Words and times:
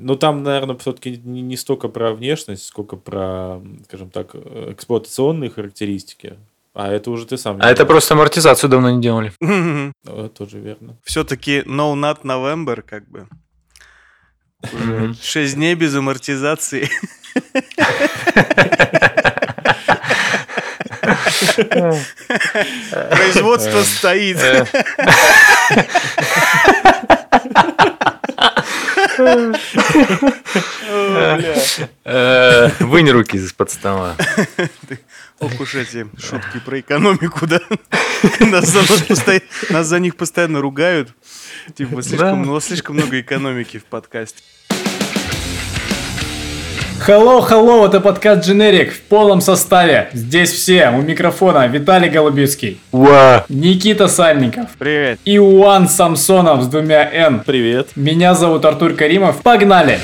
Ну, 0.00 0.14
там, 0.14 0.44
наверное, 0.44 0.76
все-таки 0.76 1.20
не, 1.24 1.42
не 1.42 1.56
столько 1.56 1.88
про 1.88 2.14
внешность, 2.14 2.66
сколько 2.66 2.94
про, 2.96 3.60
скажем 3.84 4.10
так, 4.10 4.32
эксплуатационные 4.34 5.50
характеристики. 5.50 6.36
А 6.72 6.92
это 6.92 7.10
уже 7.10 7.26
ты 7.26 7.36
сам. 7.36 7.58
А 7.60 7.70
это 7.70 7.84
просто 7.84 8.14
амортизацию 8.14 8.70
давно 8.70 8.90
не 8.90 9.02
делали. 9.02 9.32
Ну, 9.40 9.92
это 10.04 10.28
тоже 10.28 10.60
верно. 10.60 10.96
Все-таки 11.02 11.64
no 11.66 11.94
not 11.94 12.22
November, 12.22 12.82
как 12.82 13.08
бы. 13.08 13.26
Уже 14.72 15.14
6 15.20 15.54
дней 15.56 15.74
без 15.74 15.96
амортизации. 15.96 16.88
Производство 23.10 23.82
стоит. 23.82 24.38
Э, 32.04 32.70
Вынь 32.80 33.10
руки 33.10 33.36
из-под 33.36 33.70
стола. 33.70 34.16
Ох 35.40 35.60
уж 35.60 35.74
эти 35.74 36.06
шутки 36.18 36.58
про 36.64 36.80
экономику, 36.80 37.46
да? 37.46 37.60
Нас 38.40 38.68
за, 38.68 39.98
них 40.00 40.16
постоянно 40.16 40.60
ругают. 40.60 41.14
Типа, 41.74 42.02
слишком 42.02 42.96
много 42.96 43.20
экономики 43.20 43.78
в 43.78 43.84
подкасте. 43.84 44.42
Hello, 47.06 47.40
hello, 47.48 47.86
это 47.86 48.00
подкаст 48.00 48.48
Generic 48.48 48.90
в 48.90 49.00
полном 49.02 49.40
составе. 49.40 50.10
Здесь 50.12 50.50
все, 50.52 50.90
у 50.90 51.00
микрофона 51.00 51.66
Виталий 51.66 52.10
Голубицкий, 52.10 52.80
Уа. 52.92 53.44
Никита 53.48 54.08
Сальников 54.08 54.70
Привет. 54.78 55.18
и 55.24 55.38
Уан 55.38 55.88
Самсонов 55.88 56.62
с 56.64 56.66
двумя 56.66 57.08
Н. 57.10 57.40
Привет. 57.40 57.88
Меня 57.96 58.34
зовут 58.34 58.64
Артур 58.64 58.94
Каримов. 58.94 59.42
Погнали! 59.42 60.00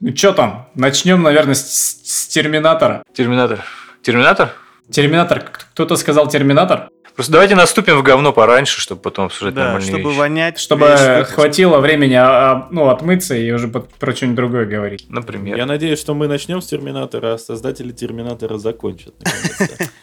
Ну 0.00 0.12
чё 0.12 0.32
там? 0.32 0.68
Начнем, 0.74 1.22
наверное, 1.22 1.54
с, 1.54 2.00
с 2.04 2.26
Терминатора. 2.28 3.02
Терминатор. 3.14 3.64
Терминатор? 4.02 4.52
Терминатор. 4.90 5.40
Кто-то 5.72 5.96
сказал 5.96 6.28
Терминатор? 6.28 6.88
Просто 7.14 7.32
давайте 7.32 7.54
наступим 7.54 7.96
в 7.96 8.02
говно 8.02 8.30
пораньше, 8.34 8.78
чтобы 8.78 9.00
потом 9.00 9.26
обсуждать 9.26 9.54
Да, 9.54 9.64
нормальные 9.64 9.88
чтобы 9.88 10.08
вещи. 10.10 10.18
вонять. 10.18 10.58
Чтобы 10.58 10.86
выпуск. 10.86 11.34
хватило 11.34 11.78
времени 11.78 12.12
а, 12.12 12.26
а, 12.28 12.68
ну, 12.70 12.90
отмыться 12.90 13.34
и 13.34 13.50
уже 13.52 13.68
про 13.68 14.14
что-нибудь 14.14 14.36
другое 14.36 14.66
говорить. 14.66 15.06
Например. 15.08 15.56
Я 15.56 15.64
надеюсь, 15.64 15.98
что 15.98 16.12
мы 16.14 16.28
начнем 16.28 16.60
с 16.60 16.66
Терминатора, 16.66 17.34
а 17.34 17.38
создатели 17.38 17.90
Терминатора 17.90 18.58
закончат. 18.58 19.14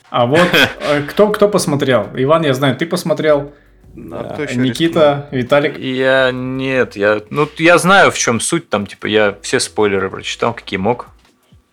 А 0.10 0.26
вот 0.26 0.48
э, 0.82 1.02
кто, 1.04 1.30
кто 1.30 1.48
посмотрел? 1.50 2.08
Иван, 2.16 2.44
я 2.46 2.54
знаю, 2.56 2.76
ты 2.78 2.88
посмотрел. 2.88 3.54
Ну, 3.96 4.10
Да. 4.18 4.46
Никита, 4.56 5.28
Виталик. 5.32 5.78
Я 5.78 6.32
нет, 6.32 6.96
я 6.96 7.22
ну 7.30 7.48
я 7.60 7.78
знаю 7.78 8.12
в 8.12 8.18
чем 8.18 8.40
суть 8.40 8.70
там 8.70 8.88
типа 8.88 9.06
я 9.06 9.38
все 9.44 9.60
спойлеры 9.60 10.10
прочитал 10.10 10.54
какие 10.54 10.80
мог. 10.80 11.10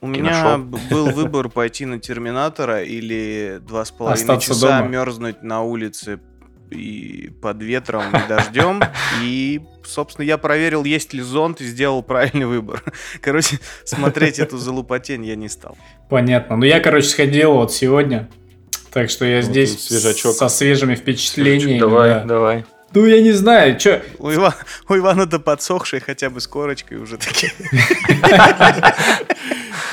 У 0.03 0.11
Киношоу. 0.11 0.57
меня 0.57 0.59
б- 0.59 0.79
был 0.91 1.11
выбор 1.11 1.49
пойти 1.51 1.85
на 1.87 1.99
Терминатора 1.99 2.83
или 2.83 3.59
два 3.61 3.85
с 3.85 3.91
половиной 3.91 4.21
Остаться 4.21 4.49
часа 4.55 4.79
дома. 4.79 4.89
мерзнуть 4.89 5.43
на 5.43 5.63
улице 5.63 6.21
и 6.71 7.31
под 7.43 7.63
ветром 7.63 8.05
и 8.17 8.29
дождем. 8.29 8.81
И, 9.23 9.61
собственно, 9.85 10.25
я 10.25 10.39
проверил, 10.39 10.85
есть 10.85 11.13
ли 11.13 11.21
зонт, 11.21 11.61
и 11.61 11.67
сделал 11.67 12.03
правильный 12.03 12.47
выбор. 12.47 12.83
Короче, 13.21 13.59
смотреть 13.85 14.39
эту 14.39 14.57
залупотень 14.57 15.25
я 15.27 15.37
не 15.37 15.49
стал. 15.49 15.77
Понятно. 16.09 16.57
Ну, 16.57 16.65
я, 16.65 16.81
короче, 16.81 17.09
сходил 17.09 17.53
вот 17.55 17.73
сегодня. 17.73 18.31
Так 18.93 19.11
что 19.11 19.25
я 19.25 19.37
Вот 19.39 19.45
здесь 19.47 19.85
свежачок. 19.85 20.35
со 20.35 20.49
свежими 20.49 20.95
впечатлениями. 20.95 21.79
давай, 21.79 22.11
да. 22.11 22.25
давай. 22.25 22.65
Ну, 22.93 23.05
я 23.07 23.21
не 23.23 23.31
знаю, 23.33 23.79
что... 23.79 24.03
У, 24.19 24.31
Ива- 24.31 24.55
у 24.89 24.97
Ивана-то 24.97 25.39
подсохшие 25.39 26.01
хотя 26.01 26.29
бы 26.31 26.41
с 26.41 26.47
корочкой 26.49 26.99
уже 26.99 27.19
такие. 27.19 27.53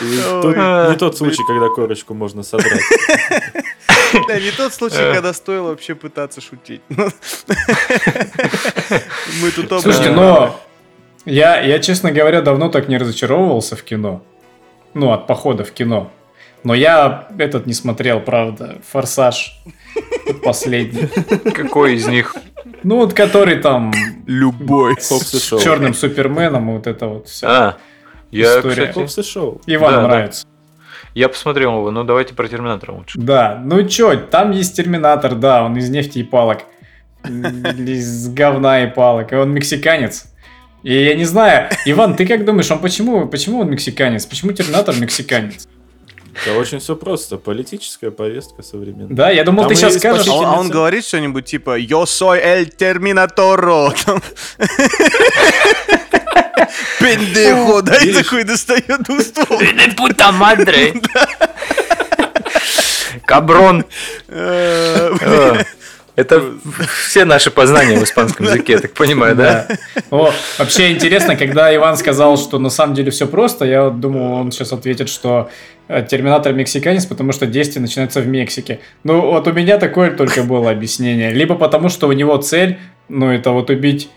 Не 0.01 0.95
тот 0.97 1.17
случай, 1.17 1.43
когда 1.47 1.67
корочку 1.69 2.13
можно 2.13 2.43
содрать. 2.43 2.81
Да, 4.27 4.39
не 4.39 4.51
тот 4.51 4.73
случай, 4.73 5.13
когда 5.13 5.33
стоило 5.33 5.67
вообще 5.71 5.93
пытаться 5.93 6.39
шутить. 6.39 6.79
Мы 6.87 7.01
тут. 9.53 9.81
Слушайте, 9.81 10.11
но 10.11 10.57
я, 11.25 11.59
я, 11.59 11.79
честно 11.79 12.13
говоря, 12.13 12.41
давно 12.41 12.69
так 12.69 12.87
не 12.87 12.97
разочаровывался 12.97 13.75
в 13.75 13.83
кино. 13.83 14.23
Ну, 14.93 15.11
от 15.11 15.27
похода 15.27 15.65
в 15.65 15.71
кино. 15.71 16.09
Но 16.63 16.73
я 16.73 17.27
этот 17.37 17.65
не 17.65 17.73
смотрел, 17.73 18.21
правда. 18.21 18.77
Форсаж. 18.89 19.59
Последний. 20.43 21.07
Какой 21.51 21.95
из 21.95 22.07
них? 22.07 22.33
Ну, 22.83 22.97
вот 22.97 23.13
который 23.13 23.57
там 23.57 23.91
Любой. 24.25 24.95
С 24.99 25.61
черным 25.61 25.93
суперменом, 25.93 26.69
и 26.69 26.73
вот 26.73 26.87
это 26.87 27.07
вот 27.07 27.27
все. 27.27 27.47
А, 27.47 27.77
я, 28.31 28.57
История. 28.57 28.87
кстати, 28.87 28.91
Хопс 28.93 29.17
и 29.17 29.23
шоу. 29.23 29.61
Ивану 29.67 29.97
да, 29.97 30.01
да. 30.01 30.07
нравится. 30.07 30.47
я 31.13 31.29
посмотрел 31.29 31.77
его, 31.77 31.91
но 31.91 32.03
давайте 32.03 32.33
про 32.33 32.47
Терминатора 32.47 32.91
лучше. 32.93 33.17
Да, 33.19 33.61
ну 33.63 33.87
чё, 33.87 34.15
там 34.17 34.51
есть 34.51 34.75
Терминатор, 34.75 35.35
да, 35.35 35.63
он 35.63 35.75
из 35.77 35.89
нефти 35.89 36.19
и 36.19 36.23
палок. 36.23 36.63
Из 37.25 38.29
говна 38.29 38.83
и 38.83 38.87
палок. 38.87 39.33
И 39.33 39.35
он 39.35 39.51
мексиканец. 39.51 40.25
И 40.83 40.93
я 40.93 41.15
не 41.15 41.25
знаю, 41.25 41.69
Иван, 41.85 42.15
ты 42.15 42.25
как 42.25 42.45
думаешь, 42.45 42.69
он 42.71 42.79
почему, 42.79 43.27
почему 43.27 43.59
он 43.59 43.69
мексиканец? 43.71 44.25
Почему 44.25 44.51
Терминатор 44.53 44.95
мексиканец? 44.95 45.67
Да 46.45 46.53
очень 46.53 46.77
все 46.79 46.95
просто. 46.95 47.37
Политическая 47.37 48.11
повестка 48.11 48.61
современная. 48.61 49.07
Да, 49.09 49.31
я 49.31 49.43
думал, 49.43 49.63
Там 49.63 49.69
ты 49.69 49.75
сейчас 49.75 49.97
скажешь... 49.97 50.27
А 50.27 50.33
он, 50.33 50.37
а 50.37 50.37
он 50.37 50.45
Спасительница. 50.45 50.73
говорит 50.73 51.05
что-нибудь 51.05 51.45
типа 51.45 51.79
«Yo 51.79 52.03
soy 52.03 52.39
el 52.39 52.69
Terminatorro». 52.77 53.91
Пендехо, 56.99 57.81
да, 57.81 57.97
и 57.97 58.13
такой 58.13 58.43
достает 58.43 59.03
двуствол. 59.03 59.59
Пута 59.95 60.31
мадре! 60.31 60.93
Каброн! 63.25 63.85
Э, 64.27 65.63
Это 66.17 66.43
все 67.07 67.25
наши 67.25 67.51
познания 67.51 67.99
в 67.99 68.03
испанском 68.03 68.47
языке, 68.47 68.73
я 68.73 68.79
так 68.79 68.93
понимаю, 68.93 69.35
да? 69.35 69.67
О, 70.09 70.33
вообще 70.57 70.91
интересно, 70.91 71.35
когда 71.35 71.73
Иван 71.73 71.95
сказал, 71.95 72.37
что 72.37 72.57
на 72.57 72.71
самом 72.71 72.95
деле 72.95 73.11
все 73.11 73.27
просто, 73.27 73.65
я 73.65 73.83
вот 73.83 73.99
думал, 73.99 74.33
он 74.33 74.51
сейчас 74.51 74.73
ответит, 74.73 75.09
что 75.09 75.51
э, 75.87 76.03
Терминатор 76.09 76.53
мексиканец, 76.53 77.05
потому 77.05 77.33
что 77.33 77.45
действие 77.45 77.83
начинается 77.83 78.21
в 78.21 78.27
Мексике. 78.27 78.79
Ну, 79.03 79.21
вот 79.21 79.47
у 79.47 79.53
меня 79.53 79.77
такое 79.77 80.09
только 80.09 80.41
было 80.41 80.71
объяснение. 80.71 81.31
Либо 81.33 81.53
потому, 81.53 81.87
что 81.87 82.07
у 82.07 82.13
него 82.13 82.35
цель, 82.37 82.79
ну, 83.09 83.31
это 83.31 83.51
вот 83.51 83.69
убить 83.69 84.09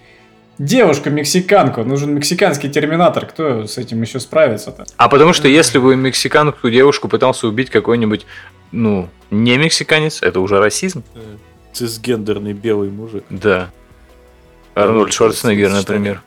девушку-мексиканку. 0.61 1.83
Нужен 1.85 2.15
мексиканский 2.15 2.69
Терминатор. 2.71 3.27
Кто 3.27 3.67
с 3.67 3.79
этим 3.79 4.01
еще 4.03 4.21
справится-то? 4.21 4.85
А 4.97 5.09
потому 5.09 5.33
что 5.33 5.49
если 5.49 5.79
бы 5.79 5.97
мексиканку 5.97 6.71
девушку 6.71 7.09
пытался 7.09 7.49
убить 7.49 7.71
какой-нибудь, 7.71 8.27
ну, 8.71 9.09
не 9.31 9.57
мексиканец, 9.57 10.23
это 10.23 10.41
уже 10.41 10.59
расизм. 10.61 11.03
Э, 11.15 11.21
Цисгендерный 11.73 12.53
белый 12.53 12.91
мужик. 12.91 13.25
Да. 13.31 13.71
Арнольд 14.75 15.13
Шварценеггер, 15.13 15.71
например. 15.73 16.23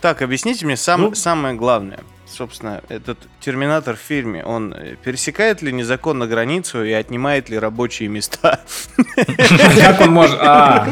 Так, 0.00 0.22
объясните 0.22 0.64
мне 0.64 0.76
сам- 0.78 1.02
Ну. 1.02 1.14
самое 1.14 1.54
главное. 1.54 2.00
Собственно, 2.30 2.80
этот 2.88 3.18
Терминатор 3.40 3.96
в 3.96 3.98
фильме, 3.98 4.44
он 4.44 4.72
э, 4.72 4.94
пересекает 5.02 5.62
ли 5.62 5.72
незаконно 5.72 6.26
границу 6.26 6.84
и 6.84 6.92
отнимает 6.92 7.48
ли 7.48 7.58
рабочие 7.58 8.08
места? 8.08 8.60
Как 9.80 10.00
он 10.00 10.10
может... 10.10 10.38
А, 10.40 10.88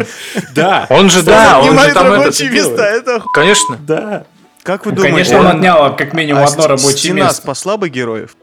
Да, 0.54 0.86
Он 0.90 1.08
же, 1.08 1.22
да, 1.22 1.60
он 1.60 1.78
же 1.78 1.92
там 1.92 2.06
этот... 2.06 2.18
рабочие 2.18 2.50
места, 2.50 2.84
это... 2.84 3.22
Конечно. 3.32 3.76
да. 3.76 4.26
Как 4.64 4.84
вы 4.84 4.92
думаете? 4.92 5.12
конечно, 5.12 5.38
он 5.38 5.46
отнял 5.46 5.96
как 5.96 6.12
минимум 6.12 6.42
а 6.42 6.46
одно 6.46 6.66
рабочее 6.66 6.98
Стена 6.98 7.26
место. 7.26 7.42
спасла 7.42 7.76
бы 7.76 7.88
героев? 7.88 8.36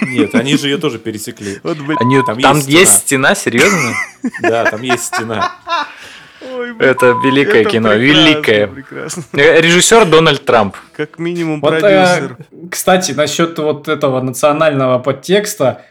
Нет, 0.00 0.34
они 0.34 0.56
же 0.56 0.68
ее 0.68 0.78
тоже 0.78 0.98
пересекли. 0.98 1.60
Вот, 1.62 1.78
блин. 1.78 1.98
Они, 2.00 2.22
Там 2.22 2.40
там 2.40 2.56
есть 2.56 2.68
есть 2.68 2.98
стена, 3.00 3.34
серьезно? 3.34 3.94
Да, 4.40 4.64
там 4.64 4.82
есть 4.82 5.04
стена. 5.04 5.52
Ой. 6.54 6.74
Это 6.78 7.14
великое 7.24 7.62
Это 7.62 7.70
кино, 7.70 7.88
прекрасно, 7.90 8.02
великое. 8.02 8.66
прекрасно. 8.66 9.22
Э, 9.32 9.60
Режиссер 9.60 10.04
Дональд 10.06 10.44
Трамп. 10.44 10.76
Как 10.96 11.18
минимум 11.18 11.60
Вот, 11.60 11.72
э, 11.74 11.80
продюсер. 11.80 12.36
кстати, 12.70 13.12
насчет 13.12 13.58
вот 13.58 13.88
этого 13.88 14.20
национального 14.20 14.98
подтекста. 14.98 15.82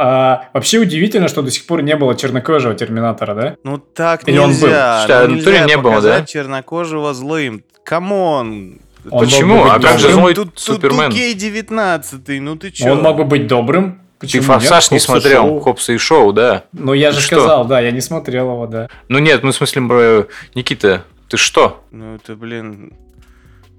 а, 0.00 0.48
вообще 0.52 0.78
удивительно, 0.78 1.26
что 1.28 1.42
до 1.42 1.50
сих 1.50 1.66
пор 1.66 1.82
не 1.82 1.96
было 1.96 2.14
чернокожего 2.14 2.72
терминатора, 2.74 3.34
да? 3.34 3.56
Ну 3.64 3.78
так 3.78 4.28
Или 4.28 4.38
он 4.38 4.50
был? 4.52 4.68
нельзя. 4.68 5.00
Что, 5.04 5.26
Ну, 5.26 5.34
в 5.34 5.36
натуре 5.38 5.58
нельзя 5.60 5.66
не 5.66 5.76
было, 5.76 6.00
да? 6.00 6.24
чернокожего 6.24 7.14
злым. 7.14 7.64
Come 7.84 8.38
on. 8.38 8.78
Он 9.10 9.24
Почему? 9.24 9.64
А 9.64 9.80
как 9.80 9.98
же 9.98 10.10
злой 10.12 10.34
Тут, 10.34 10.50
тут, 10.54 10.60
Супермен? 10.60 11.10
тут 11.10 11.14
гей 11.18 11.34
19 11.34 12.40
ну 12.40 12.56
ты 12.56 12.70
чё? 12.70 12.92
Он 12.92 13.02
мог 13.02 13.16
бы 13.16 13.24
быть 13.24 13.46
добрым. 13.48 14.00
Ты 14.20 14.26
Почему 14.26 14.42
«Форсаж» 14.44 14.84
нет? 14.86 14.92
не 14.92 14.98
смотрел? 14.98 15.42
шоу. 15.42 15.60
Хопса 15.60 15.92
и 15.92 15.98
шоу, 15.98 16.32
да. 16.32 16.64
Ну, 16.72 16.92
я 16.92 17.12
же 17.12 17.20
Что? 17.20 17.36
сказал, 17.36 17.64
да, 17.66 17.80
я 17.80 17.90
не 17.92 18.00
смотрел 18.00 18.50
его, 18.50 18.66
да. 18.66 18.88
Ну 19.08 19.18
нет, 19.20 19.42
ну 19.44 19.50
в 19.52 19.54
смысле, 19.54 19.82
бро, 19.82 20.26
Никита, 20.56 21.04
ты 21.28 21.36
что? 21.36 21.84
Ну 21.92 22.16
это, 22.16 22.34
блин, 22.34 22.92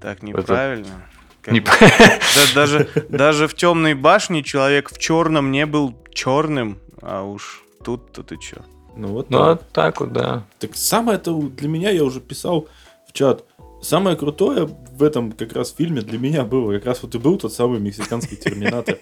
так 0.00 0.22
неправильно. 0.22 1.06
Как 1.42 1.52
Не 1.54 1.60
бы- 1.60 1.70
Да- 1.80 2.54
даже, 2.54 2.88
даже 3.10 3.48
в 3.48 3.54
темной 3.54 3.94
башне 3.94 4.42
человек 4.42 4.90
в 4.90 4.98
черном 4.98 5.50
не 5.50 5.66
был 5.66 5.94
черным. 6.14 6.78
А 7.02 7.22
уж 7.22 7.62
тут-то 7.84 8.22
ты 8.22 8.36
чё? 8.36 8.56
Ну 8.96 9.08
вот 9.08 9.30
Ну, 9.30 9.38
так. 9.38 9.46
вот 9.48 9.68
так 9.72 10.00
вот, 10.00 10.12
да. 10.12 10.42
Так 10.58 10.70
самое 10.74 11.16
это 11.18 11.32
для 11.34 11.68
меня, 11.68 11.90
я 11.90 12.02
уже 12.04 12.20
писал 12.20 12.66
в 13.08 13.12
чат, 13.12 13.44
самое 13.82 14.16
крутое 14.16 14.68
в 15.00 15.02
этом 15.02 15.32
как 15.32 15.54
раз 15.54 15.74
фильме 15.76 16.02
для 16.02 16.18
меня 16.18 16.44
было, 16.44 16.74
как 16.74 16.86
раз 16.86 17.02
вот 17.02 17.14
и 17.14 17.18
был 17.18 17.38
тот 17.38 17.52
самый 17.52 17.80
мексиканский 17.80 18.36
терминатор. 18.36 18.98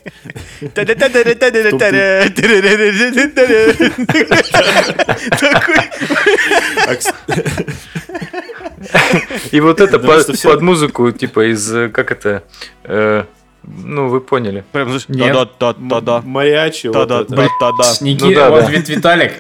И 9.51 9.61
вот 9.61 9.81
это 9.81 9.99
под, 9.99 10.63
музыку, 10.63 11.11
типа 11.11 11.51
из, 11.51 11.75
э, 11.75 11.89
как 11.89 12.13
это, 12.13 12.45
э, 12.85 13.25
ну, 13.65 14.09
вы 14.09 14.21
поняли. 14.21 14.65
Прям, 14.73 14.89
знаешь, 14.89 15.09
Нет. 15.09 15.33
да-да-да-да. 15.35 16.23
Маячи, 16.25 16.87
вот 16.87 16.95
Да-да, 17.09 17.23
это. 17.23 17.35
да-да-да. 17.35 17.85
С 17.85 18.01
Ники- 18.01 18.23
Ну 18.25 18.35
да, 18.35 18.51
вот 18.51 18.65
да. 18.67 18.71
ведь, 18.71 18.89
Виталик, 18.89 19.33
Да. 19.33 19.39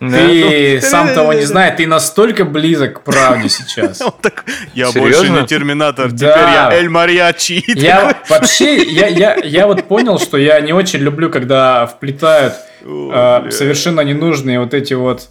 Ты 0.00 0.80
сам 0.80 1.14
того 1.14 1.32
не 1.32 1.42
зная, 1.42 1.74
ты 1.74 1.86
настолько 1.86 2.44
близок 2.44 3.00
к 3.00 3.04
правде 3.04 3.48
сейчас. 3.48 4.00
Я 4.74 4.90
больше 4.92 5.28
не 5.28 5.46
Терминатор, 5.46 6.10
Да. 6.12 6.16
теперь 6.16 6.48
я 6.54 6.72
Эль 6.72 6.88
Мариачи. 6.88 7.62
Я 7.66 8.16
вообще, 8.28 8.82
я, 8.82 9.06
я, 9.06 9.36
я 9.36 9.66
вот 9.66 9.84
понял, 9.88 10.18
что 10.18 10.36
я 10.36 10.60
не 10.60 10.72
очень 10.72 11.00
люблю, 11.00 11.30
когда 11.30 11.86
вплетают 11.86 12.54
бля. 12.84 13.50
совершенно 13.50 14.00
ненужные 14.02 14.60
вот 14.60 14.74
эти 14.74 14.94
вот 14.94 15.28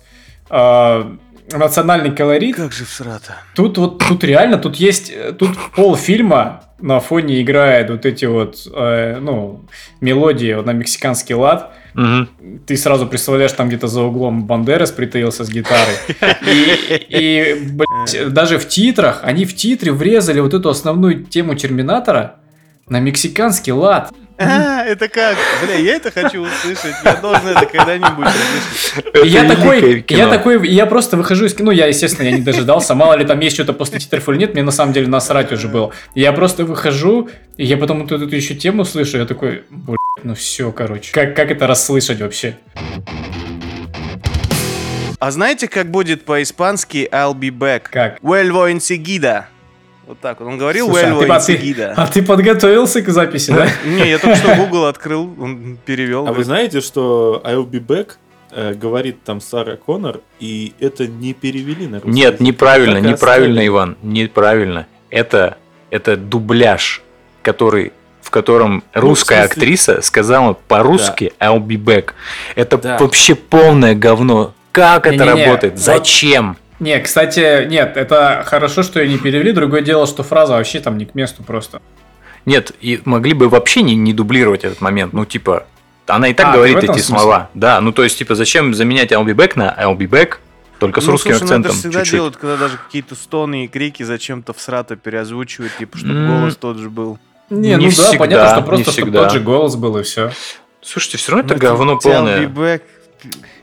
национальный 1.51 2.11
колорит. 2.15 2.55
Как 2.55 2.71
же 2.73 2.85
всрато. 2.85 3.35
Тут 3.55 3.77
вот, 3.77 3.99
тут 3.99 4.23
реально, 4.23 4.57
тут 4.57 4.75
есть, 4.77 5.13
тут 5.37 5.51
полфильма 5.75 6.63
на 6.79 6.99
фоне 6.99 7.41
играет 7.41 7.89
вот 7.89 8.05
эти 8.05 8.25
вот, 8.25 8.57
э, 8.73 9.17
ну, 9.19 9.65
мелодии 10.01 10.53
вот 10.53 10.65
на 10.65 10.71
мексиканский 10.71 11.35
лад. 11.35 11.73
Мгм. 11.97 12.29
Ты 12.67 12.77
сразу 12.77 13.07
представляешь, 13.07 13.51
там 13.53 13.69
где-то 13.69 13.87
за 13.87 14.03
углом 14.03 14.45
Бандерас 14.45 14.91
притаился 14.91 15.43
с 15.43 15.49
гитарой. 15.49 15.95
И, 16.45 17.07
и, 17.09 17.55
блядь, 17.71 18.31
даже 18.31 18.59
в 18.59 18.67
титрах, 18.67 19.21
они 19.23 19.45
в 19.45 19.55
титре 19.55 19.91
врезали 19.91 20.39
вот 20.39 20.53
эту 20.53 20.69
основную 20.69 21.23
тему 21.23 21.55
Терминатора 21.55 22.35
на 22.87 22.99
мексиканский 22.99 23.71
лад. 23.73 24.11
А, 24.37 24.83
это 24.83 25.07
как? 25.07 25.35
Бля, 25.65 25.73
я 25.73 25.95
это 25.95 26.11
хочу 26.11 26.43
услышать. 26.43 26.93
Я 27.03 27.15
должен 27.15 27.47
это 27.47 27.65
когда-нибудь 27.65 28.27
услышать. 28.27 29.25
Я 29.25 29.45
такой, 29.45 30.05
я 30.09 30.27
такой, 30.27 30.67
я 30.69 30.85
просто 30.85 31.17
выхожу 31.17 31.45
из 31.45 31.55
кино, 31.55 31.71
я, 31.71 31.87
естественно, 31.87 32.27
я 32.27 32.33
не 32.33 32.43
дожидался, 32.43 32.93
мало 32.93 33.15
ли 33.15 33.25
там 33.25 33.39
есть 33.39 33.55
что-то 33.55 33.73
после 33.73 33.97
титров 33.97 34.29
или 34.29 34.37
нет, 34.37 34.53
мне 34.53 34.61
на 34.61 34.71
самом 34.71 34.93
деле 34.93 35.07
насрать 35.07 35.51
уже 35.51 35.67
было. 35.67 35.91
Я 36.13 36.31
просто 36.31 36.63
выхожу, 36.63 37.29
и 37.57 37.65
я 37.65 37.77
потом 37.77 38.03
вот 38.03 38.11
эту 38.11 38.35
еще 38.35 38.53
тему 38.53 38.85
слышу, 38.85 39.17
я 39.17 39.25
такой, 39.25 39.63
ну 40.23 40.35
все, 40.35 40.71
короче. 40.71 41.11
Как, 41.13 41.35
как 41.35 41.51
это 41.51 41.67
расслышать 41.67 42.21
вообще? 42.21 42.57
А 45.19 45.31
знаете, 45.31 45.67
как 45.67 45.89
будет 45.89 46.25
по-испански 46.25 47.09
I'll 47.11 47.33
be 47.33 47.49
back? 47.49 47.83
Как? 47.89 48.21
Vuelvo 48.21 48.71
enseguida. 48.71 49.45
Вот 50.05 50.19
так 50.19 50.39
вот. 50.39 50.47
Он 50.47 50.57
говорил 50.57 50.87
Слушай, 50.87 51.05
а 51.05 51.13
vuelvo 51.15 51.25
ты, 51.25 51.31
а, 51.31 51.39
ты, 51.39 51.53
enseguida. 51.53 51.93
а 51.97 52.07
ты 52.07 52.23
подготовился 52.23 53.01
к 53.01 53.09
записи, 53.09 53.51
да? 53.51 53.67
Не, 53.85 54.09
я 54.09 54.19
только 54.19 54.37
что 54.37 54.55
Google 54.55 54.85
открыл, 54.85 55.33
он 55.39 55.77
перевел. 55.85 56.27
А 56.27 56.33
вы 56.33 56.43
знаете, 56.43 56.81
что 56.81 57.41
I'll 57.43 57.67
be 57.67 57.85
back 57.85 58.11
э, 58.51 58.73
говорит 58.73 59.23
там 59.23 59.41
Сара 59.41 59.75
Коннор, 59.75 60.21
и 60.39 60.73
это 60.79 61.07
не 61.07 61.33
перевели 61.33 61.87
на 61.87 61.99
русский 61.99 62.11
Нет, 62.11 62.39
неправильно, 62.39 62.99
неправильно. 62.99 63.65
Иван, 63.65 63.97
неправильно. 64.03 64.87
Это, 65.09 65.57
это 65.89 66.15
дубляж, 66.15 67.01
который 67.41 67.91
в 68.27 68.29
котором 68.29 68.83
Ну, 68.93 69.01
русская 69.01 69.43
в 69.43 69.45
смысле- 69.47 69.61
актриса 69.61 70.01
сказала 70.01 70.51
по-русски 70.53 71.31
I'll 71.39 71.59
be 71.65 71.77
back. 71.81 72.09
Это 72.55 72.77
Да. 72.77 72.97
вообще 72.97 73.35
полное 73.35 73.95
говно. 73.95 74.53
Как 74.73 75.07
это 75.07 75.15
Не-не-не, 75.23 75.45
работает? 75.45 75.73
вот- 75.75 75.81
Зачем? 75.81 76.57
Не, 76.81 76.99
кстати, 76.99 77.65
нет, 77.67 77.95
это 77.95 78.43
хорошо, 78.45 78.83
что 78.83 78.99
ее 79.01 79.09
не 79.13 79.17
перевели. 79.17 79.53
Другое 79.53 79.81
дело, 79.81 80.05
что 80.05 80.23
фраза 80.23 80.53
вообще 80.53 80.81
там 80.81 80.97
не 80.97 81.05
к 81.05 81.15
месту 81.15 81.41
просто. 81.41 81.81
Нет, 82.45 82.73
и 82.81 83.01
могли 83.05 83.33
бы 83.33 83.47
вообще 83.47 83.81
не, 83.81 83.95
не 83.95 84.11
дублировать 84.13 84.65
этот 84.65 84.81
момент. 84.81 85.13
Ну, 85.13 85.23
типа, 85.25 85.65
она 86.05 86.27
и 86.27 86.33
так 86.33 86.47
А, 86.47 86.51
говорит 86.51 86.77
эти 86.79 86.85
смысле? 86.99 87.03
слова. 87.05 87.49
Да, 87.53 87.79
ну 87.79 87.93
то 87.93 88.03
есть, 88.03 88.17
типа, 88.17 88.35
зачем 88.35 88.73
заменять 88.73 89.13
I'll 89.13 89.23
be 89.25 89.33
back 89.33 89.53
на 89.55 89.73
I'll 89.79 89.97
be 89.97 90.07
back, 90.07 90.35
только 90.79 90.99
с 91.01 91.05
ну, 91.05 91.13
русским 91.13 91.31
слушай, 91.31 91.41
ну 91.41 91.45
это 91.47 91.55
акцентом 91.69 91.71
всегда 91.79 91.99
чуть-чуть. 92.01 92.13
делают, 92.13 92.37
когда 92.37 92.57
даже 92.57 92.77
какие-то 92.77 93.15
стоны 93.15 93.65
и 93.65 93.67
крики 93.69 94.03
зачем-то 94.03 94.51
в 94.53 94.59
срато 94.61 94.95
переозвучивают, 94.97 95.75
типа, 95.77 95.97
чтобы 95.97 96.13
М. 96.13 96.39
голос 96.41 96.55
тот 96.57 96.77
же 96.77 96.89
был. 96.91 97.17
Не, 97.49 97.69
Не 97.69 97.75
ну 97.77 97.83
да, 97.85 97.89
всегда, 97.91 98.17
понятно, 98.17 98.49
что 98.49 98.61
просто 98.61 98.91
всегда. 98.91 99.23
тот 99.23 99.31
же 99.33 99.39
голос 99.39 99.75
был 99.75 99.97
и 99.97 100.03
все. 100.03 100.31
Слушайте, 100.81 101.17
все 101.17 101.31
равно 101.31 101.45
это 101.45 101.53
Ну, 101.55 101.59
говно 101.59 101.97
типа, 101.97 102.09
I'll 102.09 102.13
полное. 102.13 102.81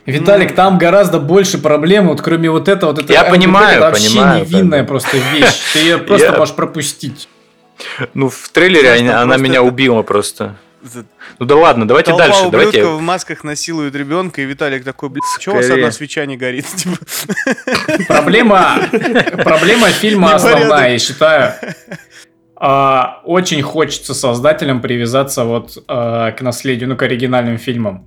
Виталик, 0.07 0.51
Ну, 0.51 0.57
там 0.57 0.79
гораздо 0.79 1.19
больше 1.19 1.59
проблем, 1.59 2.09
вот 2.09 2.21
кроме 2.21 2.51
вот 2.51 2.69
этого, 2.69 2.91
вот 2.93 3.03
это 3.03 3.13
Я 3.13 3.25
понимаю, 3.25 3.79
это 3.79 3.81
вообще 3.87 4.09
понимаю, 4.11 4.41
невинная 4.45 4.83
бы. 4.83 4.89
просто 4.89 5.17
вещь. 5.33 5.55
Ты 5.73 5.79
ее 5.81 5.99
просто 6.07 6.27
Я- 6.27 6.33
можешь 6.39 6.55
пропустить. 6.55 7.29
Ну, 8.15 8.29
в 8.29 8.49
трейлере 8.51 8.99
Знаешь, 8.99 9.23
она, 9.23 9.37
меня 9.37 9.55
это- 9.55 9.63
убила 9.63 10.03
просто. 10.03 10.57
Ну 11.39 11.47
да 11.47 11.57
ладно, 11.57 11.89
давайте 11.89 12.11
Толпа 12.11 12.27
дальше. 12.27 12.51
Давайте. 12.51 12.85
в 12.85 13.01
масках 13.01 13.43
насилует 13.43 13.95
ребенка, 13.97 14.43
и 14.43 14.45
Виталик 14.45 14.85
такой, 14.85 15.09
блядь, 15.09 15.23
чего 15.41 15.55
у 15.55 15.59
вас 15.59 15.71
одна 15.71 15.91
свеча 15.91 16.27
не 16.27 16.37
горит? 16.37 16.67
Типа, 16.77 16.97
Проблема, 18.07 18.77
проблема 19.43 19.89
фильма 19.89 20.35
основная, 20.35 20.93
я 20.93 20.99
считаю. 20.99 21.55
А, 22.67 23.21
очень 23.25 23.61
хочется 23.61 24.15
создателям 24.15 24.81
привязаться 24.81 25.45
вот 25.45 25.85
а, 25.87 26.31
к 26.31 26.41
наследию, 26.41 26.89
ну, 26.89 26.97
к 26.97 27.03
оригинальным 27.03 27.59
фильмам. 27.59 28.07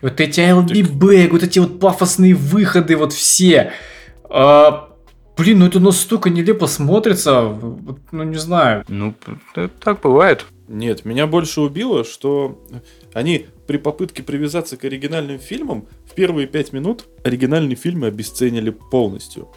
Вот 0.00 0.18
эти 0.18 0.40
back, 0.40 1.28
вот 1.28 1.42
эти 1.42 1.58
вот 1.58 1.78
пафосные 1.78 2.32
выходы, 2.32 2.96
вот 2.96 3.12
все. 3.12 3.72
А, 4.30 4.88
блин, 5.36 5.58
ну 5.58 5.66
это 5.66 5.78
настолько 5.78 6.30
нелепо 6.30 6.68
смотрится, 6.68 7.42
вот, 7.42 7.98
ну 8.12 8.22
не 8.22 8.38
знаю. 8.38 8.82
Ну, 8.88 9.14
так 9.54 10.00
бывает. 10.00 10.46
Нет, 10.68 11.04
меня 11.04 11.26
больше 11.26 11.60
убило, 11.60 12.02
что 12.02 12.64
они 13.12 13.48
при 13.66 13.76
попытке 13.76 14.22
привязаться 14.22 14.78
к 14.78 14.84
оригинальным 14.86 15.38
фильмам 15.38 15.86
в 16.10 16.14
первые 16.14 16.46
пять 16.46 16.72
минут 16.72 17.04
оригинальные 17.24 17.76
фильмы 17.76 18.06
обесценили 18.06 18.70
полностью. 18.70 19.50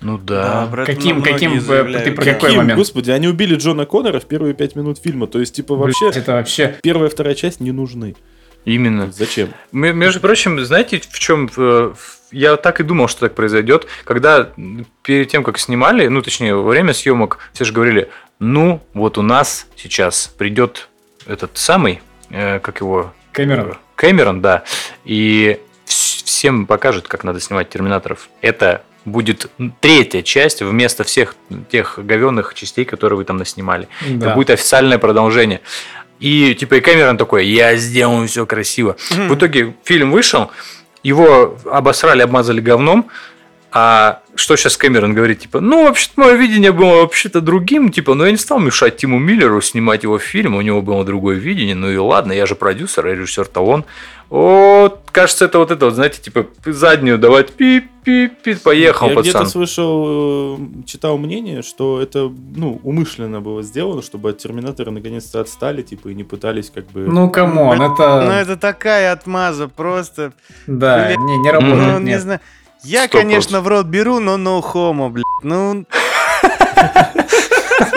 Ну 0.00 0.18
да. 0.18 0.68
это 0.72 0.84
Каким- 0.84 1.22
каким, 1.22 1.56
э, 1.56 1.60
заявляют, 1.60 2.04
ты 2.04 2.12
про 2.12 2.24
да. 2.24 2.32
какой 2.34 2.48
Каким? 2.50 2.58
момент? 2.62 2.78
Господи, 2.78 3.10
они 3.10 3.28
убили 3.28 3.54
Джона 3.56 3.86
Коннора 3.86 4.20
в 4.20 4.26
первые 4.26 4.54
пять 4.54 4.76
минут 4.76 4.98
фильма. 4.98 5.26
То 5.26 5.38
есть, 5.40 5.54
типа, 5.56 5.74
вообще 5.74 6.06
Блядь, 6.06 6.16
это 6.18 6.32
вообще... 6.32 6.78
первая 6.82 7.08
и 7.08 7.12
вторая 7.12 7.34
часть 7.34 7.60
не 7.60 7.72
нужны. 7.72 8.14
Именно. 8.64 9.10
Зачем? 9.12 9.50
Между 9.72 10.20
прочим, 10.20 10.62
знаете, 10.64 11.00
в 11.00 11.18
чем 11.18 11.48
я 12.32 12.56
так 12.56 12.80
и 12.80 12.82
думал, 12.82 13.06
что 13.08 13.20
так 13.20 13.34
произойдет, 13.34 13.86
когда 14.04 14.50
перед 15.02 15.28
тем, 15.28 15.44
как 15.44 15.58
снимали, 15.58 16.08
ну, 16.08 16.20
точнее, 16.20 16.54
во 16.56 16.62
время 16.68 16.92
съемок, 16.92 17.38
все 17.52 17.64
же 17.64 17.72
говорили, 17.72 18.10
ну, 18.40 18.82
вот 18.92 19.18
у 19.18 19.22
нас 19.22 19.66
сейчас 19.76 20.26
придет 20.36 20.88
этот 21.26 21.52
самый, 21.56 22.00
э, 22.30 22.58
как 22.58 22.80
его... 22.80 23.12
Кэмерон. 23.32 23.68
э, 23.70 23.74
Кэмерон, 23.94 24.42
да, 24.42 24.64
и 25.04 25.58
вс- 25.86 26.24
всем 26.24 26.66
покажет, 26.66 27.06
как 27.08 27.22
надо 27.24 27.38
снимать 27.40 27.68
терминаторов. 27.70 28.28
Это 28.42 28.82
будет 29.06 29.50
третья 29.80 30.20
часть 30.22 30.60
вместо 30.60 31.04
всех 31.04 31.34
тех 31.70 31.98
говенных 31.98 32.52
частей, 32.54 32.84
которые 32.84 33.16
вы 33.16 33.24
там 33.24 33.38
наснимали. 33.38 33.88
Да. 34.06 34.26
Это 34.26 34.34
будет 34.34 34.50
официальное 34.50 34.98
продолжение. 34.98 35.62
И 36.18 36.54
типа 36.54 36.74
и 36.74 36.80
Кэмерон 36.80 37.16
такой, 37.16 37.46
я 37.46 37.76
сделаю 37.76 38.28
все 38.28 38.44
красиво. 38.44 38.96
В 39.10 39.34
итоге 39.34 39.74
фильм 39.84 40.10
вышел, 40.10 40.50
его 41.02 41.56
обосрали, 41.64 42.22
обмазали 42.22 42.60
говном. 42.60 43.08
А 43.78 44.22
что 44.34 44.56
сейчас 44.56 44.78
Кэмерон 44.78 45.12
говорит, 45.12 45.40
типа, 45.40 45.60
ну, 45.60 45.84
вообще-то 45.84 46.20
мое 46.20 46.34
видение 46.34 46.72
было 46.72 47.02
вообще-то 47.02 47.42
другим, 47.42 47.90
типа, 47.90 48.14
но 48.14 48.24
я 48.24 48.30
не 48.30 48.38
стал 48.38 48.58
мешать 48.58 48.96
Тиму 48.96 49.18
Миллеру 49.18 49.60
снимать 49.60 50.02
его 50.02 50.18
фильм, 50.18 50.54
у 50.56 50.62
него 50.62 50.80
было 50.80 51.04
другое 51.04 51.36
видение, 51.36 51.74
ну 51.74 51.90
и 51.90 51.96
ладно, 51.96 52.32
я 52.32 52.46
же 52.46 52.54
продюсер, 52.54 53.06
а 53.06 53.14
режиссер-то 53.14 53.60
он. 53.60 53.84
Вот, 54.30 55.00
кажется, 55.16 55.46
это 55.46 55.58
вот 55.58 55.70
это 55.70 55.86
вот, 55.86 55.94
знаете, 55.94 56.20
типа, 56.20 56.46
заднюю 56.64 57.18
давать 57.18 57.52
пип-пип-пип, 57.54 58.60
поехал, 58.62 59.08
Я 59.08 59.14
пацан. 59.14 59.30
где-то 59.30 59.46
слышал, 59.46 60.56
э, 60.58 60.58
читал 60.86 61.16
мнение, 61.16 61.62
что 61.62 62.00
это, 62.00 62.30
ну, 62.54 62.78
умышленно 62.84 63.40
было 63.40 63.62
сделано, 63.62 64.02
чтобы 64.02 64.30
от 64.30 64.38
Терминатора 64.38 64.90
наконец-то 64.90 65.40
отстали, 65.40 65.80
типа, 65.82 66.08
и 66.08 66.14
не 66.14 66.22
пытались 66.24 66.70
как 66.70 66.86
бы... 66.90 67.00
Ну, 67.00 67.30
come 67.30 67.57
on, 67.57 67.78
Ну, 67.78 67.94
это... 67.94 68.02
это 68.42 68.56
такая 68.58 69.12
отмаза, 69.12 69.68
просто. 69.68 70.32
Да, 70.66 71.06
блядь. 71.06 71.18
не, 71.18 71.38
не 71.38 71.50
работает, 71.50 71.92
Ну, 71.94 71.98
не 72.00 72.04
нет. 72.10 72.20
знаю. 72.20 72.40
Я, 72.84 73.06
Сто 73.06 73.18
конечно, 73.18 73.60
в 73.62 73.68
рот 73.68 73.86
беру, 73.86 74.20
но 74.20 74.34
no 74.36 74.60
homo, 74.62 75.08
блядь. 75.08 75.24
Ну, 75.42 75.86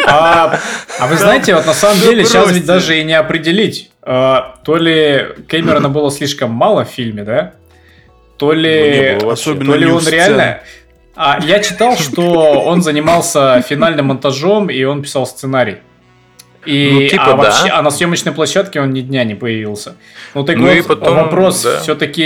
А, 0.08 0.60
а 1.00 1.08
вы 1.08 1.18
знаете, 1.18 1.54
вот 1.54 1.66
на 1.68 1.74
самом 1.74 2.00
деле 2.00 2.26
сейчас 2.26 2.52
ведь 2.52 2.66
даже 2.66 3.00
и 3.00 3.04
не 3.04 3.14
определить, 3.14 3.89
то 4.02 4.78
ли 4.78 5.28
Кэмерона 5.48 5.90
было 5.90 6.12
слишком 6.12 6.52
мало 6.52 6.86
в 6.86 6.90
фильме, 6.90 7.24
да? 7.24 7.54
То 8.38 8.48
Ну, 8.48 8.54
ли, 8.54 9.18
было 9.20 9.30
вообще. 9.30 9.42
особенно 9.52 9.74
то 9.74 9.78
ли 9.78 9.86
не 9.86 9.92
у 9.92 9.98
он 9.98 10.08
реально... 10.08 10.60
А 11.16 11.40
я 11.46 11.60
читал, 11.60 11.98
что 11.98 12.62
он 12.62 12.82
занимался 12.82 13.62
финальным 13.62 14.06
монтажом 14.06 14.70
и 14.70 14.82
он 14.86 15.02
писал 15.02 15.26
сценарий. 15.26 15.78
И, 16.66 16.90
Ну, 16.94 17.08
типа, 17.10 17.24
а, 17.24 17.30
да. 17.32 17.36
вообще, 17.36 17.70
а 17.70 17.82
на 17.82 17.90
съемочной 17.90 18.32
площадке 18.32 18.80
он 18.82 18.92
ни 18.92 19.02
дня 19.02 19.24
не 19.26 19.36
появился. 19.36 19.96
Ну, 20.34 20.44
так 20.44 20.58
Ну 20.58 20.68
вот, 20.68 20.74
и 20.76 20.82
потом, 20.82 21.16
вопрос 21.16 21.64
да. 21.64 21.80
все-таки, 21.80 22.24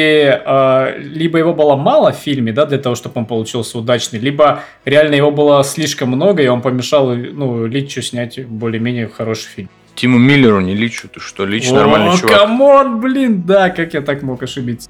либо 1.16 1.38
его 1.40 1.54
было 1.54 1.76
мало 1.76 2.12
в 2.12 2.16
фильме, 2.18 2.52
да, 2.52 2.66
для 2.66 2.78
того, 2.80 2.96
чтобы 2.96 3.20
он 3.20 3.26
получился 3.26 3.78
удачный, 3.80 4.20
либо 4.20 4.62
реально 4.86 5.16
его 5.16 5.32
было 5.32 5.64
слишком 5.64 6.10
много, 6.10 6.44
и 6.44 6.48
он 6.48 6.62
помешал, 6.62 7.14
ну, 7.16 7.66
Личу 7.66 8.02
снять 8.02 8.46
более-менее 8.46 9.08
хороший 9.08 9.48
фильм. 9.56 9.70
Тиму 9.96 10.18
Миллеру 10.18 10.60
не 10.62 10.74
Личу, 10.74 11.08
ты 11.08 11.20
что, 11.20 11.46
Лич 11.46 11.70
нормальный 11.70 12.10
О, 12.12 12.18
чувак. 12.18 12.36
come 12.40 12.74
on, 12.74 13.00
блин, 13.00 13.44
да, 13.44 13.70
как 13.70 13.94
я 13.94 14.02
так 14.02 14.24
мог 14.24 14.42
ошибиться. 14.42 14.90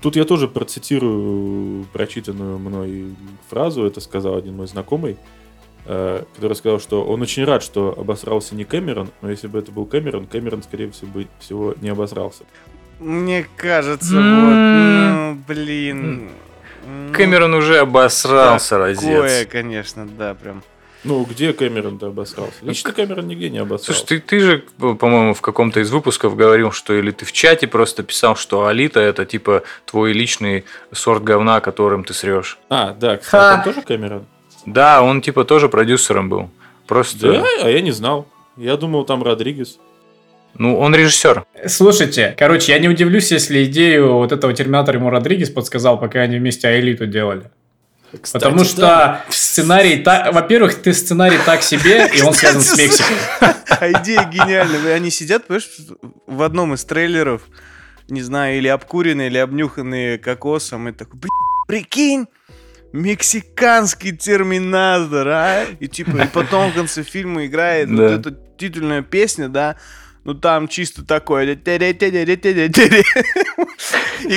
Тут 0.00 0.16
я 0.16 0.24
тоже 0.24 0.48
процитирую 0.48 1.84
прочитанную 1.92 2.58
мной 2.58 3.14
фразу, 3.48 3.84
это 3.84 4.00
сказал 4.00 4.36
один 4.36 4.56
мой 4.56 4.66
знакомый, 4.66 5.18
э, 5.84 6.24
который 6.34 6.54
сказал, 6.54 6.80
что 6.80 7.04
он 7.04 7.20
очень 7.22 7.44
рад, 7.44 7.62
что 7.62 7.94
обосрался 7.96 8.54
не 8.54 8.64
Кэмерон, 8.64 9.10
но 9.22 9.30
если 9.30 9.46
бы 9.46 9.58
это 9.58 9.72
был 9.72 9.84
Кэмерон, 9.86 10.26
Кэмерон, 10.26 10.62
скорее 10.62 10.90
всего, 10.90 11.10
бы- 11.12 11.28
всего 11.38 11.74
не 11.80 11.90
обосрался. 11.90 12.44
Мне 12.98 13.46
кажется, 13.56 14.14
вот, 14.14 14.22
ну, 14.22 15.38
блин. 15.46 16.30
Кэмерон 17.12 17.54
уже 17.54 17.78
обосрался, 17.78 18.78
разец. 18.78 19.00
Такое, 19.02 19.44
конечно, 19.44 20.08
да, 20.18 20.34
прям. 20.34 20.62
Ну, 21.02 21.24
где 21.24 21.52
Кэмерон-то 21.52 22.08
обосрался? 22.08 22.54
Лично 22.62 22.92
Кэмерон 22.92 23.26
нигде 23.26 23.48
не 23.48 23.58
обосрался. 23.58 24.06
Слушай, 24.06 24.20
ты, 24.20 24.20
ты 24.20 24.40
же, 24.40 24.64
по-моему, 24.78 25.32
в 25.32 25.40
каком-то 25.40 25.80
из 25.80 25.90
выпусков 25.90 26.36
говорил, 26.36 26.72
что 26.72 26.92
или 26.92 27.10
ты 27.10 27.24
в 27.24 27.32
чате 27.32 27.66
просто 27.66 28.02
писал, 28.02 28.36
что 28.36 28.66
Алита 28.66 29.00
это 29.00 29.24
типа 29.24 29.62
твой 29.86 30.12
личный 30.12 30.64
сорт 30.92 31.24
говна, 31.24 31.60
которым 31.60 32.04
ты 32.04 32.12
срешь. 32.12 32.58
А, 32.68 32.92
да, 32.92 33.16
кстати, 33.16 33.64
там 33.64 33.74
тоже 33.74 33.86
Кэмерон? 33.86 34.26
Да, 34.66 35.02
он 35.02 35.22
типа 35.22 35.44
тоже 35.44 35.68
продюсером 35.70 36.28
был. 36.28 36.50
Просто, 36.86 37.32
Да, 37.32 37.44
а 37.62 37.68
я 37.68 37.80
не 37.80 37.92
знал. 37.92 38.26
Я 38.56 38.76
думал, 38.76 39.04
там 39.04 39.22
Родригес. 39.22 39.78
ну, 40.54 40.78
он 40.78 40.94
режиссер. 40.94 41.44
Слушайте, 41.66 42.34
короче, 42.38 42.72
я 42.72 42.78
не 42.78 42.88
удивлюсь, 42.88 43.30
если 43.30 43.64
идею 43.64 44.14
вот 44.14 44.32
этого 44.32 44.52
Терминатора 44.52 44.98
ему 44.98 45.08
Родригес 45.08 45.48
подсказал, 45.48 45.98
пока 45.98 46.20
они 46.20 46.36
вместе 46.36 46.68
Аэлиту 46.68 47.06
делали. 47.06 47.50
Кстати, 48.20 48.42
Потому 48.42 48.64
что 48.64 48.80
да. 48.80 49.24
сценарий, 49.28 49.98
та- 50.02 50.32
во-первых, 50.32 50.74
ты 50.82 50.92
сценарий 50.92 51.38
так 51.46 51.62
себе, 51.62 52.10
и 52.14 52.22
он 52.22 52.34
связан 52.34 52.60
с 52.60 52.76
Мексикой. 52.76 53.16
А 53.40 53.92
идея 54.02 54.24
гениальная. 54.24 54.94
Они 54.94 55.10
сидят, 55.10 55.46
понимаешь, 55.46 55.68
в 56.26 56.42
одном 56.42 56.74
из 56.74 56.84
трейлеров, 56.84 57.42
не 58.08 58.22
знаю, 58.22 58.58
или 58.58 58.68
обкуренные, 58.68 59.28
или 59.28 59.38
обнюханные 59.38 60.18
кокосом, 60.18 60.88
и 60.88 60.92
такой, 60.92 61.20
«Блин, 61.20 61.30
прикинь, 61.68 62.26
мексиканский 62.92 64.16
терминатор, 64.16 65.28
а? 65.28 65.64
И 65.78 65.86
типа, 65.86 66.16
и 66.24 66.26
потом 66.26 66.72
в 66.72 66.74
конце 66.74 67.02
фильма 67.04 67.46
играет 67.46 67.88
вот 67.90 68.00
эта 68.00 68.36
титульная 68.58 69.02
песня, 69.02 69.48
да, 69.48 69.76
ну 70.24 70.34
там 70.34 70.66
чисто 70.68 71.04
такое. 71.04 71.44
И 71.44 71.56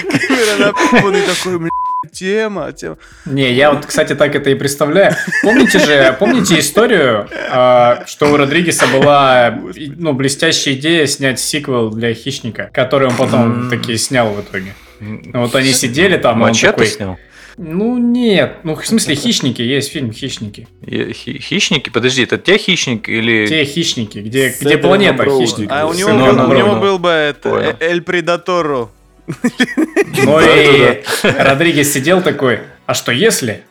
камера 0.02 0.58
напуганный 0.68 1.22
такой, 1.24 1.60
«Бля, 1.60 1.70
тема, 2.14 2.72
тема. 2.72 2.98
Не, 3.26 3.52
я 3.52 3.72
вот, 3.72 3.86
кстати, 3.86 4.16
так 4.16 4.36
это 4.36 4.50
и 4.50 4.56
представляю. 4.56 5.16
Помните 5.42 5.80
же, 5.80 6.16
помните 6.20 6.60
историю, 6.60 7.28
а, 7.52 8.04
что 8.08 8.32
у 8.32 8.38
Родригеса 8.38 8.86
была 8.88 9.60
ну, 9.98 10.14
блестящая 10.14 10.76
идея 10.76 11.06
снять 11.08 11.40
сиквел 11.40 11.90
для 11.90 12.14
Хищника, 12.14 12.70
который 12.74 13.08
он 13.10 13.16
потом 13.16 13.70
таки 13.70 13.98
снял 13.98 14.30
в 14.34 14.42
итоге. 14.42 14.74
Ну, 15.00 15.22
Вот 15.42 15.56
они 15.56 15.74
сидели 15.74 16.18
там, 16.18 16.42
и 16.46 16.50
он 16.50 16.56
такой, 16.56 16.88
снял? 16.88 17.18
ну 17.58 17.98
нет, 17.98 18.58
ну 18.64 18.76
в 18.76 18.86
смысле 18.86 19.16
Хищники, 19.16 19.62
есть 19.62 19.92
фильм 19.92 20.14
Хищники. 20.14 20.68
Хищники? 20.86 21.90
Подожди, 21.90 22.24
это 22.24 22.38
те 22.38 22.58
хищник 22.58 23.10
или... 23.10 23.48
Те 23.48 23.66
Хищники, 23.66 24.20
где, 24.20 24.52
С 24.52 24.62
где 24.62 24.78
планета. 24.78 25.26
Хищник. 25.26 25.70
А 25.72 25.88
у 25.88 25.94
него, 25.94 26.10
был- 26.12 26.50
у 26.50 26.54
него 26.54 26.76
был 26.76 27.00
бы 27.00 27.10
это, 27.10 27.76
Эль 27.80 28.02
Предаторо. 28.02 28.90
Ну 29.28 30.40
и 30.42 31.04
Родригес 31.24 31.94
сидел 31.94 32.22
такой, 32.22 32.62
а 32.86 32.94
что 32.94 33.12
если? 33.12 33.64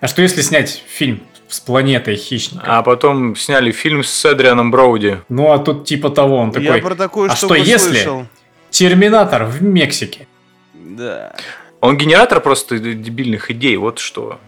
А 0.00 0.08
что 0.08 0.22
если 0.22 0.42
снять 0.42 0.82
фильм 0.86 1.22
с 1.48 1.60
планетой 1.60 2.16
Хищника? 2.16 2.64
А 2.66 2.82
потом 2.82 3.36
сняли 3.36 3.72
фильм 3.72 4.04
с 4.04 4.24
Эдрианом 4.24 4.70
Броуди. 4.70 5.20
Ну 5.28 5.52
а 5.52 5.58
тут 5.58 5.86
типа 5.86 6.10
того, 6.10 6.36
он 6.36 6.50
Я 6.50 6.72
такой, 6.72 6.82
про 6.82 6.94
такую 6.94 7.30
«А 7.30 7.36
что 7.36 7.54
если?» 7.54 7.92
слышал. 7.92 8.26
Терминатор 8.70 9.44
в 9.44 9.62
Мексике. 9.62 10.26
Да. 10.74 11.34
Он 11.80 11.96
генератор 11.96 12.40
просто 12.40 12.78
дебильных 12.78 13.50
идей, 13.50 13.76
вот 13.76 13.98
что 13.98 14.38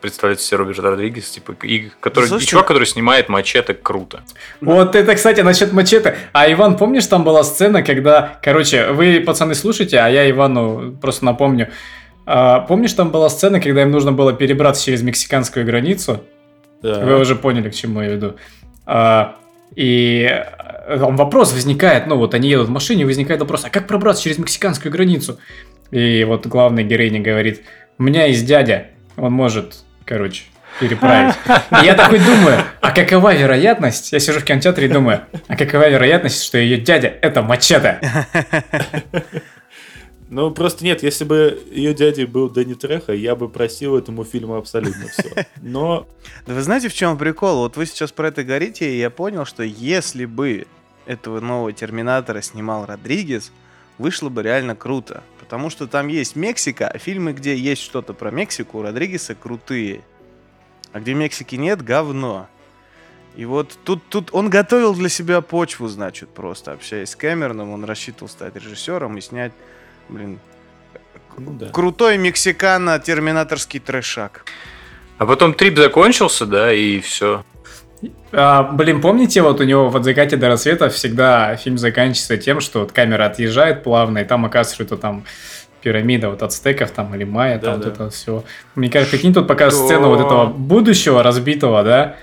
представляет 0.00 0.40
себе 0.40 0.58
Роберт 0.58 0.78
Родригес, 0.78 1.30
типа, 1.30 1.54
и, 1.62 1.90
который, 2.00 2.26
и 2.26 2.28
Слушай, 2.28 2.46
чувак, 2.46 2.66
который 2.66 2.86
снимает 2.86 3.28
мачете, 3.28 3.74
круто. 3.74 4.22
Вот 4.60 4.94
это, 4.94 5.14
кстати, 5.14 5.40
насчет 5.40 5.72
мачете. 5.72 6.16
А 6.32 6.50
Иван, 6.50 6.76
помнишь, 6.76 7.06
там 7.06 7.24
была 7.24 7.42
сцена, 7.44 7.82
когда, 7.82 8.38
короче, 8.42 8.90
вы, 8.90 9.20
пацаны, 9.20 9.54
слушайте, 9.54 9.98
а 9.98 10.08
я 10.08 10.28
Ивану 10.30 10.96
просто 11.00 11.24
напомню. 11.24 11.70
А, 12.26 12.60
помнишь, 12.60 12.92
там 12.92 13.10
была 13.10 13.28
сцена, 13.28 13.60
когда 13.60 13.82
им 13.82 13.90
нужно 13.90 14.12
было 14.12 14.32
перебраться 14.32 14.84
через 14.84 15.02
мексиканскую 15.02 15.64
границу? 15.64 16.22
Да. 16.82 17.04
Вы 17.04 17.20
уже 17.20 17.36
поняли, 17.36 17.70
к 17.70 17.74
чему 17.74 18.02
я 18.02 18.08
веду. 18.08 18.36
А, 18.84 19.36
и 19.74 20.28
э, 20.28 20.98
там 20.98 21.16
вопрос 21.16 21.52
возникает, 21.52 22.06
ну 22.06 22.16
вот 22.16 22.34
они 22.34 22.48
едут 22.48 22.68
в 22.68 22.70
машине, 22.70 23.04
возникает 23.04 23.40
вопрос, 23.40 23.64
а 23.64 23.70
как 23.70 23.86
пробраться 23.86 24.22
через 24.22 24.38
мексиканскую 24.38 24.92
границу? 24.92 25.38
И 25.90 26.24
вот 26.24 26.46
главная 26.46 26.84
героиня 26.84 27.20
говорит, 27.20 27.62
у 27.98 28.02
меня 28.02 28.26
есть 28.26 28.46
дядя, 28.46 28.88
он 29.16 29.32
может, 29.32 29.84
короче, 30.04 30.44
переправить. 30.80 31.34
И 31.82 31.86
я 31.86 31.94
такой 31.94 32.18
думаю, 32.18 32.62
а 32.80 32.90
какова 32.92 33.34
вероятность, 33.34 34.12
я 34.12 34.20
сижу 34.20 34.40
в 34.40 34.44
кинотеатре 34.44 34.86
и 34.86 34.88
думаю, 34.88 35.22
а 35.48 35.56
какова 35.56 35.88
вероятность, 35.88 36.42
что 36.42 36.58
ее 36.58 36.78
дядя 36.78 37.08
это 37.08 37.42
мачете? 37.42 38.00
Ну, 40.28 40.50
просто 40.50 40.84
нет, 40.84 41.04
если 41.04 41.24
бы 41.24 41.62
ее 41.70 41.94
дядей 41.94 42.24
был 42.24 42.50
Дэнни 42.50 42.74
Треха, 42.74 43.12
я 43.12 43.36
бы 43.36 43.48
просил 43.48 43.96
этому 43.96 44.24
фильму 44.24 44.56
абсолютно 44.56 45.06
все. 45.06 45.46
Но 45.62 46.08
Да 46.46 46.54
вы 46.54 46.62
знаете, 46.62 46.88
в 46.88 46.94
чем 46.94 47.16
прикол? 47.16 47.58
Вот 47.58 47.76
вы 47.76 47.86
сейчас 47.86 48.10
про 48.10 48.28
это 48.28 48.42
говорите, 48.42 48.92
и 48.92 48.98
я 48.98 49.08
понял, 49.10 49.44
что 49.44 49.62
если 49.62 50.24
бы 50.24 50.66
этого 51.06 51.38
нового 51.38 51.72
Терминатора 51.72 52.42
снимал 52.42 52.86
Родригес, 52.86 53.52
вышло 53.98 54.28
бы 54.28 54.42
реально 54.42 54.74
круто. 54.74 55.22
Потому 55.40 55.70
что 55.70 55.86
там 55.86 56.08
есть 56.08 56.36
Мексика, 56.36 56.88
а 56.88 56.98
фильмы, 56.98 57.32
где 57.32 57.56
есть 57.56 57.82
что-то 57.82 58.14
про 58.14 58.30
Мексику, 58.30 58.78
у 58.78 58.82
Родригеса 58.82 59.34
крутые. 59.34 60.02
А 60.92 61.00
где 61.00 61.14
Мексики 61.14 61.54
нет, 61.54 61.82
говно. 61.82 62.48
И 63.36 63.44
вот 63.44 63.78
тут, 63.84 64.02
тут 64.08 64.30
он 64.32 64.48
готовил 64.48 64.94
для 64.94 65.08
себя 65.08 65.42
почву, 65.42 65.88
значит, 65.88 66.30
просто 66.30 66.72
общаясь 66.72 67.10
с 67.10 67.16
Кэмероном, 67.16 67.70
он 67.70 67.84
рассчитывал 67.84 68.28
стать 68.28 68.56
режиссером 68.56 69.18
и 69.18 69.20
снять, 69.20 69.52
блин, 70.08 70.40
ну 71.36 71.52
да. 71.52 71.68
крутой 71.68 72.16
мексикано-терминаторский 72.16 73.78
трешак. 73.78 74.46
А 75.18 75.26
потом 75.26 75.52
трип 75.52 75.76
закончился, 75.76 76.46
да, 76.46 76.72
и 76.72 77.00
все. 77.00 77.44
А, 78.32 78.62
блин, 78.62 79.00
помните, 79.00 79.42
вот 79.42 79.60
у 79.60 79.64
него 79.64 79.88
в 79.88 79.96
«От 79.96 80.04
закате 80.04 80.36
до 80.36 80.48
рассвета» 80.48 80.88
всегда 80.88 81.56
фильм 81.56 81.78
заканчивается 81.78 82.36
тем, 82.36 82.60
что 82.60 82.80
вот 82.80 82.92
камера 82.92 83.26
отъезжает 83.26 83.82
плавно, 83.82 84.18
и 84.18 84.24
там 84.24 84.44
оказывается, 84.44 84.74
что 84.74 84.84
это 84.84 84.96
там 84.96 85.24
пирамида 85.80 86.30
вот 86.30 86.42
ацтеков 86.42 86.90
там 86.90 87.14
или 87.14 87.24
майя, 87.24 87.58
там 87.58 87.78
Да-да. 87.80 87.84
вот 87.90 87.94
это 87.94 88.10
все. 88.10 88.44
Мне 88.74 88.90
кажется, 88.90 89.16
прикинь, 89.16 89.32
тут 89.32 89.46
пока 89.46 89.70
сцену 89.70 90.08
вот 90.08 90.20
этого 90.20 90.46
будущего 90.46 91.22
разбитого, 91.22 91.82
да, 91.84 92.16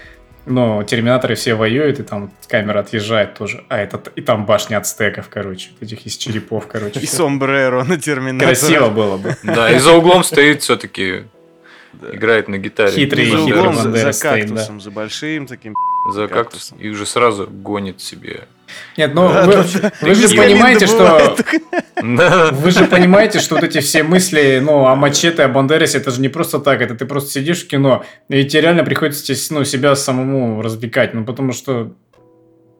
ну, 0.45 0.83
терминаторы 0.83 1.35
все 1.35 1.53
воюют, 1.53 1.99
и 1.99 2.03
там 2.03 2.31
камера 2.47 2.79
отъезжает 2.79 3.35
тоже. 3.35 3.63
А 3.69 3.77
этот, 3.77 4.09
и 4.15 4.21
там 4.21 4.45
башня 4.45 4.77
ацтеков, 4.77 5.29
короче, 5.29 5.69
вот 5.79 5.83
этих 5.83 6.05
из 6.05 6.17
черепов, 6.17 6.67
короче. 6.67 6.99
И 6.99 7.05
сомбреро 7.05 7.83
на 7.83 7.97
Терминаторе. 7.97 8.55
Красиво 8.55 8.89
было 8.89 9.17
бы. 9.17 9.37
Да, 9.43 9.71
и 9.71 9.79
за 9.79 9.93
углом 9.93 10.23
стоит 10.23 10.61
все-таки, 10.61 11.23
играет 12.11 12.47
на 12.47 12.57
гитаре. 12.57 12.91
Хитрый, 12.91 13.29
За 13.29 13.37
хитрый 13.37 13.53
да, 13.53 13.69
углом, 13.69 13.75
за, 13.75 13.91
за 13.91 14.11
стоит, 14.11 14.47
да. 14.47 14.55
кактусом, 14.55 14.81
за 14.81 14.91
большим 14.91 15.47
таким. 15.47 15.75
За 16.11 16.27
кактус. 16.27 16.37
кактусом. 16.37 16.77
И 16.79 16.89
уже 16.89 17.05
сразу 17.05 17.47
гонит 17.47 18.01
себе. 18.01 18.47
Нет, 18.97 19.13
ну, 19.13 19.29
Да, 19.29 19.45
вы, 19.45 19.53
да, 19.53 19.91
вы 20.01 20.15
же 20.15 20.35
понимаете, 20.35 20.87
что... 20.87 21.35
Да. 22.03 22.49
Вы 22.51 22.71
же 22.71 22.85
понимаете, 22.85 23.39
что 23.39 23.55
вот 23.55 23.63
эти 23.63 23.79
все 23.79 24.03
мысли, 24.03 24.59
ну, 24.61 24.87
о 24.87 24.95
мачете, 24.95 25.43
о 25.43 25.47
Бандересе, 25.47 25.99
это 25.99 26.11
же 26.11 26.19
не 26.19 26.27
просто 26.27 26.59
так, 26.59 26.81
это 26.81 26.95
ты 26.95 27.05
просто 27.05 27.31
сидишь 27.31 27.63
в 27.63 27.67
кино, 27.67 28.03
и 28.27 28.43
тебе 28.43 28.61
реально 28.63 28.83
приходится 28.83 29.33
ну, 29.53 29.63
себя 29.63 29.95
самому 29.95 30.61
развлекать, 30.61 31.13
ну, 31.13 31.23
потому 31.23 31.53
что, 31.53 31.93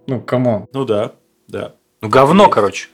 ну, 0.07 0.19
come 0.19 0.47
on. 0.47 0.67
Ну 0.73 0.83
да, 0.83 1.13
да. 1.47 1.75
Ну, 2.01 2.09
говно, 2.09 2.49
короче. 2.49 2.89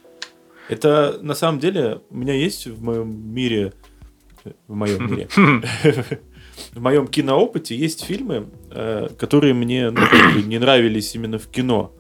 Это 0.68 1.18
на 1.22 1.34
самом 1.34 1.60
деле 1.60 2.02
у 2.12 2.18
меня 2.18 2.34
есть 2.36 2.68
в 2.68 2.84
моем 2.84 3.34
мире, 3.34 3.74
в 4.68 4.74
моем 4.74 5.12
мире, 5.12 5.28
в 6.74 6.82
моем 6.82 7.08
киноопыте 7.08 7.76
есть 7.76 8.06
фильмы, 8.06 8.48
э, 8.72 9.10
которые 9.18 9.54
мне 9.54 9.92
ну, 9.92 10.02
не 10.46 10.60
нравились 10.60 11.16
именно 11.16 11.40
в 11.40 11.48
кино. 11.48 11.94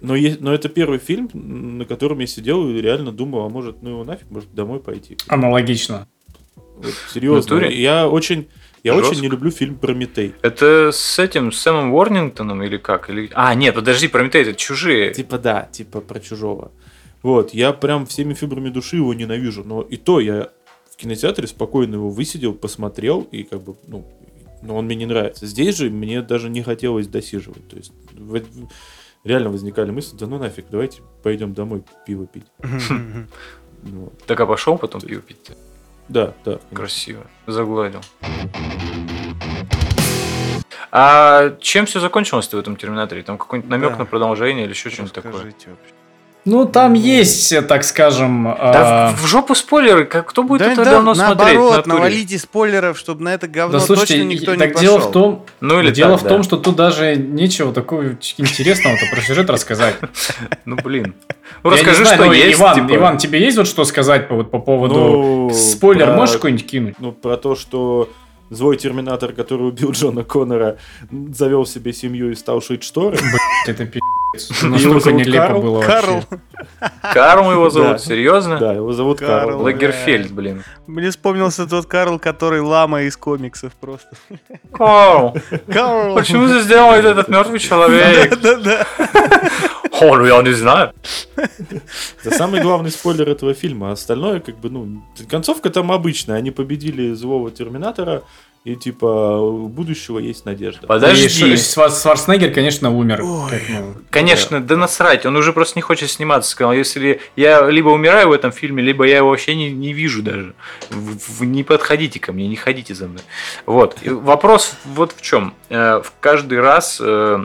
Но, 0.00 0.16
есть, 0.16 0.40
но 0.40 0.52
это 0.54 0.68
первый 0.68 0.98
фильм, 0.98 1.28
на 1.34 1.84
котором 1.84 2.20
я 2.20 2.26
сидел 2.26 2.68
и 2.68 2.80
реально 2.80 3.12
думал, 3.12 3.44
а 3.44 3.48
может, 3.48 3.82
ну 3.82 3.90
его 3.90 4.04
нафиг, 4.04 4.30
может 4.30 4.54
домой 4.54 4.80
пойти. 4.80 5.16
Аналогично. 5.28 6.08
Вот, 6.76 6.94
серьезно. 7.12 7.56
Я 7.66 8.08
очень, 8.08 8.48
я 8.82 8.94
Жестко. 8.94 9.10
очень 9.10 9.22
не 9.22 9.28
люблю 9.28 9.50
фильм 9.50 9.76
Прометей. 9.76 10.34
Это 10.40 10.90
с 10.92 11.18
этим, 11.18 11.52
с 11.52 11.60
Сэмом 11.60 11.92
Уорнингтоном 11.92 12.62
или 12.62 12.78
как? 12.78 13.10
Или... 13.10 13.30
А, 13.34 13.54
нет, 13.54 13.74
подожди, 13.74 14.08
Прометей, 14.08 14.42
это 14.42 14.54
чужие. 14.54 15.12
Типа 15.12 15.38
да, 15.38 15.68
типа 15.70 16.00
про 16.00 16.18
чужого. 16.20 16.72
Вот, 17.22 17.52
я 17.52 17.74
прям 17.74 18.06
всеми 18.06 18.32
фибрами 18.32 18.70
души 18.70 18.96
его 18.96 19.12
ненавижу. 19.12 19.62
Но 19.64 19.82
и 19.82 19.98
то 19.98 20.20
я 20.20 20.50
кинотеатре 21.00 21.46
спокойно 21.46 21.96
его 21.96 22.10
высидел, 22.10 22.54
посмотрел, 22.54 23.22
и 23.30 23.42
как 23.42 23.62
бы, 23.62 23.76
ну, 23.86 24.06
но 24.62 24.76
он 24.76 24.84
мне 24.86 24.96
не 24.96 25.06
нравится. 25.06 25.46
Здесь 25.46 25.76
же 25.76 25.90
мне 25.90 26.22
даже 26.22 26.50
не 26.50 26.62
хотелось 26.62 27.06
досиживать. 27.06 27.66
То 27.68 27.76
есть 27.76 27.92
реально 29.24 29.50
возникали 29.50 29.90
мысли, 29.90 30.16
да 30.16 30.26
ну 30.26 30.38
нафиг, 30.38 30.66
давайте 30.70 31.02
пойдем 31.22 31.54
домой 31.54 31.82
пиво 32.06 32.26
пить. 32.26 32.46
Так 34.26 34.40
а 34.40 34.46
пошел 34.46 34.76
потом 34.76 35.00
пиво 35.00 35.22
пить? 35.22 35.52
Да, 36.08 36.34
да. 36.44 36.58
Красиво. 36.72 37.26
Загладил. 37.46 38.00
А 40.92 41.56
чем 41.60 41.86
все 41.86 42.00
закончилось-то 42.00 42.56
в 42.56 42.60
этом 42.60 42.76
Терминаторе? 42.76 43.22
Там 43.22 43.38
какой-нибудь 43.38 43.70
намек 43.70 43.96
на 43.96 44.04
продолжение 44.04 44.64
или 44.64 44.72
еще 44.72 44.90
что-нибудь 44.90 45.14
такое? 45.14 45.54
Ну, 46.46 46.64
там 46.64 46.94
есть, 46.94 47.54
так 47.68 47.84
скажем... 47.84 48.44
Да 48.44 49.08
а, 49.08 49.10
в, 49.12 49.22
в 49.22 49.26
жопу 49.26 49.54
спойлеры, 49.54 50.06
как 50.06 50.28
кто 50.30 50.42
будет 50.42 50.60
Да, 50.60 50.72
это 50.72 50.84
да, 50.84 50.90
говно 50.92 51.14
смотреть? 51.14 51.56
в 51.56 51.60
наоборот, 51.60 51.86
навалите 51.86 52.38
спойлеров, 52.38 52.98
чтобы 52.98 53.22
на 53.24 53.34
это 53.34 53.46
говно 53.46 53.78
Да 53.78 53.84
слушайте, 53.84 54.14
точно 54.14 54.28
никто 54.28 54.52
и- 54.54 54.56
не 54.56 54.60
так 54.60 54.72
пошел. 54.72 54.82
дело 54.82 54.98
в 54.98 55.12
том, 55.12 55.44
Ну 55.60 55.80
или 55.80 55.90
дело 55.90 56.12
так, 56.12 56.20
в 56.20 56.22
да. 56.24 56.28
том, 56.30 56.42
что 56.42 56.56
тут 56.56 56.76
даже 56.76 57.14
нечего 57.16 57.72
такого 57.74 58.16
интересного-то 58.38 59.04
про 59.12 59.20
сюжет 59.20 59.50
рассказать. 59.50 59.96
Ну 60.64 60.76
блин. 60.76 61.14
Ну 61.62 61.70
расскажи, 61.70 62.04
что 62.04 62.16
ну, 62.24 62.32
есть. 62.32 62.58
Иван, 62.58 62.74
типа. 62.74 62.96
Иван, 62.96 63.18
тебе 63.18 63.40
есть 63.42 63.56
вот 63.58 63.66
что 63.66 63.84
сказать 63.84 64.28
по, 64.28 64.36
вот, 64.36 64.50
по 64.50 64.58
поводу... 64.58 64.94
Ну, 64.94 65.50
Спойлер 65.52 66.12
можешь 66.14 66.36
какой-нибудь 66.36 66.66
кинуть? 66.66 66.94
Ну, 67.00 67.12
про 67.12 67.36
то, 67.36 67.54
что 67.54 68.08
злой 68.50 68.76
терминатор, 68.76 69.32
который 69.32 69.68
убил 69.68 69.90
Джона 69.92 70.24
Коннора, 70.24 70.78
завел 71.34 71.66
себе 71.66 71.92
семью 71.92 72.30
и 72.30 72.34
стал 72.34 72.62
шить 72.62 72.82
шторы. 72.84 73.18
Это 73.66 73.84
пи***ц. 73.84 74.00
Настолько 74.62 75.12
нелепо 75.12 75.46
Карл? 75.48 75.62
было 75.62 75.80
Карл, 75.82 76.14
вообще. 76.14 76.40
Карл 77.12 77.50
его 77.52 77.64
Да. 77.64 77.70
зовут, 77.70 78.00
серьезно? 78.00 78.58
Да, 78.58 78.72
его 78.74 78.92
зовут 78.92 79.18
Карл. 79.18 79.48
Карл. 79.48 79.62
Лагерфельд, 79.62 80.30
блин. 80.30 80.62
мне 80.86 81.10
вспомнился 81.10 81.66
тот 81.66 81.86
Карл, 81.86 82.18
который 82.18 82.60
лама 82.60 83.02
из 83.02 83.16
комиксов 83.16 83.72
просто. 83.80 84.08
Карл, 84.72 85.36
Карл. 85.72 86.14
почему 86.14 86.46
ты 86.46 86.60
сделал 86.62 86.92
этот 86.92 87.28
мертвый 87.28 87.58
человек? 87.58 88.38
Да-да. 88.40 88.86
О, 90.00 90.16
ну 90.16 90.24
я 90.24 90.40
не 90.42 90.52
знаю. 90.52 90.92
Это 91.36 92.34
самый 92.36 92.62
главный 92.62 92.90
спойлер 92.90 93.28
этого 93.28 93.52
фильма. 93.54 93.90
Остальное, 93.92 94.40
как 94.40 94.56
бы, 94.58 94.70
ну, 94.70 95.02
концовка 95.28 95.68
там 95.70 95.90
обычная. 95.92 96.36
Они 96.36 96.50
победили 96.50 97.12
злого 97.14 97.50
терминатора, 97.50 98.22
и 98.64 98.76
типа 98.76 99.38
у 99.38 99.68
будущего 99.68 100.18
есть 100.18 100.44
надежда. 100.44 100.84
И 100.84 100.86
Подожди. 100.86 101.28
Швар- 101.56 101.90
Шварценеггер, 101.90 102.52
конечно, 102.52 102.90
умер. 102.94 103.22
Ой. 103.22 103.50
Как, 103.50 103.62
ну, 103.70 103.94
Конечно, 104.10 104.60
да 104.60 104.76
насрать, 104.76 105.24
он 105.24 105.34
уже 105.36 105.52
просто 105.54 105.78
не 105.78 105.82
хочет 105.82 106.10
сниматься. 106.10 106.50
Сказал, 106.50 106.74
если 106.74 107.20
я 107.36 107.68
либо 107.70 107.88
умираю 107.88 108.28
в 108.28 108.32
этом 108.32 108.52
фильме, 108.52 108.82
либо 108.82 109.04
я 109.06 109.18
его 109.18 109.30
вообще 109.30 109.54
не, 109.54 109.70
не 109.70 109.94
вижу 109.94 110.22
даже. 110.22 110.54
Вы, 110.90 111.16
вы 111.38 111.46
не 111.46 111.64
подходите 111.64 112.20
ко 112.20 112.32
мне, 112.32 112.48
не 112.48 112.56
ходите 112.56 112.94
за 112.94 113.08
мной. 113.08 113.22
Вот. 113.64 113.96
И 114.02 114.10
вопрос 114.10 114.74
вот 114.84 115.12
в 115.16 115.22
чем. 115.22 115.54
Э, 115.70 116.02
В 116.04 116.12
каждый 116.20 116.60
раз 116.60 116.98
э, 117.00 117.44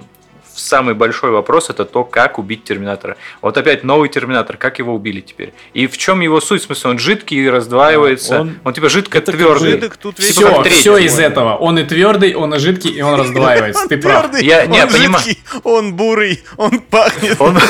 самый 0.56 0.94
большой 0.96 1.32
вопрос 1.32 1.70
это 1.70 1.86
то, 1.86 2.04
как 2.04 2.40
убить 2.40 2.64
Терминатора. 2.64 3.18
Вот 3.42 3.58
опять 3.58 3.84
новый 3.84 4.10
Терминатор, 4.10 4.58
как 4.58 4.80
его 4.80 4.94
убили 4.94 5.22
теперь? 5.22 5.54
И 5.74 5.88
в 5.88 5.98
чем 5.98 6.22
его 6.22 6.40
суть? 6.42 6.62
В 6.62 6.66
смысле, 6.66 6.92
он 6.92 7.00
жидкий 7.00 7.38
и 7.46 7.50
раздваивается. 7.50 8.42
Он- 8.42 8.58
Он, 8.64 8.74
типа 8.74 8.90
жидко 8.90 9.18
Это 9.18 9.32
твердый. 9.32 9.72
Жидок 9.72 9.98
тут 9.98 10.20
весь 10.20 10.32
Все, 10.32 10.64
все 10.64 10.98
из 10.98 11.20
этого. 11.20 11.56
Он 11.56 11.78
и 11.80 11.84
твердый, 11.84 12.34
он 12.36 12.54
и 12.56 12.60
жидкий, 12.60 12.92
и 12.92 13.02
он 13.02 13.16
раздваивается. 13.20 13.88
Ты 13.88 13.98
прав. 13.98 14.40
Я- 14.42 14.66
не, 14.66 14.84
он 14.84 14.90
понимаю. 14.92 15.24
он 15.64 15.94
бурый, 15.96 16.44
он 16.58 16.80
пахнет. 16.80 17.40
Он- 17.40 17.58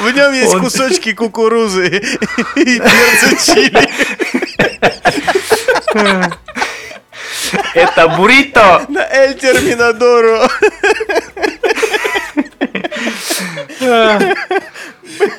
В 0.00 0.10
нем 0.14 0.32
есть 0.32 0.54
Он- 0.54 0.60
кусочки 0.60 1.12
кукурузы 1.12 1.86
и 2.56 2.78
перца 2.78 3.52
чили. 3.52 3.88
Это 7.74 8.08
буррито! 8.08 8.82
На 8.88 9.06
Эль 9.10 9.34
Терминадору. 9.34 10.48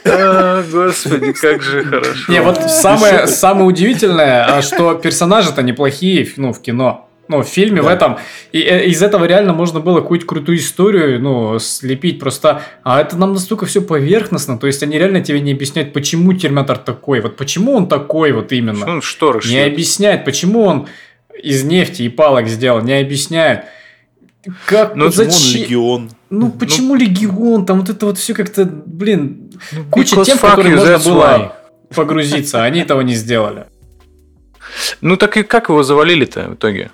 А, 0.05 0.63
Господи, 0.71 1.33
как 1.33 1.61
же 1.61 1.83
хорошо. 1.83 2.31
Не, 2.31 2.41
вот 2.41 2.61
самое, 2.69 3.27
самое 3.27 3.65
удивительное, 3.65 4.57
а, 4.57 4.61
что 4.61 4.95
персонажи-то 4.95 5.61
неплохие, 5.61 6.27
ну, 6.37 6.53
в 6.53 6.61
кино. 6.61 7.05
Ну, 7.27 7.43
в 7.43 7.47
фильме 7.47 7.83
в 7.83 7.87
этом. 7.87 8.17
И 8.51 8.59
э, 8.59 8.85
из 8.85 9.03
этого 9.03 9.25
реально 9.25 9.53
можно 9.53 9.79
было 9.79 10.01
какую-то 10.01 10.25
крутую 10.25 10.57
историю, 10.57 11.21
ну, 11.21 11.59
слепить. 11.59 12.19
Просто, 12.19 12.63
а 12.83 12.99
это 12.99 13.17
нам 13.17 13.33
настолько 13.33 13.67
все 13.67 13.81
поверхностно. 13.81 14.57
То 14.57 14.65
есть 14.65 14.81
они 14.81 14.97
реально 14.97 15.21
тебе 15.21 15.39
не 15.39 15.51
объясняют, 15.51 15.93
почему 15.93 16.33
Терминатор 16.33 16.79
такой. 16.79 17.21
Вот 17.21 17.35
почему 17.37 17.75
он 17.75 17.87
такой 17.87 18.31
вот 18.31 18.51
именно. 18.51 18.83
Ну, 18.83 19.01
шторы 19.01 19.41
Не 19.41 19.45
шьют. 19.45 19.73
объясняют, 19.73 20.25
почему 20.25 20.63
он 20.63 20.87
из 21.41 21.63
нефти 21.63 22.03
и 22.03 22.09
палок 22.09 22.47
сделал. 22.47 22.81
Не 22.81 22.93
объясняют. 22.93 23.65
Как, 24.65 24.95
Ну, 24.95 25.07
Почему 25.07 25.25
зачем? 25.29 25.61
легион? 25.61 26.11
Ну, 26.29 26.51
почему 26.51 26.95
легион? 26.95 27.65
Там 27.65 27.79
вот 27.81 27.89
это 27.89 28.05
вот 28.05 28.17
все 28.17 28.33
как-то, 28.33 28.65
блин, 28.65 29.51
куча 29.91 30.15
because 30.15 30.25
тем, 30.25 30.37
в 30.37 30.41
которые 30.41 30.75
можно 30.75 30.97
было 30.99 31.23
why. 31.23 31.51
погрузиться, 31.95 32.61
а 32.63 32.65
они 32.65 32.79
этого 32.79 33.01
не 33.01 33.15
сделали. 33.15 33.65
Ну 35.01 35.17
так 35.17 35.35
и 35.37 35.43
как 35.43 35.69
его 35.69 35.83
завалили-то 35.83 36.49
в 36.49 36.53
итоге? 36.55 36.89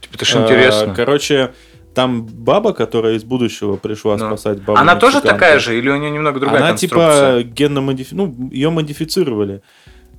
Типа, 0.00 0.14
это 0.14 0.24
ж 0.24 0.34
А, 0.36 0.42
интересно. 0.42 0.94
Короче, 0.94 1.52
там 1.94 2.24
баба, 2.26 2.72
которая 2.74 3.14
из 3.14 3.24
будущего 3.24 3.76
пришла 3.76 4.16
Ну. 4.16 4.26
спасать 4.26 4.60
бабу. 4.62 4.78
Она 4.78 4.96
тоже 4.96 5.20
такая 5.20 5.58
же 5.58 5.78
или 5.78 5.88
у 5.88 5.96
нее 5.96 6.10
немного 6.10 6.38
другая 6.40 6.58
Она 6.60 6.68
конструкция? 6.70 7.42
типа 7.44 7.50
генно 7.54 7.80
модифицировали. 7.80 8.34
Ну, 8.40 8.50
ее 8.50 8.70
модифицировали. 8.70 9.62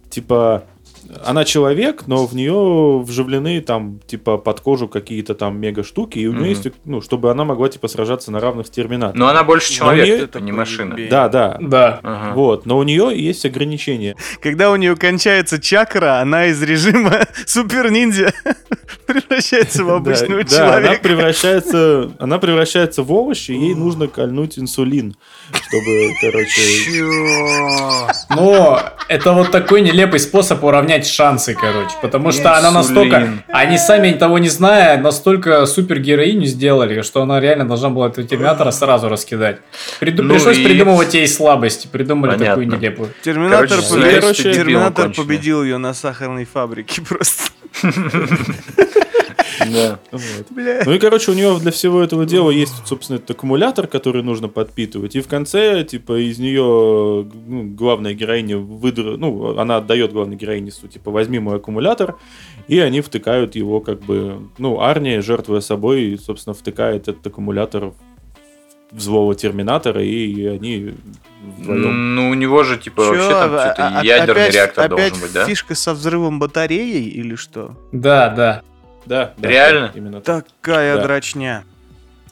Типа, 0.10 0.64
она 1.26 1.46
человек, 1.46 2.04
но 2.08 2.26
в 2.26 2.36
нее 2.36 3.00
вживлены 3.04 3.62
там, 3.62 4.00
типа, 4.08 4.38
под 4.38 4.60
кожу 4.60 4.88
какие-то 4.88 5.36
там 5.36 5.58
мега 5.60 5.84
штуки, 5.84 6.20
и 6.20 6.28
у 6.28 6.34
нее 6.34 6.50
есть, 6.50 6.68
ну, 6.86 7.02
чтобы 7.02 7.32
она 7.32 7.44
могла, 7.46 7.70
типа, 7.70 7.88
сражаться 7.88 8.32
на 8.32 8.40
равных 8.40 8.68
с 8.68 8.70
терминатором. 8.70 9.20
Но 9.20 9.28
она 9.28 9.44
больше 9.44 9.72
человек, 9.74 10.06
нее- 10.06 10.24
это 10.24 10.40
не 10.40 10.52
машина. 10.52 10.96
Да, 11.10 11.30
да. 11.30 11.58
Да. 11.62 12.00
Ага. 12.04 12.34
Вот, 12.36 12.66
но 12.66 12.78
у 12.78 12.84
нее 12.84 13.12
есть 13.16 13.46
ограничения. 13.46 14.16
Когда 14.42 14.72
у 14.72 14.76
нее 14.76 14.96
кончается 14.96 15.60
чакра, 15.60 16.20
она 16.20 16.48
из 16.48 16.62
режима 16.62 17.26
супер 17.46 17.92
ниндзя 17.92 18.34
превращается 19.06 19.84
в 19.84 19.90
обычного 19.90 20.44
да, 20.44 20.50
да, 20.58 20.68
она 20.68 20.82
человека. 20.82 21.04
превращается, 21.04 22.12
она 22.20 22.40
превращается 22.40 23.04
в 23.04 23.12
овощи, 23.12 23.52
и 23.52 23.58
ей 23.60 23.76
нужно 23.76 24.08
кольнуть 24.08 24.58
инсулин, 24.60 25.16
чтобы, 25.52 26.12
короче, 26.22 26.62
Чё? 26.86 28.08
Но 28.30 28.80
это 29.08 29.34
вот 29.34 29.52
такой 29.52 29.82
нелепый 29.82 30.20
способ 30.20 30.64
уравнять 30.64 30.93
шансы, 31.02 31.54
короче. 31.54 31.96
Потому 32.02 32.32
что 32.32 32.56
она 32.58 32.70
Инсулин. 32.70 33.12
настолько... 33.12 33.44
Они 33.50 33.78
сами 33.78 34.12
того 34.12 34.38
не 34.38 34.50
зная, 34.50 34.98
настолько 34.98 35.66
супергероиню 35.66 36.46
сделали, 36.46 37.02
что 37.02 37.22
она 37.22 37.40
реально 37.40 37.68
должна 37.68 37.90
была 37.90 38.08
этого 38.08 38.28
терминатора 38.28 38.72
сразу 38.72 39.10
раскидать. 39.10 39.58
Приду- 40.00 40.24
Ну 40.24 40.34
Пришлось 40.36 40.58
и- 40.58 40.64
придумывать 40.64 41.14
ей 41.14 41.28
слабости. 41.28 41.88
Придумали 41.88 42.32
Понятно. 42.38 42.46
такую 42.48 42.68
нелепую. 42.68 43.10
Терминатор, 43.24 43.68
Короче, 43.68 43.82
что 43.84 43.96
дебил 44.44 44.54
Терминатор 44.54 45.10
победил 45.14 45.64
ее 45.64 45.78
на 45.78 45.94
сахарной 45.94 46.46
фабрике 46.46 47.02
просто. 47.08 47.44
Да. 49.60 50.00
вот. 50.12 50.46
Бля. 50.52 50.82
Ну 50.86 50.94
и, 50.94 51.00
короче, 51.00 51.32
у 51.32 51.34
нее 51.34 51.58
для 51.60 51.72
всего 51.72 52.02
этого 52.02 52.26
дела 52.26 52.50
есть, 52.50 52.74
собственно, 52.86 53.18
этот 53.18 53.32
аккумулятор, 53.32 53.88
который 53.88 54.24
нужно 54.24 54.48
подпитывать. 54.50 55.16
И 55.16 55.22
в 55.22 55.28
конце, 55.28 55.84
типа, 55.84 56.20
из 56.22 56.40
нее 56.40 56.62
ну, 56.64 57.64
главная 57.76 58.14
героиня 58.14 58.58
выдр... 58.58 59.18
Ну, 59.18 59.58
она 59.58 59.78
отдает 59.78 60.14
главной 60.14 60.36
героине, 60.36 60.72
су- 60.72 60.88
типа, 60.88 61.12
возьми 61.12 61.40
мой 61.40 61.58
аккумулятор, 61.58 62.16
и 62.68 62.80
они 62.80 63.02
втыкают 63.02 63.56
его, 63.56 63.80
как 63.80 64.02
бы... 64.02 64.50
Ну, 64.58 64.82
Арни, 64.82 65.20
жертвуя 65.20 65.60
собой, 65.62 66.20
собственно, 66.24 66.54
втыкает 66.54 67.08
этот 67.08 67.26
аккумулятор 67.28 67.94
в 68.92 69.00
злого 69.02 69.34
терминатора, 69.34 70.04
и 70.04 70.46
они 70.46 70.94
вдвоем... 71.58 72.16
Ну, 72.16 72.30
у 72.30 72.34
него 72.36 72.64
же, 72.64 72.78
типа, 72.78 73.04
вообще 73.04 73.28
там 73.30 73.50
Чё, 73.52 73.58
что-то 73.60 73.88
а- 73.88 74.00
а- 74.02 74.04
ядерный 74.06 74.44
опять- 74.44 74.54
реактор 74.54 74.86
опять 74.86 75.10
должен 75.14 75.22
быть, 75.28 75.34
да? 75.34 75.46
фишка 75.46 75.74
со 75.76 75.94
взрывом 75.94 76.38
батареей 76.40 77.10
или 77.10 77.34
что? 77.36 77.76
Да, 77.92 78.30
да. 78.30 78.62
Да, 79.06 79.34
да, 79.38 79.50
Реально? 79.50 79.88
да, 79.88 79.92
именно 80.00 80.22
так. 80.22 80.46
Такая 80.62 80.96
Да. 80.98 81.04
дрочня. 81.04 81.64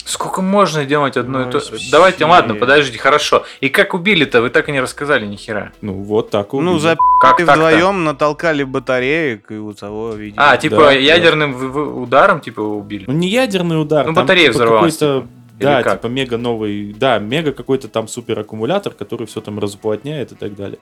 Сколько 0.04 0.42
можно 0.42 0.84
делать 0.84 1.16
одно 1.16 1.48
и 1.48 1.52
то? 1.52 1.60
Вообще. 1.60 1.92
Давайте, 1.92 2.26
ладно, 2.26 2.56
подождите, 2.56 2.98
хорошо. 2.98 3.46
И 3.60 3.70
как 3.70 3.94
убили-то? 3.94 4.42
Вы 4.42 4.50
так 4.50 4.68
и 4.68 4.72
не 4.72 4.82
рассказали 4.82 5.28
ни 5.28 5.36
хера. 5.36 5.72
Ну, 5.82 5.94
вот 5.94 6.32
так 6.32 6.54
Ну, 6.54 6.60
убили. 6.72 6.80
за 6.80 6.98
Как 7.22 7.38
так-то? 7.38 7.54
вдвоем 7.54 8.04
натолкали 8.04 8.64
батареек 8.64 9.52
и 9.52 9.56
у 9.58 9.74
того 9.74 10.14
видимо. 10.14 10.52
А, 10.52 10.58
типа 10.58 10.76
Да, 10.78 10.84
да. 10.86 10.92
ядерным 10.94 11.54
в- 11.54 12.02
ударом, 12.02 12.40
типа, 12.42 12.62
убили? 12.62 13.04
Ну, 13.06 13.14
не 13.14 13.28
ядерный 13.28 13.80
удар. 13.80 14.08
Ну, 14.08 14.14
батарея 14.14 14.48
типа, 14.48 14.56
взорвалась, 14.56 14.98
Какой-то 14.98 15.28
Да, 15.62 15.84
как? 15.84 16.00
типа 16.02 16.08
мега 16.08 16.38
новый, 16.38 16.94
да, 16.94 17.20
мега 17.20 17.52
какой-то 17.52 17.88
там 17.88 18.08
супер 18.08 18.40
аккумулятор, 18.40 18.94
который 18.94 19.28
все 19.28 19.42
там 19.42 19.60
разуплотняет 19.60 20.32
и 20.32 20.36
так 20.36 20.56
далее. 20.56 20.80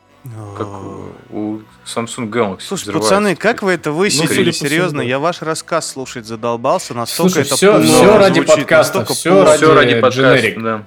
Как 0.58 0.68
у 1.32 1.62
Samsung 1.86 2.30
Galaxy. 2.30 2.62
Слушай, 2.62 2.94
пацаны, 2.94 3.36
как 3.36 3.62
вы 3.62 3.72
это 3.74 3.92
высидели? 3.92 4.46
по 4.46 4.52
всему, 4.52 4.70
Серьезно, 4.70 5.02
я 5.02 5.20
ваш 5.20 5.42
рассказ 5.42 5.90
слушать 5.90 6.26
задолбался, 6.26 6.94
настолько 6.94 7.44
Слушай, 7.46 7.48
это 7.48 7.58
плохо 7.58 7.84
всё 7.84 8.18
ради 8.18 8.42
подкаста, 8.42 8.94
плохо. 9.06 9.44
ради- 9.46 9.58
Все 9.58 9.74
ради 9.74 10.02
подкаста, 10.02 10.60
да. 10.60 10.84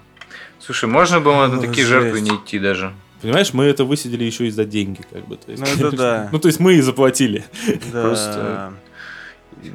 Слушай, 0.61 0.89
можно 0.89 1.21
было 1.21 1.47
на 1.47 1.61
такие 1.61 1.87
жертвы 1.87 2.21
не 2.21 2.31
идти 2.37 2.59
даже. 2.59 2.93
Понимаешь, 3.21 3.53
мы 3.53 3.65
это 3.67 3.85
высидели 3.85 4.25
еще 4.25 4.49
и 4.49 4.51
за 4.51 4.65
деньги, 4.65 5.01
как 5.13 5.27
бы. 5.29 5.37
То 5.37 5.53
есть, 5.53 5.63
Ну, 5.63 5.87
это 5.89 5.97
да. 5.97 6.29
Ну, 6.33 6.41
то 6.41 6.49
есть 6.49 6.59
мы 6.59 6.75
и 6.75 6.81
заплатили. 6.81 7.45
Да. 7.93 8.03
Просто- 8.03 8.73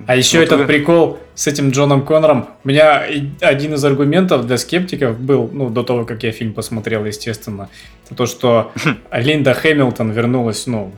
А 0.05 0.15
еще 0.15 0.39
Вот 0.39 0.45
этот 0.45 0.59
вы- 0.59 0.65
прикол 0.65 1.19
с 1.35 1.47
этим 1.47 1.69
Джоном 1.71 2.05
Коннором. 2.05 2.47
У 2.63 2.67
меня 2.67 3.03
один 3.41 3.73
из 3.73 3.83
аргументов 3.85 4.45
для 4.47 4.57
скептиков 4.57 5.19
был, 5.19 5.49
ну, 5.51 5.69
до 5.69 5.83
того, 5.83 6.05
как 6.05 6.23
я 6.23 6.31
фильм 6.31 6.53
посмотрел, 6.53 7.05
естественно, 7.05 7.69
это 8.05 8.15
то, 8.15 8.25
что 8.25 8.71
Линда 9.11 9.53
Хэмилтон 9.53 10.11
вернулась, 10.11 10.67
ну, 10.67 10.93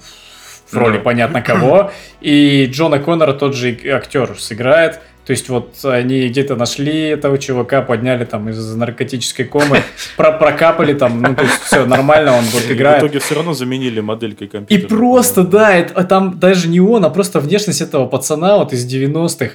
в 0.71 0.78
роли 0.78 0.97
Ну. 0.97 1.04
понятно 1.04 1.41
кого, 1.41 1.91
и 2.21 2.67
Джона 2.71 2.99
Коннора 2.99 3.34
тот 3.34 3.56
же 3.56 3.78
актер 3.91 4.36
сыграет. 4.39 4.99
То 5.30 5.34
есть 5.34 5.48
вот 5.48 5.76
они 5.84 6.28
где-то 6.28 6.56
нашли 6.56 7.02
этого 7.10 7.38
чувака, 7.38 7.84
подняли 7.84 8.26
там 8.26 8.50
из 8.50 8.76
наркотической 8.76 9.46
комы, 9.46 9.78
про 10.18 10.32
прокапали 10.32 10.94
там, 10.94 11.22
ну 11.22 11.36
то 11.36 11.44
есть 11.44 11.62
все 11.65 11.86
нормально, 11.86 12.32
он 12.36 12.44
вот 12.46 12.63
И 12.63 12.65
в 12.65 12.72
играет. 12.72 13.04
итоге 13.04 13.20
все 13.20 13.36
равно 13.36 13.54
заменили 13.54 14.00
моделькой 14.00 14.48
И 14.48 14.50
компьютера. 14.50 14.88
просто, 14.89 15.44
да, 15.44 15.72
это, 15.76 15.94
а 15.94 16.04
там 16.04 16.39
даже 16.39 16.68
не 16.68 16.80
он, 16.80 17.06
а 17.06 17.12
просто 17.12 17.39
внешность 17.39 17.80
этого 17.80 18.08
пацана 18.08 18.58
вот 18.58 18.74
из 18.74 18.92
90-х. 18.92 19.52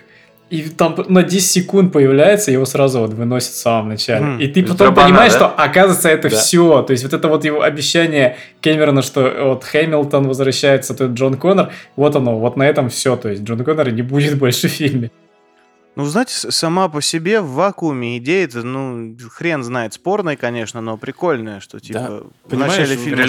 И 0.51 0.63
там 0.63 0.95
на 1.09 1.25
10 1.25 1.45
секунд 1.51 1.93
появляется, 1.93 2.53
его 2.53 2.67
сразу 2.67 3.01
вот 3.01 3.13
выносит 3.13 3.51
в 3.51 3.57
самом 3.57 3.89
начале. 3.89 4.25
Мгм. 4.25 4.39
И 4.39 4.47
ты 4.47 4.63
потом 4.63 4.77
Драбана, 4.77 5.09
понимаешь, 5.09 5.33
да? 5.33 5.39
что 5.39 5.47
оказывается 5.49 6.09
это 6.09 6.29
Да. 6.31 6.37
все. 6.37 6.83
То 6.83 6.93
есть 6.93 7.03
вот 7.03 7.13
это 7.15 7.27
вот 7.27 7.45
его 7.45 7.63
обещание 7.63 8.37
Кэмерона, 8.61 9.03
что 9.03 9.29
вот 9.43 9.65
Хэмилтон 9.65 10.29
возвращается, 10.29 10.95
то 10.95 11.07
Джон 11.07 11.35
Коннор, 11.37 11.71
вот 11.97 12.15
оно, 12.15 12.39
вот 12.39 12.57
на 12.57 12.63
этом 12.63 12.91
все. 12.91 13.17
То 13.17 13.29
есть 13.31 13.43
Джон 13.43 13.65
Коннора 13.65 13.91
не 13.91 14.03
будет 14.03 14.39
больше 14.39 14.69
в 14.69 14.71
фильме. 14.71 15.11
Ну, 15.97 16.05
знаете, 16.07 16.33
сама 16.51 16.89
по 16.89 17.01
себе 17.01 17.41
в 17.41 17.53
вакууме 17.53 18.19
идея 18.19 18.45
это, 18.47 18.63
ну, 18.65 19.17
хрен 19.31 19.63
знает, 19.63 19.95
спорная, 19.95 20.37
конечно, 20.37 20.81
но 20.81 20.97
прикольная, 20.97 21.61
что, 21.61 21.79
типа, 21.79 22.25
в 22.45 22.51
Понимаешь, 22.51 22.73
начале 22.79 22.97
в 22.97 23.01
фильма 23.01 23.23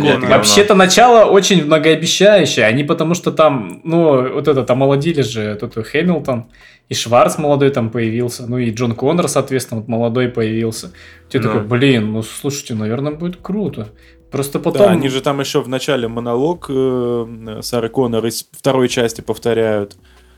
гонят. 0.00 0.20
говно. 0.20 0.36
Вообще-то 0.36 0.74
начало 0.74 1.30
очень 1.30 1.64
многообещающее. 1.66 2.64
Они 2.64 2.84
потому 2.84 3.14
что 3.14 3.32
там, 3.32 3.80
ну, 3.84 4.32
вот 4.32 4.48
этот, 4.48 4.70
омолодили 4.70 5.20
же 5.20 5.56
тут 5.56 5.76
и 5.76 5.82
Хэмилтон, 5.82 6.46
и 6.88 6.94
Шварц 6.94 7.36
молодой 7.36 7.70
там 7.70 7.90
появился, 7.90 8.46
ну 8.46 8.58
и 8.58 8.70
Джон 8.70 8.94
Коннор, 8.94 9.28
соответственно, 9.28 9.80
вот 9.80 9.88
молодой 9.88 10.28
появился. 10.28 10.92
Ты 11.28 11.38
Ну. 11.38 11.44
такой, 11.44 11.64
блин, 11.64 12.12
ну 12.12 12.22
слушайте, 12.22 12.74
наверное, 12.74 13.12
будет 13.12 13.36
круто. 13.42 13.88
Просто 14.30 14.58
Да, 14.58 14.64
потом... 14.70 14.88
они 14.90 15.08
же 15.08 15.20
там 15.20 15.40
еще 15.40 15.60
в 15.60 15.68
начале 15.68 16.08
монолог 16.08 16.66
э, 16.68 17.58
Сары 17.62 17.88
Коннор 17.88 18.24
из 18.26 18.46
второй 18.52 18.88
части 18.88 19.20
повторяют. 19.20 19.96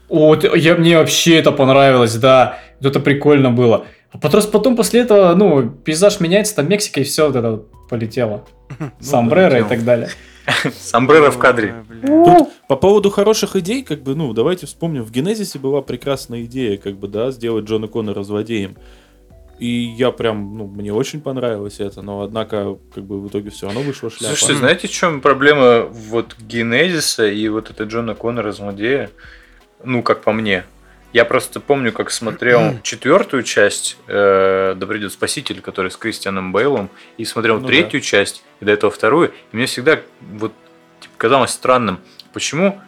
Вот, 0.08 0.44
я, 0.56 0.74
мне 0.74 0.96
вообще 0.96 1.36
это 1.36 1.52
понравилось, 1.52 2.14
да. 2.14 2.58
Это 2.80 3.00
прикольно 3.00 3.50
было. 3.50 3.86
А 4.10 4.18
потом, 4.18 4.42
потом 4.50 4.76
после 4.76 5.00
этого, 5.00 5.34
ну, 5.34 5.68
пейзаж 5.68 6.20
меняется, 6.20 6.56
там 6.56 6.68
Мексика, 6.68 7.00
и 7.00 7.04
все 7.04 7.26
вот 7.26 7.36
это 7.36 7.50
вот 7.50 7.88
полетело. 7.88 8.44
Сомбреро 9.00 9.58
и 9.58 9.62
полетело. 9.62 9.68
так 9.68 9.84
далее. 9.84 10.08
Сомбреро 10.78 11.30
в 11.30 11.38
кадре. 11.38 11.84
Тут 12.06 12.48
по 12.68 12.76
поводу 12.76 13.10
хороших 13.10 13.56
идей, 13.56 13.82
как 13.82 14.02
бы, 14.02 14.14
ну, 14.14 14.32
давайте 14.32 14.66
вспомним, 14.66 15.02
в 15.04 15.10
Генезисе 15.10 15.58
была 15.58 15.82
прекрасная 15.82 16.44
идея, 16.44 16.78
как 16.78 16.96
бы, 16.96 17.08
да, 17.08 17.30
сделать 17.30 17.66
Джона 17.66 17.88
Коннора 17.88 18.22
злодеем. 18.22 18.76
И 19.58 19.66
я 19.98 20.12
прям, 20.12 20.56
ну, 20.56 20.68
мне 20.68 20.92
очень 20.92 21.20
понравилось 21.20 21.80
это, 21.80 22.00
но 22.00 22.22
однако, 22.22 22.78
как 22.94 23.04
бы, 23.04 23.20
в 23.20 23.28
итоге 23.28 23.50
все 23.50 23.66
равно 23.66 23.82
вышло 23.82 24.08
шляпа. 24.08 24.36
Слушайте, 24.36 24.60
знаете, 24.60 24.88
в 24.88 24.92
чем 24.92 25.20
проблема 25.20 25.82
вот 25.82 26.36
Генезиса 26.38 27.26
и 27.26 27.48
вот 27.48 27.68
это 27.68 27.84
Джона 27.84 28.14
Коннора 28.14 28.52
злодея? 28.52 29.10
Ну, 29.84 30.02
как 30.02 30.22
по 30.22 30.32
мне. 30.32 30.64
Я 31.12 31.24
просто 31.24 31.60
помню, 31.60 31.92
как 31.92 32.10
смотрел 32.10 32.78
четвертую 32.82 33.42
часть 33.42 33.96
э, 34.06 34.74
«Да 34.76 34.86
придет 34.86 35.12
спаситель», 35.12 35.62
который 35.62 35.90
с 35.90 35.96
Кристианом 35.96 36.52
Бейлом, 36.52 36.90
и 37.16 37.24
смотрел 37.24 37.60
Ну 37.60 37.66
третью 37.66 38.00
часть, 38.00 38.44
и 38.60 38.64
до 38.64 38.72
этого 38.72 38.92
вторую, 38.92 39.32
и 39.52 39.56
мне 39.56 39.66
всегда 39.66 40.00
вот 40.20 40.52
типа, 41.00 41.14
казалось 41.16 41.50
странным, 41.50 42.00
почему... 42.32 42.80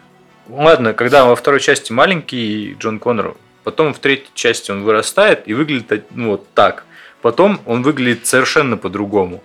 Ладно, 0.48 0.94
когда 0.94 1.26
во 1.26 1.36
второй 1.36 1.60
части 1.60 1.92
маленький 1.92 2.76
Джон 2.78 2.98
Коннор, 2.98 3.36
потом 3.62 3.94
в 3.94 4.00
третьей 4.00 4.30
части 4.34 4.72
он 4.72 4.82
вырастает 4.82 5.46
и 5.46 5.54
выглядит 5.54 6.06
ну, 6.10 6.30
вот 6.30 6.52
так. 6.54 6.84
Потом 7.22 7.60
он 7.66 7.82
выглядит 7.82 8.26
совершенно 8.26 8.76
по-другому 8.76 9.44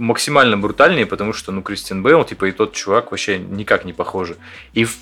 максимально 0.00 0.56
брутальнее, 0.56 1.06
потому 1.06 1.32
что, 1.32 1.52
ну, 1.52 1.62
Кристиан 1.62 2.02
Бейл, 2.02 2.24
типа, 2.24 2.46
и 2.46 2.52
тот 2.52 2.72
чувак 2.72 3.10
вообще 3.10 3.38
никак 3.38 3.84
не 3.84 3.92
похожи. 3.92 4.36
И 4.72 4.84
в- 4.84 4.96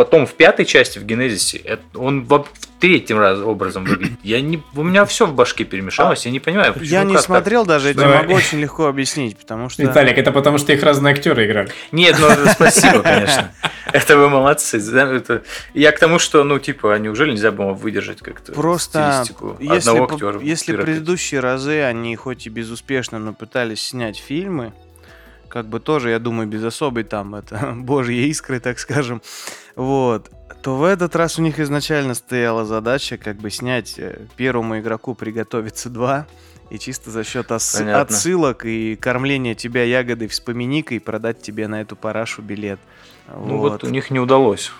потом 0.00 0.24
в 0.24 0.32
пятой 0.32 0.64
части, 0.64 0.98
в 0.98 1.04
Генезисе, 1.04 1.78
он 1.94 2.24
в 2.24 2.46
третьем 2.80 3.18
раз 3.18 3.38
образом 3.40 3.84
выглядит. 3.84 4.18
Я 4.22 4.40
не, 4.40 4.62
у 4.74 4.82
меня 4.82 5.04
все 5.04 5.26
в 5.26 5.34
башке 5.34 5.64
перемешалось, 5.64 6.24
я 6.24 6.32
не 6.32 6.40
понимаю, 6.40 6.72
почему 6.72 6.88
Я 6.88 7.04
не 7.04 7.12
как 7.12 7.20
так. 7.20 7.26
смотрел 7.26 7.66
даже, 7.66 7.92
я 7.92 8.08
могу 8.22 8.32
очень 8.32 8.60
легко 8.60 8.86
объяснить, 8.86 9.36
потому 9.36 9.68
что... 9.68 9.82
Виталик, 9.82 10.16
это 10.16 10.32
потому 10.32 10.56
что 10.56 10.72
их 10.72 10.82
разные 10.82 11.12
актеры 11.12 11.44
играли. 11.44 11.70
Нет, 11.92 12.16
ну 12.18 12.30
спасибо, 12.50 13.02
конечно. 13.02 13.52
Это 13.92 14.16
вы 14.16 14.30
молодцы. 14.30 14.80
Я 15.74 15.92
к 15.92 15.98
тому, 15.98 16.18
что, 16.18 16.44
ну, 16.44 16.58
типа, 16.58 16.94
а 16.94 16.98
неужели 16.98 17.32
нельзя 17.32 17.50
было 17.50 17.74
выдержать 17.74 18.20
как-то 18.20 18.52
Просто 18.52 19.12
стилистику 19.24 19.58
если, 19.60 19.90
одного 19.90 20.06
по- 20.06 20.14
актера? 20.14 20.40
если 20.40 20.76
предыдущие 20.76 21.40
разы 21.40 21.82
они 21.82 22.16
хоть 22.16 22.46
и 22.46 22.48
безуспешно, 22.48 23.18
но 23.18 23.34
пытались 23.34 23.82
снять 23.82 24.16
фильмы, 24.16 24.72
как 25.50 25.66
бы 25.66 25.80
тоже, 25.80 26.10
я 26.10 26.18
думаю, 26.18 26.48
без 26.48 26.64
особой 26.64 27.04
там 27.04 27.34
это 27.34 27.72
божьей 27.76 28.28
искры, 28.28 28.60
так 28.60 28.78
скажем, 28.78 29.20
вот, 29.76 30.30
то 30.62 30.76
в 30.76 30.84
этот 30.84 31.14
раз 31.16 31.38
у 31.38 31.42
них 31.42 31.58
изначально 31.58 32.14
стояла 32.14 32.64
задача 32.64 33.18
как 33.18 33.36
бы 33.36 33.50
снять 33.50 33.98
э, 33.98 34.26
первому 34.36 34.78
игроку 34.78 35.14
приготовиться 35.14 35.90
два, 35.90 36.26
и 36.70 36.78
чисто 36.78 37.10
за 37.10 37.24
счет 37.24 37.50
ос- 37.50 37.74
Понятно. 37.76 38.00
отсылок 38.00 38.64
и 38.64 38.94
кормления 38.96 39.54
тебя 39.54 39.82
ягодой 39.82 40.28
вспоминикой 40.28 41.00
продать 41.00 41.42
тебе 41.42 41.66
на 41.66 41.80
эту 41.80 41.96
парашу 41.96 42.42
билет. 42.42 42.78
Ну 43.28 43.58
вот 43.58 43.84
у 43.84 43.88
них 43.88 44.10
не 44.10 44.20
удалось. 44.20 44.72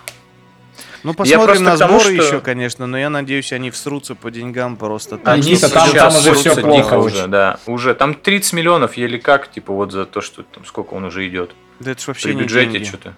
Ну, 1.02 1.14
посмотрим 1.14 1.62
на 1.64 1.76
тому, 1.76 1.98
сборы 2.00 2.16
что- 2.16 2.26
еще, 2.26 2.40
конечно, 2.40 2.86
но 2.86 2.98
я 2.98 3.08
надеюсь, 3.10 3.52
они 3.52 3.70
всрутся 3.70 4.14
по 4.14 4.30
деньгам 4.30 4.76
просто 4.76 5.16
так. 5.16 5.34
Они- 5.34 5.50
Никита, 5.52 5.70
там- 5.72 5.88
сейчас 5.88 6.14
там 6.14 6.22
уже 6.22 6.34
срутся 6.40 6.60
плохо 6.60 6.94
уже, 6.98 7.26
да. 7.26 7.58
Уже 7.66 7.94
там 7.94 8.14
30 8.14 8.52
миллионов 8.52 8.96
еле 8.96 9.18
как, 9.18 9.50
типа 9.50 9.72
вот 9.72 9.92
за 9.92 10.04
то, 10.04 10.20
что 10.20 10.42
там 10.42 10.64
сколько 10.64 10.94
он 10.94 11.04
уже 11.04 11.26
идет. 11.28 11.52
Да 11.80 11.92
это 11.92 12.02
ж 12.02 12.08
вообще 12.08 12.28
При 12.28 12.34
не 12.34 12.42
бюджете 12.42 12.72
деньги. 12.72 12.84
что-то. 12.86 13.14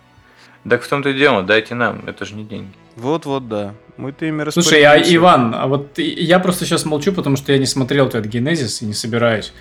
Так 0.69 0.83
в 0.85 0.89
том-то 0.89 1.09
и 1.09 1.15
дело, 1.15 1.43
дайте 1.43 1.75
нам, 1.75 2.05
это 2.07 2.25
же 2.25 2.35
не 2.35 2.45
деньги. 2.45 2.71
Вот-вот, 2.95 3.49
да. 3.49 3.75
Мы-то 3.97 4.27
ими 4.27 4.49
Слушай, 4.51 4.83
а. 4.85 4.97
Иван, 4.99 5.55
а 5.57 5.67
вот 5.67 5.99
я 5.99 6.39
просто 6.39 6.65
сейчас 6.65 6.85
молчу, 6.85 7.13
потому 7.13 7.37
что 7.37 7.53
я 7.53 7.59
не 7.59 7.67
смотрел 7.67 8.07
этот 8.07 8.27
Генезис 8.27 8.81
и 8.83 8.87
не 8.87 8.95
собираюсь. 8.95 9.53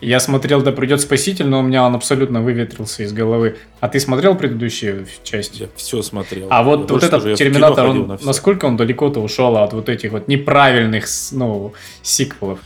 Я 0.00 0.20
смотрел 0.20 0.62
«Да 0.62 0.70
придет 0.72 1.00
спаситель», 1.00 1.46
но 1.46 1.60
у 1.60 1.62
меня 1.62 1.84
он 1.84 1.94
абсолютно 1.94 2.40
выветрился 2.40 3.02
из 3.02 3.12
головы. 3.12 3.56
А 3.80 3.88
ты 3.88 3.98
смотрел 4.00 4.36
предыдущие 4.36 5.06
части? 5.24 5.62
Я 5.62 5.68
все 5.74 6.02
смотрел. 6.02 6.46
А 6.50 6.58
Я 6.58 6.62
вот, 6.62 6.90
вот 6.90 7.02
этот 7.02 7.20
скажу, 7.20 7.36
Терминатор, 7.36 7.86
он, 7.86 8.06
на 8.06 8.18
насколько 8.22 8.66
он 8.66 8.76
далеко-то 8.76 9.20
ушел 9.20 9.56
от 9.56 9.72
вот 9.72 9.88
этих 9.88 10.12
вот 10.12 10.28
неправильных 10.28 11.08
с- 11.08 11.32
ну, 11.32 11.72
сиквелов? 12.02 12.60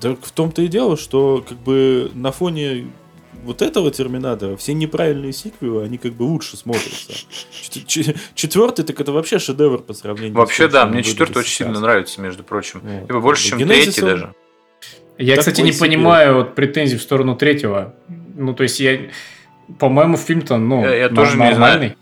Так 0.00 0.18
в 0.22 0.32
том-то 0.32 0.62
и 0.62 0.66
дело, 0.68 0.96
что 0.96 1.44
как 1.48 1.58
бы 1.58 2.10
на 2.14 2.32
фоне 2.32 2.88
вот 3.44 3.62
этого 3.62 3.90
Терминатора 3.92 4.56
все 4.56 4.72
неправильные 4.74 5.32
сиквелы, 5.32 5.84
они 5.84 5.98
как 5.98 6.14
бы 6.14 6.24
лучше 6.24 6.56
смотрятся. 6.56 7.12
Чет- 7.70 7.86
че- 7.86 8.14
Четвертый, 8.34 8.84
так 8.84 8.98
это 9.00 9.12
вообще 9.12 9.38
шедевр 9.38 9.78
по 9.82 9.92
сравнению 9.92 10.34
Вообще, 10.34 10.64
с 10.68 10.70
тем, 10.70 10.72
да, 10.72 10.86
мне 10.86 11.02
четвертый 11.04 11.38
очень 11.38 11.48
сейчас. 11.50 11.68
сильно 11.68 11.78
нравится, 11.80 12.20
между 12.20 12.42
прочим. 12.42 12.80
Вот. 12.82 13.08
Либо 13.08 13.20
больше, 13.20 13.50
чем 13.50 13.58
Генезис, 13.58 13.84
третий 13.94 14.02
он- 14.02 14.08
даже. 14.08 14.34
Я, 15.18 15.36
кстати, 15.36 15.56
Такой 15.56 15.66
не 15.68 15.72
себе. 15.72 15.86
понимаю 15.86 16.34
вот 16.36 16.54
претензий 16.54 16.96
в 16.96 17.02
сторону 17.02 17.36
третьего. 17.36 17.94
Ну, 18.36 18.54
то 18.54 18.62
есть 18.62 18.80
я... 18.80 18.98
По-моему, 19.78 20.16
фильм-то, 20.16 20.58
ну, 20.58 20.82
Я- 20.84 20.94
я 20.94 21.08
тоже 21.08 21.36
не 21.38 21.44
нормальный. 21.50 21.96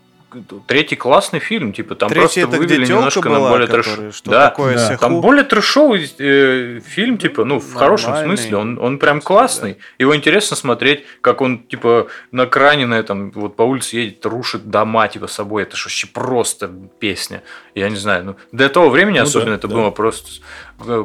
Третий 0.65 0.95
классный 0.95 1.37
фильм, 1.39 1.73
типа 1.73 1.93
там 1.93 2.09
Третий 2.09 2.41
просто 2.41 2.57
вывели 2.59 2.87
немножко 2.87 3.29
на 3.29 3.35
была, 3.37 3.49
более 3.51 3.67
которая, 3.67 3.95
трэш. 3.97 4.15
что 4.15 4.31
Да, 4.31 4.49
такое 4.49 4.75
да. 4.75 4.97
Там 4.97 5.21
более 5.21 5.43
трэшовый 5.43 6.11
э, 6.17 6.79
фильм, 6.83 7.19
типа, 7.19 7.45
ну, 7.45 7.59
в 7.59 7.73
хорошем 7.75 8.13
Нормальный. 8.13 8.37
смысле, 8.37 8.57
он, 8.57 8.79
он 8.81 8.97
прям 8.97 9.21
классный. 9.21 9.77
Его 9.99 10.15
интересно 10.15 10.57
смотреть, 10.57 11.03
как 11.21 11.41
он, 11.41 11.59
типа, 11.59 12.07
на 12.31 12.47
кране 12.47 12.87
на 12.87 12.95
этом, 12.95 13.29
вот 13.29 13.55
по 13.55 13.61
улице 13.61 13.97
едет, 13.97 14.25
рушит 14.25 14.71
дома, 14.71 15.07
типа, 15.07 15.27
собой. 15.27 15.61
Это 15.63 15.77
ж 15.77 15.85
вообще 15.85 16.07
просто 16.07 16.71
песня. 16.97 17.43
Я 17.75 17.89
не 17.89 17.97
знаю, 17.97 18.25
ну, 18.25 18.35
до 18.51 18.69
того 18.69 18.89
времени 18.89 19.19
Ну 19.19 19.23
особенно 19.25 19.51
да, 19.51 19.55
это 19.57 19.67
да. 19.67 19.75
было 19.75 19.91
просто 19.91 20.41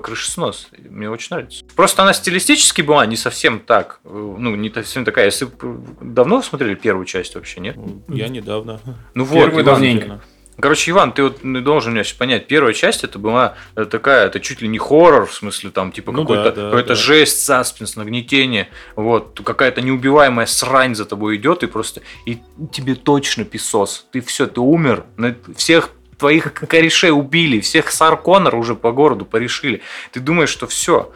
крышеснос. 0.03 0.69
Мне 0.79 1.11
очень 1.11 1.29
нравится. 1.31 1.65
Просто 1.77 2.03
она 2.03 2.13
стилистически 2.13 2.83
была 2.83 3.07
не 3.07 3.17
совсем 3.17 3.61
так, 3.61 4.01
э, 4.05 4.09
ну, 4.11 4.55
не 4.55 4.71
совсем 4.71 5.05
такая. 5.05 5.27
Если 5.27 5.47
э, 5.47 5.79
давно 6.01 6.43
смотрели 6.43 6.75
первую 6.75 7.07
часть 7.07 7.35
вообще, 7.35 7.61
нет? 7.61 7.77
Я 8.09 8.29
недавно. 8.29 8.81
Ну 9.15 9.25
вот, 9.25 9.35
Первую 9.35 9.65
Иван, 9.65 9.75
давненько. 9.75 10.21
Короче, 10.61 10.91
Иван, 10.91 11.13
ты 11.13 11.23
вот 11.23 11.45
ну, 11.45 11.61
должен 11.61 11.93
меня 11.93 12.03
сейчас 12.03 12.17
понять. 12.19 12.49
Первая 12.49 12.73
часть 12.75 13.05
это 13.05 13.21
была 13.21 13.55
э, 13.77 13.85
такая, 13.85 14.27
это 14.27 14.41
чуть 14.41 14.61
ли 14.61 14.67
не 14.67 14.79
хоррор, 14.79 15.27
в 15.27 15.33
смысле 15.33 15.71
там 15.71 15.93
типа 15.93 16.11
Ну 16.11 16.23
какой-то 16.23 16.51
да, 16.51 16.51
да, 16.51 16.63
какой-то 16.71 16.89
да. 16.89 16.95
жесть, 16.97 17.45
саспенс, 17.45 17.95
нагнетение. 17.95 18.69
Вот 18.97 19.41
какая-то 19.45 19.83
неубиваемая 19.83 20.47
срань 20.47 20.97
за 20.97 21.05
тобой 21.05 21.37
идет 21.37 21.63
и 21.63 21.67
просто 21.69 22.03
и 22.27 22.39
тебе 22.73 22.97
точно 22.97 23.45
песос. 23.45 24.07
Ты 24.11 24.21
все, 24.21 24.49
ты 24.49 24.61
умер. 24.61 25.05
На- 25.17 25.37
Всех 25.57 25.91
твоих 26.19 26.53
корешей 26.53 27.11
убили, 27.13 27.61
всех 27.61 27.91
Сарконор 27.91 28.55
уже 28.57 28.75
по 28.75 28.93
городу 28.93 29.25
порешили. 29.25 29.83
Ты 30.13 30.21
думаешь, 30.21 30.49
что 30.51 30.67
все, 30.67 31.13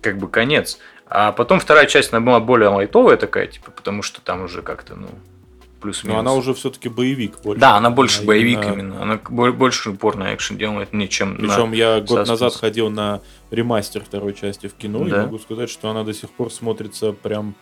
как 0.00 0.18
бы 0.18 0.28
конец. 0.28 0.78
А 1.08 1.32
потом 1.32 1.60
вторая 1.60 1.86
часть, 1.86 2.12
она 2.12 2.20
была 2.24 2.40
более 2.40 2.68
лайтовая 2.68 3.16
такая, 3.16 3.46
типа, 3.46 3.70
потому 3.70 4.02
что 4.02 4.20
там 4.20 4.42
уже 4.42 4.62
как-то, 4.62 4.94
ну, 4.96 5.08
плюс-минус. 5.80 6.14
Но 6.14 6.20
она 6.20 6.32
уже 6.34 6.52
все-таки 6.54 6.88
боевик 6.88 7.40
больше. 7.42 7.60
Да, 7.60 7.76
она 7.76 7.90
больше 7.90 8.18
Она 8.18 8.26
боевик 8.28 8.58
именно- 8.58 8.72
именно. 8.72 9.02
Она 9.02 9.20
бо- 9.28 9.52
больше 9.52 9.90
упор 9.90 10.16
на 10.16 10.34
экшен 10.34 10.56
делает, 10.56 10.92
не 10.92 11.08
чем 11.08 11.34
на- 11.34 11.38
Причем 11.54 11.72
я 11.72 11.98
год 12.00 12.08
саспенс. 12.08 12.28
назад 12.28 12.54
ходил 12.56 12.90
на 12.90 13.20
ремастер 13.50 14.02
второй 14.04 14.32
части 14.34 14.66
в 14.68 14.74
кино, 14.74 15.06
и 15.06 15.10
Да. 15.10 15.22
могу 15.22 15.38
сказать, 15.38 15.70
что 15.70 15.88
она 15.90 16.02
до 16.02 16.12
сих 16.12 16.30
пор 16.30 16.50
смотрится 16.52 17.12
прям, 17.12 17.54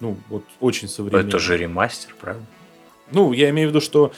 ну, 0.00 0.16
вот 0.28 0.44
очень 0.60 0.88
современно. 0.88 1.28
Это 1.28 1.38
же 1.38 1.56
ремастер, 1.56 2.14
правильно? 2.20 2.46
Ну, 3.12 3.32
я 3.32 3.48
имею 3.50 3.68
в 3.68 3.70
виду, 3.70 3.80
что 3.80 4.12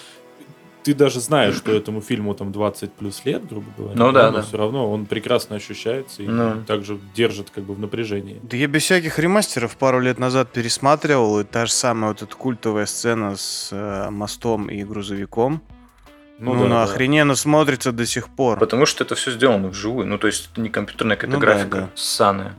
ты 0.83 0.95
даже 0.95 1.21
знаешь, 1.21 1.57
что 1.57 1.73
этому 1.73 2.01
фильму 2.01 2.35
там 2.35 2.53
20 2.53 2.93
плюс 2.93 3.25
лет, 3.25 3.47
грубо 3.49 3.67
говоря. 3.77 3.95
Ну 3.99 4.13
да, 4.13 4.31
но 4.31 4.39
да. 4.39 4.43
все 4.43 4.57
равно 4.57 4.91
он 4.91 5.07
прекрасно 5.07 5.57
ощущается 5.57 6.23
и 6.23 6.27
Ну. 6.27 6.63
также 6.67 6.99
держит 7.15 7.51
как 7.51 7.65
бы 7.65 7.75
в 7.75 7.79
напряжении. 7.81 8.41
Да 8.43 8.57
я 8.57 8.67
без 8.67 8.83
всяких 8.85 9.19
ремастеров 9.19 9.77
пару 9.77 10.01
лет 10.01 10.19
назад 10.19 10.51
пересматривал, 10.53 11.41
и 11.41 11.45
та 11.45 11.67
же 11.67 11.73
самая 11.73 12.13
вот 12.13 12.23
эта 12.23 12.35
культовая 12.35 12.87
сцена 12.87 13.37
с 13.37 13.69
э, 13.73 14.11
мостом 14.11 14.69
и 14.69 14.83
грузовиком. 14.85 15.63
Ну, 16.39 16.55
да, 16.55 16.59
ну 16.61 16.69
да. 16.71 16.83
охрененно 16.85 17.35
смотрится 17.35 17.93
до 17.93 18.07
сих 18.07 18.29
пор. 18.31 18.59
Потому 18.59 18.87
что 18.87 19.05
это 19.05 19.15
все 19.15 19.31
сделано 19.31 19.69
вживую. 19.69 20.07
Ну, 20.07 20.17
то 20.17 20.27
есть, 20.27 20.49
это 20.51 20.63
не 20.63 20.71
компьютерная 20.71 21.17
какая-то 21.17 21.35
Ну 21.35 21.41
да, 21.41 21.47
графика 21.47 21.77
да. 21.77 21.89
ссаная, 21.95 22.55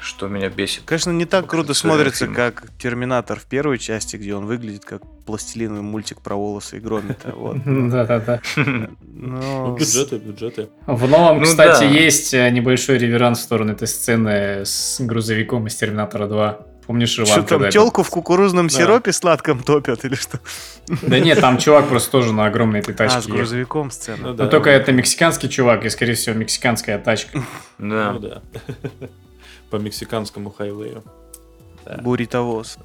что 0.00 0.28
меня 0.28 0.48
бесит. 0.48 0.82
Конечно, 0.84 1.10
не 1.10 1.24
так 1.24 1.46
круто 1.46 1.74
смотрится, 1.74 2.26
как 2.28 2.64
Терминатор 2.78 3.38
в 3.38 3.44
первой 3.44 3.78
части, 3.78 4.16
где 4.16 4.34
он 4.34 4.46
выглядит 4.46 4.84
как 4.84 5.02
пластилиновый 5.26 5.82
мультик 5.82 6.20
про 6.20 6.36
волосы 6.36 6.76
и 6.78 6.80
Громита. 6.80 7.34
Да-да-да. 7.64 8.40
Ну, 8.56 8.88
Ну, 9.04 9.76
бюджеты, 9.76 10.16
бюджеты. 10.16 10.68
В 10.86 11.08
новом, 11.08 11.38
Ну 11.38 11.44
кстати, 11.44 11.84
есть 11.84 12.32
э, 12.34 12.48
небольшой 12.50 12.98
реверанс 12.98 13.40
в 13.40 13.42
сторону 13.42 13.72
этой 13.72 13.88
сцены 13.88 14.64
с 14.64 15.00
грузовиком 15.00 15.66
из 15.66 15.74
Терминатора 15.74 16.26
2. 16.28 16.58
Помнишь, 16.86 17.18
Иван? 17.18 17.26
что 17.26 17.42
там, 17.42 17.68
телку 17.68 18.02
в 18.02 18.08
кукурузном 18.08 18.70
сиропе 18.70 19.12
сладком 19.12 19.62
топят 19.62 20.06
или 20.06 20.14
что? 20.14 20.40
Да 21.02 21.18
нет, 21.20 21.38
там 21.38 21.58
чувак 21.58 21.86
просто 21.88 22.10
тоже 22.10 22.32
на 22.32 22.46
огромной 22.46 22.80
этой 22.80 22.94
А, 22.94 22.96
тачке. 22.96 23.20
с 23.20 23.24
ехал. 23.26 23.36
грузовиком 23.36 23.90
сцена. 23.90 24.28
Ну 24.28 24.32
да. 24.34 24.44
Но 24.44 24.50
только 24.50 24.70
это 24.70 24.90
мексиканский 24.92 25.50
чувак, 25.50 25.84
и, 25.84 25.90
скорее 25.90 26.14
всего, 26.14 26.34
мексиканская 26.34 26.98
тачка. 26.98 27.42
Да. 27.78 28.40
По 29.70 29.76
мексиканскому 29.76 30.50
хайвею. 30.50 31.02
Да. 31.84 31.98
Буритовоз. 32.02 32.78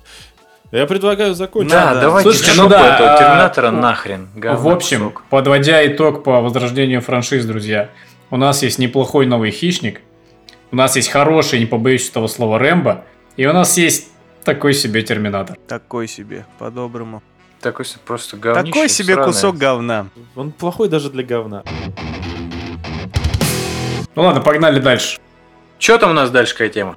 Я 0.72 0.86
предлагаю 0.88 1.34
закончить. 1.36 1.72
Да, 1.72 1.94
да. 1.94 2.02
давайте 2.02 2.32
Слушайте, 2.32 2.62
ну 2.62 2.68
да, 2.68 2.96
этого 2.96 3.14
а, 3.14 3.18
Терминатора 3.18 3.70
в- 3.70 3.74
нахрен. 3.74 4.30
говно 4.36 4.60
В 4.70 4.74
общем, 4.74 5.00
кусок. 5.12 5.24
подводя 5.30 5.86
итог 5.88 6.24
по 6.24 6.42
возрождению 6.42 7.02
франшиз, 7.02 7.46
друзья, 7.46 7.90
у 8.32 8.38
нас 8.38 8.64
есть 8.64 8.80
неплохой 8.80 9.26
новый 9.28 9.52
хищник, 9.52 10.02
у 10.72 10.76
нас 10.76 10.96
есть 10.96 11.10
хороший, 11.10 11.60
не 11.60 11.68
побоюсь 11.68 12.10
этого 12.10 12.26
слова, 12.28 12.58
Рэмбо, 12.58 13.06
и 13.38 13.46
у 13.46 13.54
нас 13.54 13.78
есть 13.78 14.10
такой 14.44 14.74
себе 14.74 15.04
Терминатор. 15.04 15.58
Такой 15.68 16.08
себе, 16.08 16.46
по-доброму. 16.58 17.22
Такой 17.62 17.86
себе 17.86 18.00
просто 18.06 18.36
говнище 18.38 18.74
Такой 18.74 18.90
себе 18.90 19.14
сраное. 19.14 19.28
кусок 19.32 19.56
говна. 19.58 20.08
Он 20.36 20.52
плохой 20.52 20.90
даже 20.90 21.10
для 21.12 21.24
говна. 21.24 21.64
Ну 24.16 24.22
ладно, 24.24 24.42
погнали 24.42 24.80
дальше. 24.80 25.20
Что 25.84 25.98
там 25.98 26.12
у 26.12 26.14
нас 26.14 26.32
дальше 26.32 26.54
какая 26.54 26.70
тема? 26.70 26.96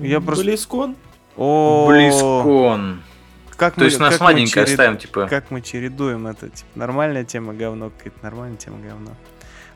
Я 0.00 0.20
просто- 0.20 0.44
Близкон. 0.44 0.94
О, 1.36 1.88
Близкон. 1.88 3.02
Как 3.56 3.74
То 3.74 3.84
есть 3.86 3.98
нас 3.98 4.12
как 4.12 4.20
мы 4.20 4.24
маленькое 4.26 4.64
черед- 4.66 4.70
оставим, 4.70 4.96
типа... 4.98 5.26
Как 5.28 5.50
мы 5.50 5.60
чередуем 5.62 6.28
это? 6.28 6.48
Типа, 6.48 6.68
нормальная 6.76 7.24
тема 7.24 7.54
говно, 7.54 7.90
какая-то 7.90 8.18
нормальная 8.22 8.56
тема 8.56 8.76
говно. 8.78 9.10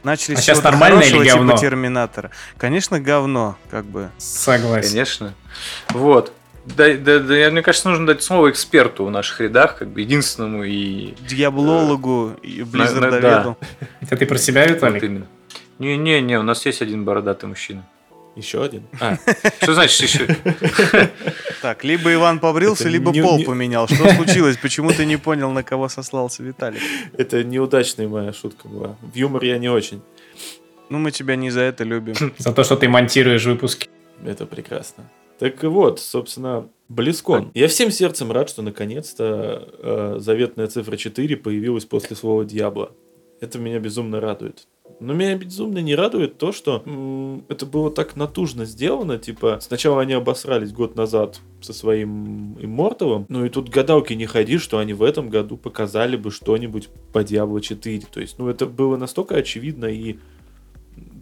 Начали 0.04 0.36
А 0.36 0.38
с 0.38 0.44
щас 0.44 0.58
чего-то 0.58 0.70
нормальное 0.70 1.04
или 1.04 1.28
говно? 1.28 1.52
типа 1.54 1.60
Терминатора. 1.60 2.30
Конечно, 2.58 3.00
говно, 3.00 3.56
как 3.72 3.86
бы. 3.86 4.10
Согласен. 4.18 4.90
Конечно. 4.90 5.34
Вот. 5.88 6.32
Да, 6.66 6.94
да, 6.94 7.18
да, 7.18 7.36
я- 7.36 7.50
мне 7.50 7.62
кажется, 7.62 7.88
нужно 7.88 8.06
дать 8.06 8.22
слово 8.22 8.50
эксперту 8.50 9.04
в 9.04 9.10
наших 9.10 9.40
рядах, 9.40 9.78
как 9.78 9.88
бы 9.88 10.00
единственному 10.02 10.62
и... 10.62 11.14
Дьяволологу 11.28 12.36
и 12.40 12.60
на- 12.60 12.66
Близзардоведу. 12.66 13.58
Это 14.00 14.16
ты 14.16 14.26
про 14.26 14.38
себя, 14.38 14.60
Вот 14.62 14.70
Виталик? 14.76 15.02
именно. 15.02 15.26
Не-не-не, 15.80 16.38
у 16.38 16.42
нас 16.42 16.64
есть 16.66 16.82
один 16.82 17.04
бородатый 17.04 17.46
мужчина. 17.46 17.84
Еще 18.36 18.62
один. 18.62 18.84
А, 19.00 19.16
Что 19.60 19.74
значит 19.74 20.00
еще? 20.02 20.36
Так, 21.62 21.82
либо 21.84 22.12
Иван 22.14 22.38
побрился, 22.38 22.84
Это 22.84 22.92
либо 22.92 23.10
не- 23.10 23.22
пол 23.22 23.38
не- 23.38 23.44
поменял. 23.44 23.88
Что 23.88 24.08
случилось? 24.14 24.56
Почему 24.56 24.90
ты 24.92 25.04
не 25.04 25.16
понял, 25.16 25.50
на 25.50 25.62
кого 25.62 25.88
сослался 25.88 26.42
Виталик? 26.42 26.80
это 27.18 27.42
неудачная 27.42 28.06
моя 28.08 28.32
шутка 28.32 28.68
была. 28.68 28.96
В 29.02 29.16
юмор 29.16 29.42
я 29.44 29.58
не 29.58 29.68
очень. 29.68 30.00
Ну, 30.90 30.98
мы 30.98 31.10
тебя 31.10 31.34
не 31.36 31.50
за 31.50 31.60
это 31.62 31.82
любим. 31.84 32.14
За 32.38 32.52
то, 32.52 32.62
что 32.64 32.76
ты 32.76 32.88
монтируешь 32.88 33.44
выпуски. 33.46 33.88
Это 34.24 34.46
прекрасно. 34.46 35.04
Так 35.38 35.62
вот, 35.64 35.98
собственно, 36.00 36.68
Близкон. 36.88 37.50
Я 37.54 37.68
всем 37.68 37.90
сердцем 37.90 38.30
рад, 38.32 38.48
что 38.50 38.62
наконец-то 38.62 39.68
э, 39.78 40.16
заветная 40.18 40.66
цифра 40.66 40.96
4 40.96 41.36
появилась 41.36 41.84
после 41.84 42.16
слова 42.16 42.44
«Дьябло». 42.44 42.92
Это 43.40 43.58
меня 43.58 43.78
безумно 43.78 44.20
радует. 44.20 44.66
Но 44.98 45.14
меня 45.14 45.36
безумно 45.36 45.78
не 45.78 45.94
радует 45.94 46.36
то, 46.38 46.52
что 46.52 46.82
м, 46.84 47.44
это 47.48 47.64
было 47.66 47.90
так 47.90 48.16
натужно 48.16 48.64
сделано. 48.64 49.18
Типа, 49.18 49.58
сначала 49.60 50.00
они 50.02 50.12
обосрались 50.14 50.72
год 50.72 50.96
назад 50.96 51.40
со 51.60 51.72
своим 51.72 52.56
Имморталом, 52.60 53.26
ну 53.28 53.44
и 53.44 53.48
тут 53.48 53.68
гадалки 53.68 54.12
не 54.14 54.26
ходи, 54.26 54.58
что 54.58 54.78
они 54.78 54.92
в 54.94 55.02
этом 55.02 55.28
году 55.30 55.56
показали 55.56 56.16
бы 56.16 56.30
что-нибудь 56.30 56.88
по 57.12 57.22
Диабло 57.22 57.60
4. 57.60 58.02
То 58.10 58.20
есть, 58.20 58.38
ну 58.38 58.48
это 58.48 58.66
было 58.66 58.96
настолько 58.96 59.36
очевидно 59.36 59.86
и 59.86 60.18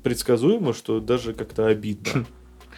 предсказуемо, 0.02 0.72
что 0.72 1.00
даже 1.00 1.34
как-то 1.34 1.66
обидно. 1.66 2.24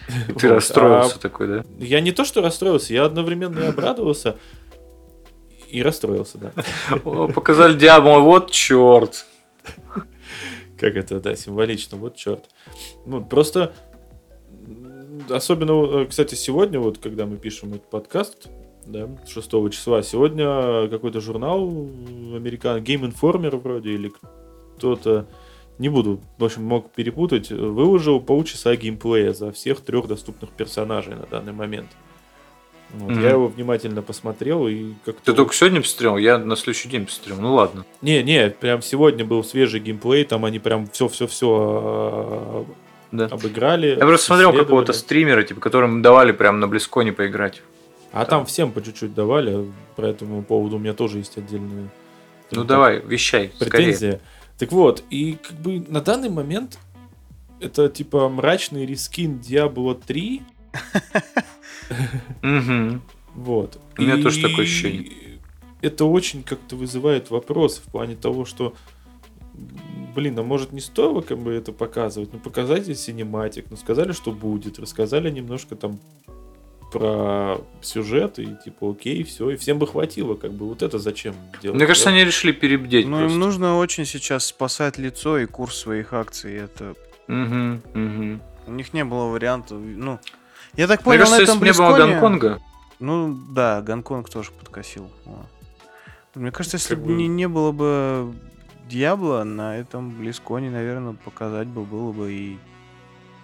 Ты 0.27 0.33
Вот. 0.47 0.55
расстроился 0.55 1.15
А 1.17 1.19
такой, 1.19 1.47
да? 1.47 1.63
я 1.79 2.01
не 2.01 2.11
то, 2.11 2.25
что 2.25 2.41
расстроился, 2.41 2.93
я 2.93 3.05
одновременно 3.05 3.59
и 3.59 3.65
обрадовался, 3.67 4.37
и 5.69 5.81
расстроился, 5.83 6.37
да. 6.37 6.51
Показали 7.33 7.77
Диабло, 7.77 8.19
вот 8.19 8.51
черт. 8.51 9.25
Как 10.81 10.95
это, 10.95 11.19
да, 11.19 11.35
символично, 11.35 11.95
вот 11.95 12.15
черт. 12.15 12.49
Ну, 13.05 13.23
просто, 13.23 13.71
особенно, 15.29 16.01
э, 16.01 16.05
кстати, 16.07 16.33
сегодня, 16.33 16.79
вот, 16.79 16.97
когда 16.97 17.27
мы 17.27 17.37
пишем 17.37 17.75
этот 17.75 17.87
подкаст, 17.87 18.47
да, 18.87 19.07
6 19.27 19.69
числа, 19.69 20.01
сегодня 20.01 20.89
какой-то 20.89 21.21
журнал 21.21 21.67
американ, 21.67 22.81
Game 22.81 23.13
Informer 23.13 23.55
вроде, 23.57 23.91
или 23.91 24.11
кто-то, 24.77 25.27
не 25.77 25.89
буду, 25.89 26.19
в 26.39 26.43
общем, 26.43 26.63
мог 26.63 26.89
перепутать, 26.89 27.51
выложил 27.51 28.19
полчаса 28.19 28.75
геймплея 28.75 29.33
за 29.33 29.51
всех 29.51 29.81
трех 29.81 30.07
доступных 30.07 30.49
персонажей 30.49 31.13
на 31.13 31.27
данный 31.27 31.53
момент. 31.53 31.91
Вот, 32.93 33.11
Мгм. 33.11 33.21
Я 33.23 33.29
его 33.31 33.47
внимательно 33.47 34.01
посмотрел 34.01 34.67
и 34.67 34.93
как-то... 35.05 35.23
Ты 35.23 35.33
только 35.33 35.53
сегодня 35.53 35.81
посмотрел? 35.81 36.17
Я 36.17 36.37
на 36.37 36.55
следующий 36.55 36.89
день 36.89 37.05
посмотрел. 37.05 37.39
Ну 37.39 37.53
ладно. 37.53 37.85
Не, 38.01 38.21
не, 38.23 38.49
прям 38.49 38.81
сегодня 38.81 39.23
был 39.23 39.43
свежий 39.43 39.79
геймплей, 39.79 40.25
там 40.25 40.43
они 40.45 40.59
прям 40.59 40.87
все-все-все 40.87 42.65
Да. 43.11 43.25
обыграли. 43.25 43.89
Я 43.89 43.95
просто 44.05 44.25
смотрел 44.25 44.53
какого-то 44.53 44.93
стримера, 44.93 45.43
типа, 45.43 45.61
которым 45.61 46.01
давали 46.01 46.31
прям 46.31 46.59
на 46.59 46.67
Близконе 46.67 47.13
поиграть. 47.13 47.61
А 48.11 48.25
там 48.25 48.45
всем 48.45 48.71
по 48.73 48.81
чуть-чуть 48.83 49.13
давали, 49.13 49.65
по 49.95 50.01
этому 50.01 50.43
поводу 50.43 50.75
у 50.75 50.79
меня 50.79 50.93
тоже 50.93 51.19
есть 51.19 51.37
отдельные 51.37 51.87
Ну 52.51 52.65
давай, 52.65 52.99
вещай, 52.99 53.51
скорее. 53.55 53.69
претензии. 53.71 54.19
Так 54.57 54.71
вот, 54.73 55.01
и 55.09 55.37
как 55.41 55.53
бы 55.57 55.83
на 55.87 56.01
данный 56.01 56.29
момент 56.29 56.77
это 57.61 57.87
типа 57.87 58.27
мрачный 58.27 58.85
рискин 58.85 59.39
Diablo 59.41 59.97
3, 60.05 60.41
Мгм. 60.41 60.45
Вот. 63.35 63.79
У 63.97 64.01
меня 64.01 64.21
тоже 64.21 64.41
такое 64.41 64.65
ощущение. 64.65 65.11
Это 65.81 66.05
очень 66.05 66.43
как-то 66.43 66.75
вызывает 66.75 67.31
вопросы 67.31 67.81
в 67.81 67.91
плане 67.91 68.15
того, 68.15 68.45
что 68.45 68.75
блин, 70.15 70.37
а 70.39 70.43
может 70.43 70.71
не 70.71 70.81
стоило 70.81 71.21
как 71.21 71.39
бы 71.39 71.53
это 71.53 71.71
показывать? 71.71 72.33
Ну, 72.33 72.39
показайте 72.39 72.95
синематик, 72.95 73.65
ну, 73.69 73.77
сказали, 73.77 74.11
что 74.11 74.31
будет, 74.31 74.79
рассказали 74.79 75.29
немножко 75.29 75.75
там 75.75 75.99
про 76.91 77.61
сюжет, 77.81 78.37
и 78.37 78.57
типа, 78.63 78.91
окей, 78.91 79.23
все, 79.23 79.51
и 79.51 79.55
всем 79.55 79.79
бы 79.79 79.87
хватило, 79.87 80.35
как 80.35 80.51
бы, 80.51 80.67
вот 80.67 80.83
это 80.83 80.99
зачем 80.99 81.33
делать? 81.61 81.77
Мне 81.77 81.87
кажется, 81.87 82.09
да? 82.09 82.15
они 82.15 82.25
решили 82.25 82.51
перебдеть 82.51 83.07
Ну, 83.07 83.25
им 83.25 83.39
нужно 83.39 83.77
очень 83.77 84.05
сейчас 84.05 84.45
спасать 84.45 84.97
лицо 84.97 85.37
и 85.37 85.45
курс 85.45 85.77
своих 85.77 86.11
акций. 86.11 86.53
Это 86.53 86.95
Мгм, 87.27 87.81
мгм. 87.93 88.41
у 88.67 88.71
них 88.71 88.93
не 88.93 89.05
было 89.05 89.25
вариантов. 89.27 89.79
Ну, 89.81 90.19
я 90.75 90.87
так 90.87 90.99
Мне 90.99 91.17
понял, 91.17 91.19
кажется, 91.19 91.37
на 91.37 91.41
если 91.41 91.53
этом 91.53 91.59
бы 91.59 91.65
не 91.65 91.73
было 91.73 91.97
Гонконга, 91.97 92.61
Ну 92.99 93.37
да, 93.49 93.81
Гонконг 93.81 94.29
тоже 94.29 94.51
подкосил. 94.51 95.09
Мне 96.35 96.51
кажется, 96.51 96.77
если 96.77 96.95
бы 96.95 97.11
не, 97.11 97.27
не 97.27 97.47
было 97.47 97.71
бы 97.71 98.33
Дьябла, 98.87 99.43
на 99.43 99.77
этом 99.77 100.11
Близконе, 100.11 100.69
наверное, 100.69 101.13
показать 101.13 101.67
бы 101.67 101.83
было 101.83 102.11
бы 102.11 102.31
и 102.31 102.57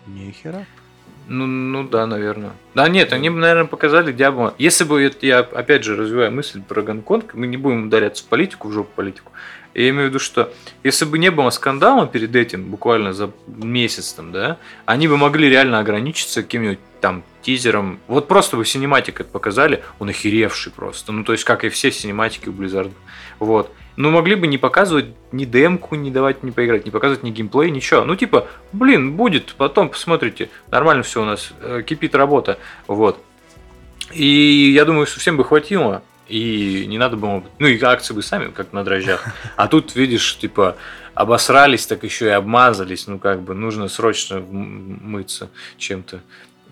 нехера. 0.08 0.66
Ну, 1.28 1.46
ну 1.46 1.84
да, 1.88 2.08
наверное. 2.08 2.52
Да 2.74 2.88
нет, 2.88 3.12
они 3.12 3.30
бы, 3.30 3.38
наверное, 3.38 3.66
показали 3.66 4.14
Diablo. 4.14 4.56
Если 4.58 4.86
бы, 4.86 5.12
я 5.22 5.40
опять 5.40 5.84
же 5.84 5.98
развиваю 5.98 6.32
мысль 6.32 6.62
про 6.62 6.82
Гонконг, 6.82 7.34
мы 7.34 7.48
не 7.48 7.58
будем 7.58 7.88
ударяться 7.88 8.24
в 8.24 8.28
политику, 8.28 8.70
в 8.70 8.72
жопу 8.72 8.90
политику. 8.96 9.34
Я 9.78 9.90
имею 9.90 10.08
в 10.08 10.10
виду, 10.10 10.18
что 10.18 10.52
если 10.84 11.06
бы 11.06 11.20
не 11.20 11.30
было 11.30 11.52
скандала 11.52 12.08
перед 12.08 12.36
этим, 12.36 12.64
буквально 12.64 13.14
за 13.14 13.30
месяц 13.46 14.12
там, 14.12 14.32
да, 14.32 14.58
они 14.88 15.08
бы 15.08 15.18
могли 15.18 15.50
реально 15.50 15.78
ограничиться 15.78 16.42
каким-нибудь 16.42 16.80
там 17.00 17.24
тизером. 17.44 18.00
Вот 18.08 18.28
просто 18.28 18.58
бы 18.58 18.66
cinematic 18.66 19.22
это 19.22 19.30
показали, 19.30 19.84
он 20.00 20.10
охеревший 20.10 20.72
просто. 20.72 21.12
Ну, 21.12 21.24
то 21.24 21.32
есть, 21.32 21.44
как 21.44 21.64
и 21.64 21.70
все 21.70 21.92
cinematic 21.92 22.44
и 22.44 22.50
у 22.50 22.54
Blizzard. 22.54 22.92
Вот. 23.38 23.72
Ну, 23.98 24.10
могли 24.10 24.34
бы 24.34 24.48
не 24.48 24.58
показывать 24.58 25.06
ни 25.32 25.46
демку, 25.46 25.94
не 25.94 26.10
давать 26.10 26.42
не 26.42 26.52
поиграть, 26.52 26.86
не 26.86 26.92
показывать 26.92 27.22
ни 27.22 27.30
геймплей, 27.30 27.70
ничего. 27.70 28.04
Ну, 28.04 28.16
типа, 28.16 28.48
блин, 28.72 29.14
будет, 29.16 29.54
потом 29.60 29.90
посмотрите. 29.90 30.50
Нормально 30.72 31.04
все 31.04 31.22
у 31.22 31.26
нас, 31.26 31.52
э, 31.62 31.84
кипит 31.86 32.16
работа. 32.16 32.58
Вот. 32.88 33.24
И 34.12 34.72
я 34.74 34.86
думаю, 34.86 35.06
что 35.06 35.20
всем 35.20 35.38
бы 35.38 35.44
хватило. 35.44 36.02
И 36.30 36.86
не 36.88 36.98
надо 36.98 37.16
было... 37.18 37.40
бы- 37.40 37.50
Ну, 37.60 37.68
и 37.68 37.82
акции 37.82 38.14
бы 38.14 38.22
сами, 38.22 38.52
как 38.52 38.74
на 38.74 38.84
дрожжах. 38.84 39.26
А 39.56 39.68
тут, 39.68 39.96
видишь, 39.96 40.38
типа, 40.38 40.76
обосрались, 41.14 41.86
так 41.88 42.04
еще 42.04 42.26
и 42.26 42.30
обмазались. 42.30 43.08
Ну, 43.08 43.18
как 43.20 43.42
бы, 43.42 43.54
нужно 43.54 43.88
срочно 43.88 44.40
мыться 44.42 45.50
чем-то. 45.78 46.20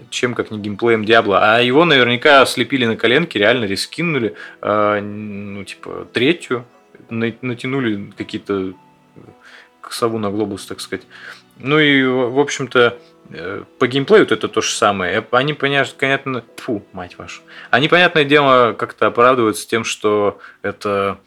Чем 0.10 0.34
как 0.34 0.52
не 0.52 0.60
геймплеем 0.60 1.06
Диабло. 1.06 1.40
А 1.56 1.62
его 1.62 1.86
наверняка 1.86 2.46
слепили 2.46 2.86
на 2.86 2.98
коленке, 2.98 3.40
реально 3.40 3.64
рискинули. 3.66 4.36
э, 4.62 5.00
ну, 5.02 5.64
типа, 5.64 6.08
третью. 6.12 6.66
на- 7.10 7.34
Натянули 7.42 8.12
какие-то 8.18 8.74
к 9.82 9.94
сову 9.94 10.18
на 10.18 10.32
глобус, 10.32 10.66
так 10.66 10.82
сказать. 10.82 11.06
Ну 11.60 11.80
и, 11.80 12.04
в 12.04 12.38
общем-то, 12.40 12.98
по 13.80 13.88
геймплею 13.88 14.24
вот 14.24 14.32
это 14.32 14.48
то 14.48 14.62
же 14.62 14.72
самое. 14.72 15.20
Э, 15.20 15.24
Они, 15.32 15.54
поня- 15.54 15.86
понятно, 16.00 16.44
фу, 16.58 16.86
мать 16.94 17.18
вашу. 17.18 17.42
Они, 17.72 17.88
понятное 17.88 18.24
дело, 18.24 18.74
как-то 18.74 19.08
оправдываются 19.08 19.68
тем, 19.68 19.84
что 19.84 20.40
это 20.62 21.18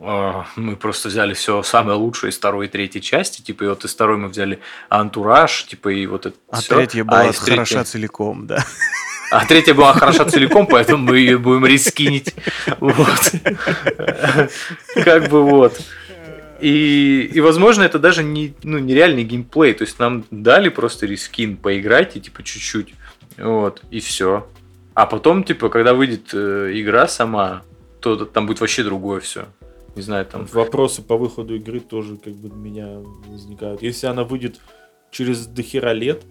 э, 0.00 0.32
мы 0.56 0.76
просто 0.76 1.08
взяли 1.08 1.34
все 1.34 1.62
самое 1.62 1.96
лучшее 1.96 2.30
из 2.30 2.36
второй 2.36 2.66
и 2.66 2.68
третьей 2.68 3.00
части, 3.00 3.42
типа, 3.42 3.64
и 3.64 3.68
вот 3.68 3.84
из 3.84 3.94
второй 3.94 4.16
мы 4.18 4.28
взяли 4.28 4.58
антураж, 4.88 5.64
типа, 5.66 5.88
и 5.90 6.06
вот 6.06 6.26
это 6.26 6.36
А 6.50 6.60
всё. 6.60 6.76
третья 6.76 7.04
была 7.04 7.22
третьей- 7.32 7.50
хороша 7.54 7.84
целиком, 7.84 8.46
да. 8.46 8.64
а 9.30 9.44
третья 9.46 9.74
была 9.74 9.92
хороша 9.94 10.24
целиком, 10.24 10.66
поэтому 10.66 11.04
мы 11.04 11.18
ее 11.18 11.38
будем 11.38 11.64
рискинить. 11.66 12.34
Вот. 12.80 13.32
Как 15.04 15.28
бы 15.28 15.42
вот. 15.44 15.80
И, 16.60 17.30
и, 17.32 17.40
возможно, 17.40 17.82
это 17.82 17.98
даже 17.98 18.22
не, 18.22 18.54
ну, 18.62 18.78
нереальный 18.78 19.24
геймплей. 19.24 19.74
То 19.74 19.84
есть 19.84 19.98
нам 19.98 20.24
дали 20.30 20.68
просто 20.68 21.06
рискин 21.06 21.58
и 22.16 22.20
типа 22.20 22.42
чуть-чуть. 22.42 22.94
Вот, 23.38 23.82
и 23.90 24.00
все. 24.00 24.46
А 24.94 25.06
потом, 25.06 25.44
типа, 25.44 25.68
когда 25.68 25.92
выйдет 25.92 26.30
э, 26.32 26.70
игра 26.74 27.06
сама, 27.06 27.62
то 28.00 28.24
там 28.24 28.46
будет 28.46 28.60
вообще 28.60 28.82
другое 28.82 29.20
все. 29.20 29.46
Не 29.94 30.02
знаю, 30.02 30.26
там. 30.26 30.46
Вопросы 30.52 31.02
по 31.02 31.16
выходу 31.16 31.56
игры 31.56 31.80
тоже 31.80 32.16
как 32.16 32.34
бы 32.34 32.48
у 32.48 32.54
меня 32.54 33.00
возникают. 33.26 33.82
Если 33.82 34.06
она 34.06 34.24
выйдет 34.24 34.60
через 35.10 35.46
дохера 35.46 35.92
лет, 35.92 36.22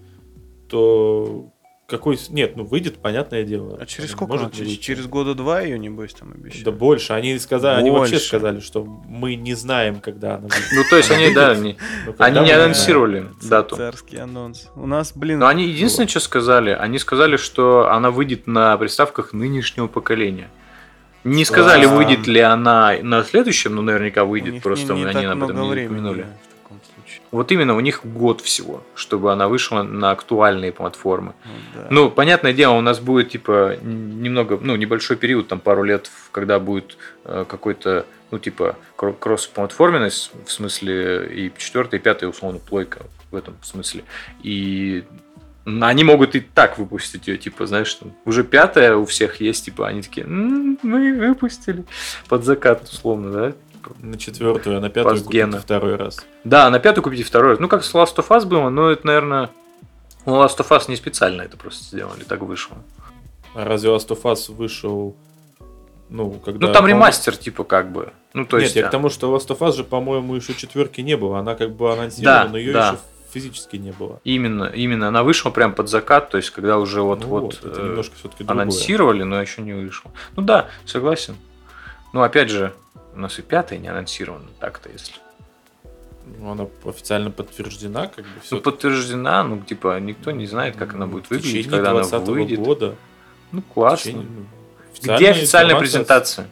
то 0.68 1.52
какой... 1.86 2.18
Нет, 2.30 2.56
ну 2.56 2.64
выйдет, 2.64 2.98
понятное 2.98 3.44
дело. 3.44 3.78
А 3.80 3.86
через 3.86 4.10
сколько? 4.10 4.32
может 4.32 4.46
она? 4.46 4.56
Через, 4.56 4.78
через 4.78 5.06
года 5.06 5.34
два 5.34 5.60
ее, 5.60 5.78
небось, 5.78 6.14
там 6.14 6.32
обещают. 6.32 6.64
Да 6.64 6.72
больше. 6.72 7.12
Они 7.12 7.38
сказали, 7.38 7.78
они 7.78 7.90
вообще 7.90 8.14
Больше. 8.14 8.26
сказали, 8.26 8.60
что 8.60 8.84
мы 8.84 9.36
не 9.36 9.54
знаем, 9.54 10.00
когда 10.00 10.34
она 10.34 10.48
выйдет. 10.48 10.66
Ну, 10.72 10.82
то 10.90 10.96
есть 10.96 11.10
они, 11.12 11.32
да, 11.32 11.50
они, 11.50 11.76
мы 12.18 12.40
не 12.44 12.50
анонсировали 12.50 13.26
дату. 13.42 13.76
Царский 13.76 14.16
анонс. 14.16 14.68
У 14.74 14.86
нас, 14.86 15.12
блин, 15.14 15.38
Но 15.38 15.46
они 15.46 15.68
единственное, 15.68 16.08
что 16.08 16.20
сказали, 16.20 16.70
они 16.70 16.98
сказали, 16.98 17.36
что 17.36 17.90
она 17.90 18.10
выйдет 18.10 18.46
на 18.46 18.76
приставках 18.76 19.32
нынешнего 19.32 19.86
поколения. 19.86 20.50
Не 21.22 21.44
сказали, 21.44 21.86
выйдет 21.86 22.26
ли 22.26 22.40
она 22.40 22.94
на 23.00 23.22
следующем, 23.22 23.76
но 23.76 23.82
наверняка 23.82 24.24
выйдет, 24.24 24.62
просто 24.62 24.94
они 24.94 25.04
об 25.04 25.42
этом 25.42 25.60
не 25.60 25.84
упомянули. 25.86 26.26
Вот 27.36 27.52
именно 27.52 27.76
у 27.76 27.80
них 27.80 28.00
год 28.04 28.40
всего, 28.40 28.82
чтобы 28.94 29.30
она 29.32 29.48
вышла 29.48 29.82
на 29.82 30.10
актуальные 30.10 30.72
платформы. 30.72 31.34
Ну, 31.44 31.50
да. 31.74 31.86
Ну, 31.90 32.10
понятное 32.10 32.52
дело, 32.52 32.72
у 32.74 32.80
нас 32.80 32.98
будет 32.98 33.30
типа 33.30 33.76
немного, 33.82 34.58
ну, 34.60 34.74
небольшой 34.76 35.16
период, 35.16 35.48
там 35.48 35.60
пару 35.60 35.82
лет, 35.82 36.10
когда 36.32 36.58
будет 36.58 36.96
э, 37.24 37.44
какой-то, 37.46 38.06
ну, 38.30 38.38
типа, 38.38 38.76
кро- 38.96 39.14
кросс-платформенность, 39.18 40.30
в 40.46 40.50
смысле, 40.50 41.26
и 41.30 41.52
четвертая, 41.58 42.00
и 42.00 42.02
пятая, 42.02 42.30
условно, 42.30 42.58
плойка 42.58 43.00
в 43.30 43.36
этом 43.36 43.56
смысле. 43.62 44.04
И 44.42 45.04
они 45.80 46.04
могут 46.04 46.36
и 46.36 46.40
так 46.40 46.78
выпустить 46.78 47.26
ее, 47.26 47.38
типа, 47.38 47.66
знаешь, 47.66 47.92
там, 47.94 48.12
уже 48.24 48.44
пятая 48.44 48.94
у 48.96 49.04
всех 49.04 49.40
есть, 49.40 49.64
типа, 49.64 49.88
они 49.88 50.00
такие, 50.02 50.24
«М, 50.24 50.78
мы 50.82 51.12
выпустили 51.14 51.84
под 52.28 52.44
закат, 52.44 52.84
условно, 52.84 53.32
да? 53.32 53.52
На 54.00 54.18
четвертую, 54.18 54.78
а 54.78 54.80
на 54.80 54.88
пятую 54.88 55.16
Постгена. 55.16 55.46
купите 55.52 55.62
второй 55.62 55.96
раз. 55.96 56.24
Да, 56.44 56.70
на 56.70 56.78
пятую 56.78 57.04
купите 57.04 57.22
второй 57.24 57.52
раз. 57.52 57.60
Ну, 57.60 57.68
как 57.68 57.84
с 57.84 57.94
Last 57.94 58.16
of 58.16 58.28
Us 58.28 58.46
было, 58.46 58.68
но 58.68 58.90
это, 58.90 59.06
наверное, 59.06 59.50
ну, 60.24 60.42
Last 60.42 60.58
of 60.58 60.68
Us 60.68 60.84
не 60.88 60.96
специально 60.96 61.42
это 61.42 61.56
просто 61.56 61.84
сделали, 61.84 62.24
так 62.24 62.40
вышло. 62.40 62.76
А 63.54 63.64
разве 63.64 63.90
Last 63.90 64.08
of 64.08 64.22
Us 64.22 64.52
вышел... 64.52 65.16
Ну, 66.08 66.30
когда... 66.44 66.66
Ну, 66.66 66.72
там 66.72 66.86
ремастер, 66.86 67.36
типа, 67.36 67.64
как 67.64 67.90
бы. 67.90 68.12
Ну, 68.32 68.44
то 68.44 68.56
Нет, 68.58 68.64
есть... 68.64 68.76
я 68.76 68.84
а, 68.84 68.88
к 68.88 68.90
тому, 68.90 69.08
что 69.08 69.34
Last 69.34 69.48
of 69.48 69.58
Us 69.58 69.72
же, 69.72 69.84
по-моему, 69.84 70.34
еще 70.34 70.54
четверки 70.54 71.00
не 71.00 71.16
было. 71.16 71.38
Она 71.38 71.54
как 71.54 71.74
бы 71.74 71.92
анонсирована, 71.92 72.44
Да, 72.44 72.50
но 72.50 72.58
ее 72.58 72.72
да. 72.72 72.88
еще 72.88 72.98
физически 73.32 73.76
не 73.76 73.92
было. 73.92 74.20
Именно, 74.24 74.64
именно. 74.64 75.08
Она 75.08 75.22
вышла 75.22 75.50
прям 75.50 75.74
под 75.74 75.88
закат, 75.88 76.30
то 76.30 76.36
есть, 76.36 76.50
когда 76.50 76.78
уже 76.78 77.00
Ну 77.00 77.06
вот-вот 77.06 77.58
это 77.62 77.80
э, 77.80 78.02
все-таки 78.02 78.44
другое. 78.44 78.62
анонсировали, 78.62 79.22
но 79.24 79.40
еще 79.40 79.62
не 79.62 79.72
вышло. 79.72 80.10
Ну 80.36 80.42
да, 80.42 80.68
согласен. 80.84 81.36
Ну, 82.12 82.22
опять 82.22 82.50
же, 82.50 82.72
у 83.16 83.20
нас 83.20 83.38
и 83.38 83.42
пятая 83.42 83.78
не 83.78 83.88
анонсирована, 83.88 84.46
так-то, 84.60 84.90
если. 84.90 85.14
Ну, 86.38 86.50
Она 86.50 86.66
официально 86.84 87.30
подтверждена, 87.30 88.08
как 88.08 88.24
бы 88.24 88.40
все. 88.42 88.56
Ну, 88.56 88.62
подтверждена, 88.62 89.42
ну, 89.44 89.60
типа, 89.60 89.98
никто 90.00 90.32
не 90.32 90.46
знает, 90.46 90.76
как 90.76 90.94
она 90.94 91.06
будет 91.06 91.30
выглядеть, 91.30 91.68
когда 91.68 91.92
она 91.92 92.02
20 92.02 92.28
выйдет. 92.28 92.58
года. 92.58 92.96
Ну, 93.52 93.62
классно. 93.62 94.12
течение, 94.12 94.26
ну, 94.28 95.16
Где 95.16 95.30
официальная 95.30 95.78
презентация? 95.78 96.48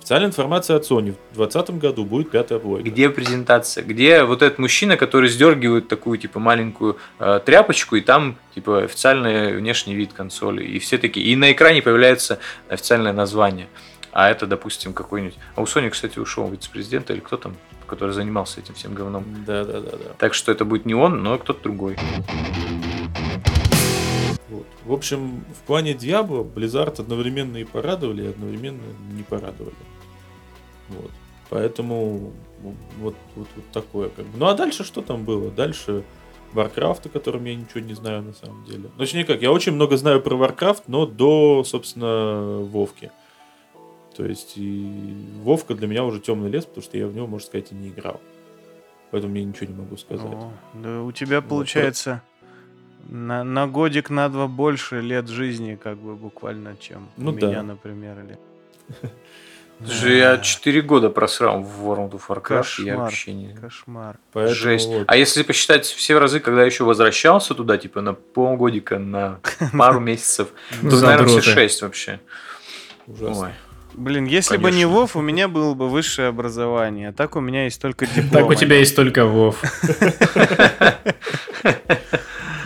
Официальная 0.00 0.30
информация 0.30 0.76
от 0.76 0.82
Sony. 0.82 1.14
В 1.30 1.36
2020 1.36 1.78
году 1.78 2.04
будет 2.04 2.32
пятая 2.32 2.58
плойка. 2.58 2.90
Где 2.90 3.08
презентация? 3.08 3.84
Где 3.84 4.24
вот 4.24 4.42
этот 4.42 4.58
мужчина, 4.58 4.96
который 4.96 5.28
сдергивает 5.28 5.86
такую, 5.86 6.18
типа, 6.18 6.40
маленькую 6.40 6.98
э, 7.20 7.40
тряпочку, 7.46 7.94
и 7.94 8.00
там, 8.00 8.36
типа, 8.56 8.82
официальный 8.82 9.56
внешний 9.56 9.94
вид 9.94 10.12
консоли. 10.12 10.64
И 10.64 10.80
все 10.80 10.98
такие. 10.98 11.24
И 11.26 11.36
на 11.36 11.52
экране 11.52 11.82
появляется 11.82 12.40
официальное 12.68 13.12
название. 13.12 13.68
А 14.12 14.28
это, 14.28 14.46
допустим, 14.46 14.92
какой-нибудь... 14.92 15.38
А 15.54 15.62
у 15.62 15.64
Sony, 15.64 15.88
кстати, 15.88 16.18
ушел 16.18 16.48
вице-президент 16.48 17.10
или 17.10 17.20
кто 17.20 17.38
там, 17.38 17.56
который 17.86 18.12
занимался 18.12 18.60
этим 18.60 18.74
всем 18.74 18.94
говном. 18.94 19.24
Да, 19.46 19.64
да, 19.64 19.80
да, 19.80 19.90
да. 19.92 20.14
Так 20.18 20.34
что 20.34 20.52
это 20.52 20.64
будет 20.64 20.84
не 20.84 20.94
он, 20.94 21.22
но 21.22 21.38
кто-то 21.38 21.62
другой. 21.62 21.96
Вот. 24.50 24.66
В 24.84 24.92
общем, 24.92 25.44
в 25.58 25.66
плане 25.66 25.94
Диабло 25.94 26.44
Blizzard 26.44 27.00
одновременно 27.00 27.56
и 27.56 27.64
порадовали, 27.64 28.24
и 28.24 28.28
одновременно 28.28 28.82
не 29.12 29.22
порадовали. 29.22 29.74
Вот. 30.90 31.10
Поэтому 31.48 32.32
ну, 32.62 32.74
вот, 32.98 33.14
вот, 33.34 33.48
вот 33.56 33.64
такое. 33.72 34.10
Как 34.10 34.26
бы. 34.26 34.38
Ну 34.38 34.46
а 34.46 34.54
дальше 34.54 34.84
что 34.84 35.00
там 35.00 35.24
было? 35.24 35.50
Дальше 35.50 36.04
Warcraft, 36.52 37.06
о 37.06 37.08
котором 37.08 37.44
я 37.44 37.54
ничего 37.54 37.80
не 37.80 37.94
знаю 37.94 38.22
на 38.22 38.34
самом 38.34 38.64
деле. 38.64 38.84
Ну, 38.84 38.98
Точнее 38.98 39.24
как, 39.24 39.42
я 39.42 39.50
очень 39.50 39.72
много 39.72 39.96
знаю 39.96 40.20
про 40.20 40.36
Warcraft, 40.36 40.82
но 40.86 41.06
до, 41.06 41.64
собственно, 41.64 42.58
Вовки. 42.58 43.10
То 44.14 44.24
есть 44.24 44.54
и 44.56 45.14
Вовка 45.42 45.74
для 45.74 45.86
меня 45.86 46.04
уже 46.04 46.20
темный 46.20 46.50
лес, 46.50 46.64
потому 46.64 46.82
что 46.82 46.96
я 46.98 47.06
в 47.06 47.14
него, 47.14 47.26
можно 47.26 47.46
сказать, 47.46 47.72
и 47.72 47.74
не 47.74 47.88
играл. 47.88 48.20
Поэтому 49.10 49.34
я 49.36 49.44
ничего 49.44 49.66
не 49.66 49.74
могу 49.78 49.96
сказать. 49.96 50.24
О, 50.26 50.52
да 50.74 51.02
у 51.02 51.12
тебя 51.12 51.42
получается 51.42 52.22
на, 53.08 53.44
на 53.44 53.66
годик, 53.66 54.10
на 54.10 54.28
два 54.28 54.46
больше 54.46 55.00
лет 55.00 55.28
жизни, 55.28 55.78
как 55.82 55.98
бы 55.98 56.14
буквально, 56.14 56.76
чем 56.76 57.08
Ну 57.16 57.30
у 57.32 57.34
да. 57.34 57.46
меня, 57.48 57.62
например, 57.62 58.16
или. 58.20 58.38
Слушай, 59.84 60.18
я 60.18 60.38
4 60.38 60.80
года 60.82 61.10
просрал 61.10 61.60
в 61.60 61.84
World 61.88 62.12
of 62.12 62.22
Warcraft, 62.28 62.84
я 62.84 62.92
Кошмар. 62.92 62.96
вообще 62.98 63.32
не... 63.32 63.52
Кошмар. 63.54 64.16
Поэтому 64.32 64.54
Жесть. 64.54 64.86
вот. 64.86 65.04
А 65.08 65.16
если 65.16 65.42
посчитать 65.42 65.86
все 65.86 66.18
разы, 66.18 66.38
когда 66.38 66.60
я 66.60 66.66
еще 66.66 66.84
возвращался 66.84 67.54
туда, 67.54 67.78
типа 67.78 68.00
на 68.00 68.14
полгодика, 68.14 68.98
на 69.00 69.40
пару 69.72 69.98
месяцев, 69.98 70.50
то, 70.82 70.86
наверное, 71.00 71.26
все 71.26 71.40
Задроты. 71.40 71.42
6 71.42 71.82
вообще. 71.82 72.20
Ужасно. 73.08 73.46
Ой. 73.46 73.52
Блин, 73.94 74.24
если 74.24 74.56
бы 74.56 74.70
не 74.70 74.82
Конечно. 74.82 74.88
Вов, 74.88 75.16
у 75.16 75.20
меня 75.20 75.48
было 75.48 75.74
бы 75.74 75.88
высшее 75.88 76.28
образование. 76.28 77.10
А 77.10 77.12
так 77.12 77.36
у 77.36 77.40
меня 77.40 77.64
есть 77.64 77.80
только 77.80 78.06
диплом. 78.06 78.30
Так 78.30 78.48
у 78.48 78.54
тебя 78.54 78.76
есть 78.76 78.96
только 78.96 79.26
Вов. 79.26 79.62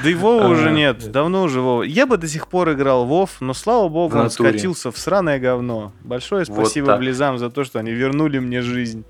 Да 0.03 0.11
и 0.11 0.15
Вова 0.15 0.45
А, 0.45 0.49
уже 0.49 0.71
нет, 0.71 1.11
давно 1.11 1.43
уже 1.43 1.61
Вова. 1.61 1.83
Я 1.83 2.07
бы 2.07 2.17
до 2.17 2.29
сих 2.29 2.47
пор 2.47 2.73
играл 2.73 3.07
Вов, 3.07 3.41
но 3.41 3.55
слава 3.55 3.89
богу, 3.89 4.17
он 4.17 4.31
скатился 4.31 4.93
в 4.93 4.99
сраное 4.99 5.41
говно. 5.41 5.93
Большое 6.01 6.45
спасибо. 6.45 6.97
Близам 6.97 7.39
за 7.39 7.51
то, 7.51 7.65
что 7.65 7.81
они 7.81 7.91
вернули 7.91 8.39
мне 8.39 8.63
жизнь. 8.63 9.05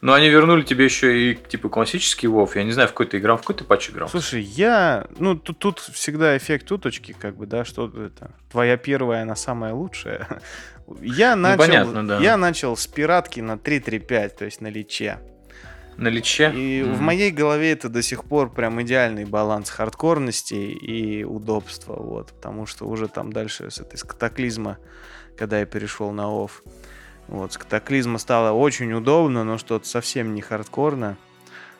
Но 0.00 0.12
они 0.12 0.28
вернули 0.28 0.62
тебе 0.62 0.84
еще 0.84 1.30
и 1.30 1.34
типа 1.34 1.68
классический 1.68 2.26
Вов. 2.26 2.56
Я 2.56 2.64
не 2.64 2.72
знаю, 2.72 2.88
в 2.88 2.92
какой 2.92 3.06
ты 3.06 3.18
играл, 3.18 3.36
в 3.36 3.40
какой 3.40 3.56
ты 3.56 3.64
патч 3.64 3.90
играл. 3.90 4.08
Слушай, 4.08 4.42
я... 4.42 5.06
Ну, 5.18 5.36
тут, 5.36 5.58
тут 5.58 5.78
всегда 5.78 6.36
эффект 6.36 6.70
уточки, 6.70 7.14
как 7.18 7.36
бы, 7.36 7.46
да, 7.46 7.64
что 7.64 7.86
это... 7.86 8.30
Твоя 8.50 8.76
первая, 8.76 9.22
она 9.22 9.36
самая 9.36 9.74
лучшая. 9.74 10.28
Я 11.00 11.34
начал, 11.36 11.62
Ну, 11.62 11.66
понятно, 11.68 12.06
да. 12.06 12.18
я 12.20 12.36
начал 12.36 12.76
с 12.76 12.86
пиратки 12.86 13.40
на 13.40 13.56
3.3.5, 13.56 14.28
то 14.38 14.44
есть 14.44 14.60
на 14.60 14.68
личе. 14.68 15.18
На 15.96 16.08
личе. 16.08 16.50
И 16.54 16.82
в 16.82 16.94
Мгм. 16.96 17.04
моей 17.04 17.30
голове 17.30 17.72
это 17.72 17.88
до 17.88 18.02
сих 18.02 18.24
пор 18.24 18.50
прям 18.50 18.82
идеальный 18.82 19.24
баланс 19.24 19.70
хардкорности 19.70 20.54
и 20.54 21.24
удобства, 21.24 21.94
вот, 21.94 22.32
потому 22.32 22.66
что 22.66 22.86
уже 22.86 23.08
там 23.08 23.32
дальше 23.32 23.70
с 23.70 23.78
этой 23.80 23.96
с 23.96 24.02
катаклизма, 24.04 24.78
когда 25.38 25.60
я 25.60 25.66
перешел 25.66 26.10
на 26.10 26.28
ОФ, 26.28 26.62
вот, 27.28 27.52
с 27.52 27.58
катаклизма 27.58 28.18
стало 28.18 28.52
очень 28.52 28.92
удобно, 28.92 29.44
но 29.44 29.56
что-то 29.56 29.86
совсем 29.86 30.34
не 30.34 30.42
хардкорно, 30.42 31.16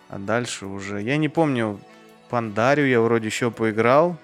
а 0.09 0.19
дальше 0.19 0.67
уже, 0.67 1.03
я 1.03 1.17
не 1.17 1.29
помню, 1.29 1.81
Пандарю 2.31 2.87
я 2.87 3.01
вроде 3.01 3.27
еще 3.27 3.51
поиграл, 3.51 4.17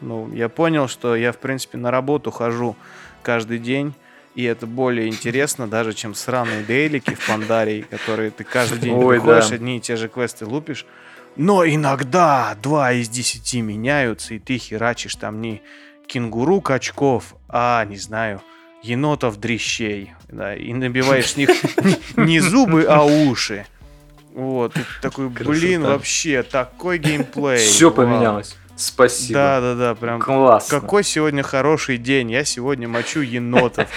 ну, 0.00 0.32
я 0.32 0.48
понял, 0.48 0.88
что 0.88 1.16
я, 1.16 1.32
в 1.32 1.38
принципе, 1.38 1.76
на 1.78 1.90
работу 1.90 2.30
хожу 2.30 2.76
каждый 3.22 3.58
день, 3.58 3.94
и 4.38 4.44
это 4.44 4.68
более 4.68 5.08
интересно 5.08 5.66
даже, 5.66 5.94
чем 5.94 6.14
сраные 6.14 6.62
дейлики 6.62 7.12
в 7.12 7.26
Пандарии, 7.26 7.80
которые 7.82 8.30
ты 8.30 8.44
каждый 8.44 8.78
день 8.78 8.94
Ой, 8.94 9.16
приходишь, 9.16 9.48
да. 9.48 9.56
одни 9.56 9.78
и 9.78 9.80
те 9.80 9.96
же 9.96 10.08
квесты 10.08 10.46
лупишь. 10.46 10.86
Но 11.34 11.66
иногда 11.66 12.56
два 12.62 12.92
из 12.92 13.08
десяти 13.08 13.60
меняются, 13.62 14.34
и 14.34 14.38
ты 14.38 14.58
херачишь 14.58 15.16
там 15.16 15.40
не 15.40 15.60
кенгуру 16.06 16.60
качков, 16.60 17.34
а, 17.48 17.84
не 17.86 17.96
знаю, 17.96 18.40
енотов 18.80 19.40
дрищей. 19.40 20.12
Да, 20.28 20.54
и 20.54 20.72
набиваешь 20.72 21.32
с 21.32 21.36
них 21.36 21.50
не 22.16 22.38
зубы, 22.38 22.84
а 22.88 23.02
уши. 23.02 23.66
Вот, 24.34 24.76
и 24.76 24.80
такой, 25.02 25.30
блин, 25.30 25.82
вообще, 25.82 26.44
такой 26.44 26.98
геймплей. 26.98 27.58
Все 27.58 27.86
вау». 27.86 27.96
поменялось. 27.96 28.56
Спасибо. 28.78 29.34
Да, 29.38 29.60
да, 29.60 29.74
да, 29.74 29.94
прям 29.94 30.20
Классно. 30.20 30.80
какой 30.80 31.02
сегодня 31.04 31.42
хороший 31.42 31.98
день. 31.98 32.30
Я 32.30 32.44
сегодня 32.44 32.86
мочу 32.88 33.20
енотов. 33.20 33.88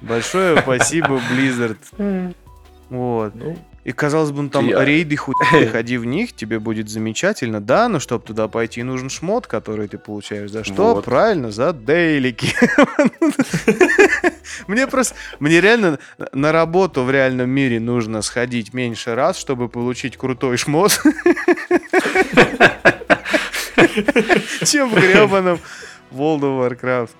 Большое 0.00 0.60
спасибо, 0.60 1.20
Blizzard. 1.30 2.34
Вот. 2.90 3.34
Ну, 3.34 3.56
И 3.84 3.92
казалось 3.92 4.30
бы, 4.30 4.42
ну 4.42 4.48
там 4.50 4.66
Я- 4.66 4.84
рейды 4.84 5.16
хуй 5.16 5.34
ходи 5.72 5.96
в 5.98 6.04
них, 6.06 6.32
тебе 6.34 6.58
будет 6.58 6.88
замечательно. 6.88 7.60
Да, 7.60 7.88
но 7.88 7.98
чтобы 8.00 8.24
туда 8.24 8.48
пойти, 8.48 8.82
нужен 8.82 9.10
шмот, 9.10 9.46
который 9.46 9.88
ты 9.88 9.98
получаешь. 9.98 10.50
За 10.50 10.64
что? 10.64 10.94
Вот. 10.94 11.04
Правильно, 11.04 11.50
за 11.50 11.72
дейлики. 11.72 12.54
Мне 14.68 14.86
просто, 14.86 15.16
мне 15.40 15.60
реально 15.60 15.98
на 16.32 16.52
работу 16.52 17.02
в 17.02 17.10
реальном 17.10 17.50
мире 17.50 17.80
нужно 17.80 18.22
сходить 18.22 18.72
меньше 18.72 19.14
раз, 19.14 19.36
чтобы 19.38 19.68
получить 19.68 20.16
крутой 20.16 20.56
шмот. 20.58 21.02
Чем 24.64 24.90
в 24.90 24.94
гребаном 24.94 25.58
World 26.10 26.40
of 26.40 26.80
Warcraft. 26.80 27.10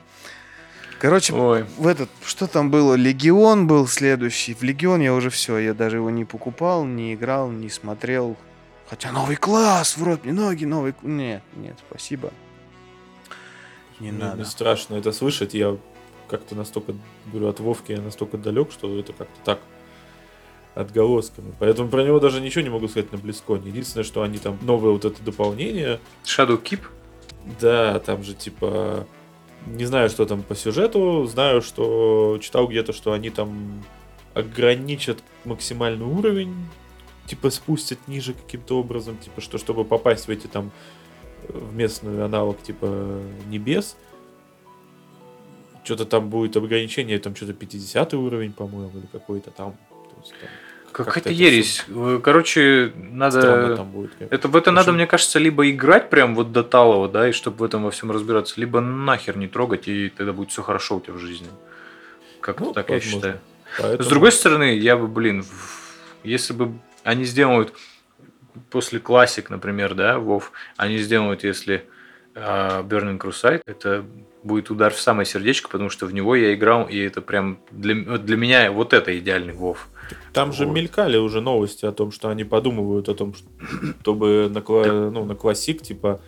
Короче, 0.99 1.35
Ой. 1.35 1.66
в 1.77 1.87
этот, 1.87 2.09
что 2.25 2.47
там 2.47 2.70
было? 2.70 2.95
Легион 2.95 3.66
был 3.66 3.87
следующий. 3.87 4.55
В 4.55 4.62
Легион 4.62 5.01
я 5.01 5.12
уже 5.12 5.29
все, 5.31 5.59
я 5.59 5.75
даже 5.75 5.97
его 5.97 6.11
не 6.11 6.25
покупал, 6.25 6.85
не 6.85 7.14
играл, 7.14 7.51
не 7.51 7.68
смотрел. 7.68 8.37
Хотя 8.89 9.12
новый 9.12 9.37
класс, 9.37 9.97
в 9.97 10.03
рот 10.03 10.25
мне 10.25 10.33
ноги, 10.33 10.64
новый... 10.64 10.95
Нет, 11.03 11.43
нет, 11.57 11.77
спасибо. 11.89 12.33
Не 14.01 14.12
мне, 14.12 14.25
надо. 14.25 14.37
мне 14.37 14.45
страшно 14.45 14.95
это 14.95 15.12
слышать. 15.12 15.55
Я 15.55 15.77
как-то 16.29 16.55
настолько, 16.55 16.95
говорю, 17.27 17.49
от 17.49 17.61
Вовки 17.61 17.93
я 17.93 18.01
настолько 18.01 18.39
далек, 18.39 18.72
что 18.72 18.99
это 18.99 19.12
как-то 19.12 19.41
так 19.45 19.61
отголосками. 20.75 21.53
Поэтому 21.59 21.89
про 21.89 22.03
него 22.03 22.20
даже 22.20 22.41
ничего 22.41 22.62
не 22.62 22.70
могу 22.70 22.89
сказать 22.89 23.12
на 23.12 23.18
Близконе. 23.18 23.68
Единственное, 23.68 24.05
что 24.05 24.22
они 24.22 24.39
там 24.39 24.59
новое 24.62 24.93
вот 24.93 25.05
это 25.05 25.22
дополнение, 25.22 26.01
Shadow 26.25 26.61
Keep. 26.61 26.81
Да, 27.61 27.99
там 28.01 28.22
же 28.22 28.35
типа 28.35 29.07
не 29.66 29.85
знаю, 29.85 30.11
что 30.11 30.27
там 30.27 30.43
по 30.43 30.55
сюжету, 30.55 31.27
знаю, 31.27 31.62
что 31.62 32.39
читал 32.41 32.68
где-то, 32.68 32.93
что 32.93 33.12
они 33.12 33.31
там 33.31 33.83
ограничат 34.35 35.22
максимальный 35.45 36.05
уровень, 36.05 36.55
типа 37.27 37.51
спустят 37.51 37.99
ниже 38.09 38.35
каким-то 38.35 38.79
образом, 38.79 39.16
типа 39.16 39.41
что 39.41 39.59
чтобы 39.59 39.85
попасть 39.85 40.27
в 40.27 40.31
эти 40.31 40.47
там 40.47 40.70
в 41.49 41.75
местную 41.75 42.25
аналог 42.25 42.61
типа 42.62 43.20
небес, 43.47 43.97
что-то 45.85 46.07
там 46.07 46.31
будет 46.31 46.57
ограничение, 46.57 47.18
там 47.18 47.37
что-то 47.37 47.53
50 47.53 48.14
уровень, 48.14 48.53
по-моему, 48.53 48.99
или 48.99 49.07
какой-то 49.07 49.51
там. 49.51 49.72
То 49.91 50.16
есть, 50.22 50.35
там 50.41 50.49
Какая-то 50.95 51.30
ересь. 51.30 51.84
Короче, 52.22 52.92
надо... 52.95 53.82
Будет. 53.84 54.12
Это 54.30 54.47
в 54.49 54.57
это 54.57 54.70
надо, 54.70 54.90
Очень- 54.90 54.97
мне 54.97 55.07
кажется, 55.09 55.38
либо 55.40 55.68
играть 55.68 56.09
прям 56.09 56.34
вот 56.36 56.53
до 56.53 56.62
талого, 56.62 57.09
да, 57.09 57.28
и 57.28 57.32
чтобы 57.32 57.57
в 57.59 57.62
этом 57.64 57.82
во 57.82 57.90
всем 57.90 58.12
разбираться, 58.12 58.55
либо 58.61 58.80
нахер 58.80 59.36
не 59.36 59.49
трогать, 59.49 59.88
и 59.88 60.09
тогда 60.09 60.32
будет 60.32 60.51
все 60.51 60.62
хорошо 60.62 60.97
у 60.97 61.01
тебя 61.01 61.14
в 61.14 61.18
жизни. 61.18 61.49
Как-то 62.40 62.64
Ну, 62.64 62.72
так 62.72 62.88
я 62.90 62.95
возможно. 62.97 63.18
считаю. 63.18 63.40
Поэтому- 63.78 64.03
С 64.05 64.07
другой 64.07 64.32
стороны, 64.32 64.76
я 64.78 64.97
бы, 64.97 65.09
блин, 65.09 65.45
если 66.22 66.53
бы 66.53 66.72
они 67.03 67.24
сделают 67.24 67.74
после 68.70 69.01
классик, 69.01 69.51
например, 69.51 69.95
да, 69.95 70.18
Вов, 70.18 70.53
они 70.76 70.99
сделают, 70.99 71.42
если 71.42 71.84
а, 72.36 72.82
Burning 72.82 73.18
Crusade, 73.18 73.62
это 73.66 74.05
будет 74.42 74.70
удар 74.70 74.92
в 74.92 75.01
самое 75.01 75.24
сердечко, 75.26 75.68
потому 75.68 75.88
что 75.90 76.07
в 76.07 76.12
него 76.14 76.34
я 76.36 76.53
играл, 76.55 76.84
и 76.88 76.99
это 76.99 77.20
прям 77.20 77.59
для, 77.70 77.95
для 78.18 78.36
меня 78.36 78.70
вот 78.72 78.92
это 78.92 79.16
идеальный 79.18 79.55
Вов. 79.55 79.88
Там 80.32 80.52
же 80.52 80.66
Вот. 80.66 80.74
мелькали 80.74 81.16
уже 81.16 81.40
новости 81.40 81.86
о 81.86 81.92
том, 81.92 82.12
что 82.12 82.28
они 82.28 82.44
подумывают 82.44 83.09
о 83.09 83.14
том, 83.14 83.34
чтобы 84.00 84.50
на, 84.50 84.61
ну, 85.11 85.24
на 85.24 85.34
классик, 85.34 85.82
типа, 85.82 86.20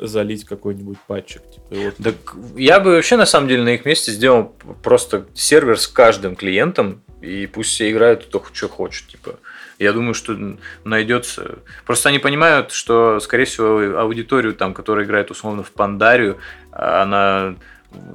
залить 0.00 0.44
какой-нибудь 0.44 0.98
патчик. 1.06 1.42
Типа, 1.50 1.66
вот 1.70 1.94
Так 2.02 2.14
я 2.56 2.80
бы 2.80 2.92
вообще 2.92 3.16
на 3.16 3.26
самом 3.26 3.48
деле 3.48 3.62
на 3.62 3.70
их 3.70 3.84
месте 3.84 4.12
сделал 4.12 4.54
просто 4.82 5.26
сервер 5.34 5.78
с 5.78 5.88
каждым 5.88 6.36
клиентом, 6.36 7.02
и 7.20 7.46
пусть 7.46 7.70
все 7.70 7.90
играют 7.90 8.24
кто 8.26 8.44
что 8.52 8.68
хочет. 8.68 9.08
Типа. 9.08 9.38
Я 9.78 9.92
думаю, 9.92 10.14
что 10.14 10.36
найдется. 10.84 11.60
Просто 11.86 12.08
они 12.08 12.18
понимают, 12.18 12.72
что, 12.72 13.20
скорее 13.20 13.44
всего, 13.44 14.00
аудиторию, 14.00 14.54
там, 14.54 14.74
которая 14.74 15.04
играет 15.04 15.30
условно 15.30 15.62
в 15.62 15.70
Пандарию, 15.70 16.38
она 16.72 17.54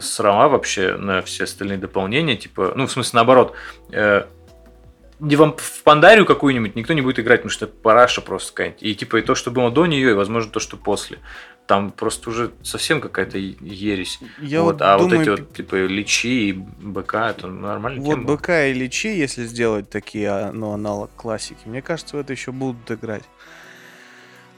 срама 0.02 0.50
вообще 0.50 0.98
на 0.98 1.22
все 1.22 1.46
остальные 1.46 1.78
дополнения. 1.78 2.36
Типа, 2.36 2.74
ну, 2.76 2.86
в 2.86 2.92
смысле, 2.92 3.18
наоборот. 3.18 3.54
Не 5.24 5.38
вам 5.38 5.56
в 5.58 5.84
Пандарию 5.84 6.26
какую-нибудь 6.26 6.76
никто 6.76 6.94
не 6.94 7.02
будет 7.02 7.20
играть, 7.20 7.40
потому 7.40 7.52
что 7.52 7.66
это 7.66 7.74
параша 7.76 8.22
просто 8.22 8.52
какая-нибудь. 8.52 8.84
И 8.84 8.94
типа 8.94 9.18
и 9.18 9.22
то, 9.22 9.36
что 9.36 9.52
было 9.52 9.72
до 9.72 9.86
нее, 9.86 10.12
и 10.12 10.14
возможно 10.14 10.52
то, 10.52 10.60
что 10.60 10.76
после. 10.76 11.20
Там 11.66 11.92
просто 11.92 12.30
уже 12.30 12.52
совсем 12.62 13.00
какая-то 13.00 13.38
ересь. 13.38 14.20
Я 14.40 14.62
вот, 14.62 14.74
вот 14.74 14.82
а 14.82 14.98
думаю, 14.98 15.20
вот 15.20 15.22
эти 15.22 15.30
вот 15.30 15.54
типа 15.54 15.76
личи 15.86 16.28
и 16.28 16.52
БК, 16.52 17.30
это 17.30 17.48
нормально. 17.48 18.02
Вот 18.02 18.20
БК 18.20 18.68
и 18.68 18.74
Личи, 18.74 19.08
если 19.08 19.46
сделать 19.46 19.90
такие, 19.90 20.30
а, 20.30 20.52
ну, 20.52 20.74
аналог 20.74 21.12
классики, 21.16 21.62
мне 21.66 21.82
кажется, 21.82 22.18
в 22.18 22.20
это 22.20 22.34
еще 22.34 22.52
будут 22.52 22.92
играть. 22.92 23.24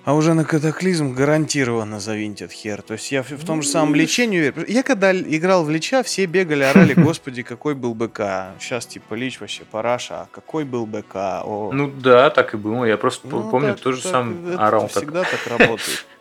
А 0.05 0.13
уже 0.13 0.35
на 0.35 0.45
катаклизм 0.45 1.13
гарантированно 1.15 1.99
завинтят 1.99 2.51
хер. 2.51 2.83
То 2.83 2.93
есть 2.93 3.11
я 3.11 3.23
в, 3.23 3.31
в 3.31 3.43
том 3.43 3.63
же 3.63 3.67
самом 3.67 3.95
Личе 3.95 4.27
не 4.27 4.37
уверен. 4.37 4.63
Я 4.67 4.83
когда 4.83 5.11
играл 5.11 5.63
в 5.65 5.69
Лича, 5.71 6.03
все 6.03 6.27
бегали, 6.27 6.61
орали, 6.63 6.93
господи, 6.97 7.41
какой 7.41 7.73
был 7.73 7.95
БК. 7.95 8.53
Сейчас 8.59 8.85
типа 8.85 9.15
Лич 9.15 9.39
вообще 9.39 9.63
параша, 9.63 10.21
а 10.21 10.27
какой 10.31 10.63
был 10.63 10.85
БК. 10.85 11.41
О. 11.43 11.71
Ну 11.73 11.87
да, 11.89 12.29
так 12.29 12.53
и 12.53 12.57
было. 12.57 12.85
Я 12.85 12.97
просто 12.97 13.27
Ну, 13.27 13.49
помню, 13.49 13.73
так- 13.73 13.79
тоже 13.81 14.01
так 14.03 14.11
сам 14.11 14.47
это 14.47 14.67
орал 14.67 14.83
так. 14.89 14.91
Всегда 14.97 15.23
так 15.23 15.47
работает. 15.47 16.05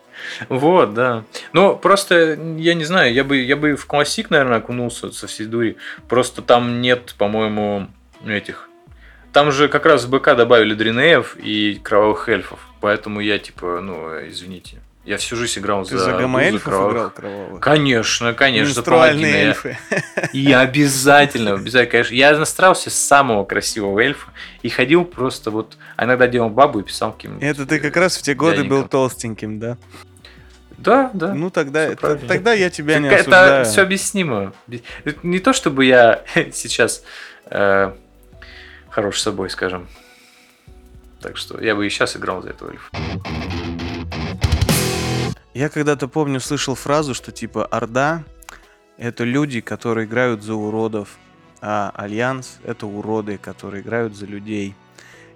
Вот, 0.49 0.95
да. 0.95 1.25
Но 1.53 1.77
просто, 1.77 2.39
я 2.57 2.73
не 2.73 2.85
знаю, 2.85 3.13
я 3.13 3.25
бы, 3.25 3.37
я 3.37 3.57
бы 3.57 3.77
в 3.77 3.85
классик, 3.85 4.31
наверное, 4.31 4.57
окунулся 4.59 5.13
со 5.13 5.27
всей 5.27 5.45
дури. 5.47 5.77
Просто 6.09 6.41
там 6.41 6.81
нет, 6.81 7.15
по-моему, 7.19 7.89
этих... 8.27 8.71
Там 9.35 9.51
же 9.53 9.69
как 9.69 9.85
раз 9.85 10.05
в 10.05 10.11
БК 10.11 10.35
добавили 10.37 10.75
дринеев 10.75 11.37
и 11.37 11.81
кровавых 11.83 12.29
эльфов. 12.29 12.61
Поэтому 12.81 13.21
я, 13.21 13.39
типа, 13.39 13.81
ну, 13.83 14.09
извините. 14.29 14.79
Я 15.05 15.19
всю 15.19 15.37
жизнь 15.37 15.59
играл 15.61 15.85
Ты 15.85 15.99
за, 15.99 16.05
за 16.05 16.13
гамма-эльфов 16.13 16.63
кровавых. 16.63 16.93
играл 16.95 17.11
кровавых? 17.11 17.61
Конечно, 17.61 18.33
конечно, 18.33 18.69
Менструальные 18.77 19.35
эльфы. 19.35 19.77
И 20.33 20.51
обязательно, 20.53 21.55
обязательно, 21.55 21.91
конечно. 21.91 22.15
Я 22.15 22.39
настраивался 22.39 22.89
с 22.91 22.95
самого 22.95 23.45
красивого 23.45 24.01
эльфа 24.01 24.31
и 24.63 24.69
ходил 24.71 25.05
просто 25.05 25.51
вот, 25.51 25.77
а 25.97 26.05
иногда 26.05 26.27
делал 26.27 26.49
бабу 26.49 26.79
и 26.81 26.83
писал 26.85 27.13
каким-нибудь. 27.13 27.43
Это 27.43 27.67
ты 27.67 27.81
как 27.81 27.97
раз 27.97 28.17
в 28.17 28.23
те 28.23 28.35
годы 28.35 28.65
был 28.65 28.85
толстеньким, 28.89 29.59
да? 29.59 29.77
Да, 30.79 31.11
да. 31.13 31.35
Ну 31.35 31.51
тогда, 31.51 31.91
правильно. 32.01 32.29
тогда 32.29 32.53
я 32.53 32.71
тебя 32.71 32.99
не 32.99 33.09
Так 33.11 33.21
осуждаю. 33.21 33.61
это 33.63 33.71
все 33.71 33.83
объяснимо. 33.83 34.53
Это 35.05 35.19
Не 35.23 35.39
то, 35.39 35.53
чтобы 35.53 35.85
я 35.85 36.23
сейчас 36.53 37.03
э, 37.47 37.93
хорош 38.95 39.21
собой, 39.21 39.51
скажем. 39.51 39.89
Так 41.21 41.37
что 41.37 41.61
я 41.61 41.75
бы 41.75 41.85
и 41.85 41.91
сейчас 41.91 42.17
играл 42.17 42.43
за 42.43 42.51
этого 42.51 42.71
эльфа. 42.71 42.89
Я 45.53 45.69
когда-то 45.69 46.07
помню, 46.09 46.39
слышал 46.41 46.75
фразу, 46.77 47.13
что 47.15 47.33
типа 47.33 47.65
Орда— 47.67 48.23
это 48.99 49.25
люди, 49.25 49.61
которые 49.61 50.07
играют 50.07 50.43
за 50.43 50.55
уродов, 50.55 51.09
а 51.61 51.93
Альянс— 51.97 52.59
это 52.65 52.87
уроды, 52.87 53.37
которые 53.39 53.83
играют 53.83 54.15
за 54.17 54.27
людей. 54.27 54.75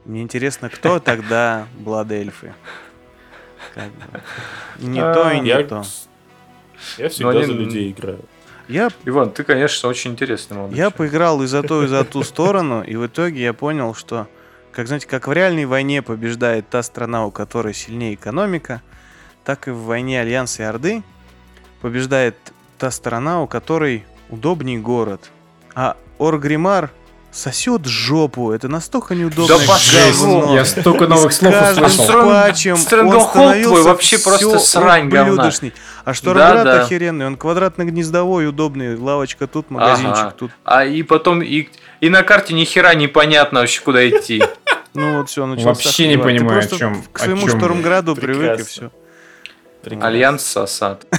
Мне 0.04 0.22
интересно, 0.22 0.68
кто 0.70 0.98
тогда 1.10 1.66
Blood 1.78 2.13
эльфы? 2.13 2.54
Как 3.74 3.90
бы. 3.92 4.20
Не 4.78 5.00
то 5.00 5.30
и 5.32 5.40
не 5.40 5.48
Я, 5.48 5.64
то. 5.64 5.82
я 6.96 7.08
всегда 7.08 7.30
они- 7.30 7.44
за 7.44 7.52
людей 7.52 7.90
играю. 7.90 8.24
Я, 8.68 8.90
Иван, 9.04 9.30
ты, 9.30 9.44
конечно, 9.44 9.88
очень 9.88 10.12
интересный 10.12 10.56
молодой 10.56 10.76
я 10.76 10.84
человек. 10.84 10.96
поиграл 10.96 11.42
и 11.42 11.46
за 11.46 11.62
ту, 11.62 11.84
и 11.84 11.86
за 11.86 12.04
ту 12.04 12.22
сторону, 12.22 12.82
и 12.82 12.96
в 12.96 13.06
итоге 13.06 13.42
я 13.42 13.52
понял, 13.54 13.94
что, 13.94 14.28
как 14.72 14.86
знаете, 14.86 15.06
как 15.06 15.26
в 15.26 15.32
реальной 15.32 15.64
войне 15.64 16.02
побеждает 16.02 16.68
та 16.68 16.82
страна, 16.82 17.24
у 17.24 17.30
которой 17.30 17.72
сильнее 17.72 18.14
экономика, 18.14 18.82
так 19.44 19.68
и 19.68 19.70
в 19.70 19.84
войне 19.84 20.20
Альянса 20.20 20.62
и 20.62 20.66
Орды 20.66 21.02
побеждает 21.80 22.36
та 22.76 22.90
страна, 22.90 23.42
у 23.42 23.46
которой 23.46 24.04
удобней 24.28 24.76
город. 24.78 25.30
А 25.74 25.96
Оргримар 26.18 26.90
сосет 27.30 27.86
жопу. 27.86 28.52
Это 28.52 28.68
настолько 28.68 29.14
неудобно. 29.14 29.58
Да 29.58 29.64
пошел! 29.66 30.54
Я 30.54 30.64
столько 30.64 31.06
новых 31.06 31.32
слов 31.32 31.54
услышал. 31.54 32.28
Патчем 32.28 32.74
он 32.74 33.62
твой 33.62 33.82
вообще 33.82 34.18
просто 34.18 34.58
срань 34.58 35.08
говна. 35.08 35.50
А 36.04 36.14
что 36.14 36.34
Да, 36.34 36.64
да. 36.64 36.82
охеренный, 36.82 37.26
он 37.26 37.36
квадратно-гнездовой, 37.36 38.48
удобный, 38.48 38.96
лавочка 38.96 39.46
тут, 39.46 39.70
магазинчик 39.70 40.16
Ага. 40.16 40.34
тут. 40.38 40.50
А 40.64 40.84
и 40.84 41.02
потом 41.02 41.42
и, 41.42 41.68
и 42.00 42.08
на 42.08 42.22
карте 42.22 42.54
ни 42.54 42.64
хера 42.64 42.94
непонятно 42.94 43.60
вообще 43.60 43.80
куда 43.82 44.08
идти. 44.08 44.42
Ну 44.94 45.18
вот 45.18 45.28
все, 45.28 45.44
начался. 45.46 45.68
Вообще 45.68 46.08
не 46.08 46.16
понимаю, 46.16 46.60
о 46.60 46.66
чём- 46.66 47.02
К 47.12 47.18
своему. 47.20 47.46
Штормграду 47.48 48.16
привык 48.16 48.60
и 48.60 48.62
все. 48.64 48.90
Альянс 50.00 50.44
сосад. 50.44 51.06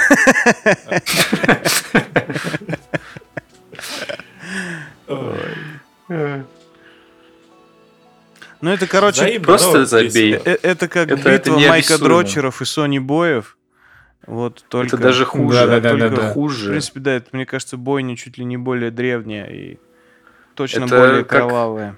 Ой. 5.07 5.78
Ну 8.61 8.71
это, 8.71 8.87
короче, 8.87 9.21
Взаимно, 9.21 9.45
Просто 9.45 9.85
забей. 9.85 10.33
э- 10.33 10.57
это 10.63 10.87
как 10.89 11.09
Это- 11.09 11.29
это 11.29 11.31
битва 11.51 11.53
Майка 11.53 11.93
неописуемо. 11.93 12.03
Дрочеров 12.03 12.61
и 12.61 12.65
Сони 12.65 12.99
Боев. 12.99 13.57
Вот 14.27 14.65
только... 14.67 14.95
Это 14.95 14.97
даже 14.97 15.23
хуже. 15.25 15.57
Да-да-да-да-да. 15.59 16.05
Это 16.13 16.21
В 16.29 16.33
хуже. 16.33 16.69
принципе, 16.71 16.99
да, 16.99 17.11
это, 17.13 17.29
мне 17.31 17.45
кажется, 17.45 17.77
бойня 17.77 18.17
чуть 18.17 18.37
ли 18.37 18.43
не 18.43 18.57
более 18.57 18.91
древняя 18.91 19.45
и 19.47 19.77
точно 20.55 20.85
Это 20.85 20.97
более 20.97 21.23
как- 21.23 21.29
кровавая. 21.29 21.95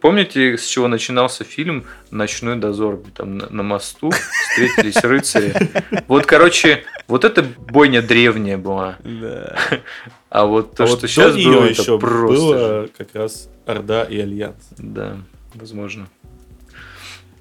Помните, 0.00 0.58
с 0.58 0.66
чего 0.66 0.88
начинался 0.88 1.44
фильм 1.44 1.84
«Ночной 2.10 2.56
дозор», 2.56 3.00
там 3.14 3.38
на, 3.38 3.46
на 3.50 3.62
мосту 3.62 4.10
встретились 4.10 4.96
рыцари? 5.04 5.54
Вот, 6.08 6.26
короче, 6.26 6.82
вот 7.06 7.24
это 7.24 7.44
бойня 7.44 8.02
древняя 8.02 8.58
была. 8.58 8.96
Да. 9.04 9.56
А 10.34 10.46
вот 10.46 10.74
то, 10.74 10.84
А 10.84 10.86
что 10.86 10.94
вот 10.96 11.02
до 11.02 11.08
сейчас 11.08 11.34
нее 11.34 11.52
было, 11.52 11.64
еще 11.64 11.82
это 11.82 11.98
просто... 11.98 12.34
же. 12.36 12.40
было 12.40 12.88
как 12.96 13.14
раз 13.14 13.48
Орда 13.66 14.04
и 14.04 14.18
Альянс. 14.18 14.56
Да, 14.78 15.18
возможно. 15.54 16.08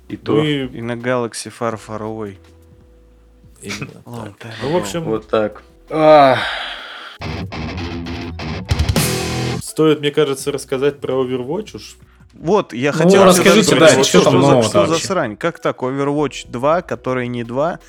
И 0.09 0.17
то. 0.17 0.33
Ну 0.33 0.43
и 0.43 0.81
на 0.81 0.97
Galaxy 0.97 1.49
фарфоровой. 1.49 2.37
именно 3.61 3.91
Long 4.05 4.33
так. 4.37 4.51
time 4.51 4.53
Ну, 4.63 4.71
в 4.73 4.75
общем, 4.75 5.03
Вот 5.05 5.27
так. 5.29 5.63
Стоит, 9.61 10.01
мне 10.01 10.11
кажется, 10.11 10.51
рассказать 10.51 10.99
про 10.99 11.13
Overwatch 11.13 11.75
уж. 11.77 11.95
Вот, 12.33 12.73
я 12.73 12.91
Ну, 12.91 12.97
хотел 12.97 13.23
расскажите, 13.23 13.75
да, 13.75 13.87
что, 13.89 14.03
что 14.03 14.21
там 14.23 14.33
за- 14.33 14.39
нового-то 14.39 14.69
что 14.69 14.85
за 14.87 14.99
срань? 14.99 15.37
Как 15.37 15.59
так? 15.59 15.79
Overwatch 15.81 16.45
2, 16.49 16.81
который 16.81 17.27
не 17.27 17.43
2, 17.43 17.79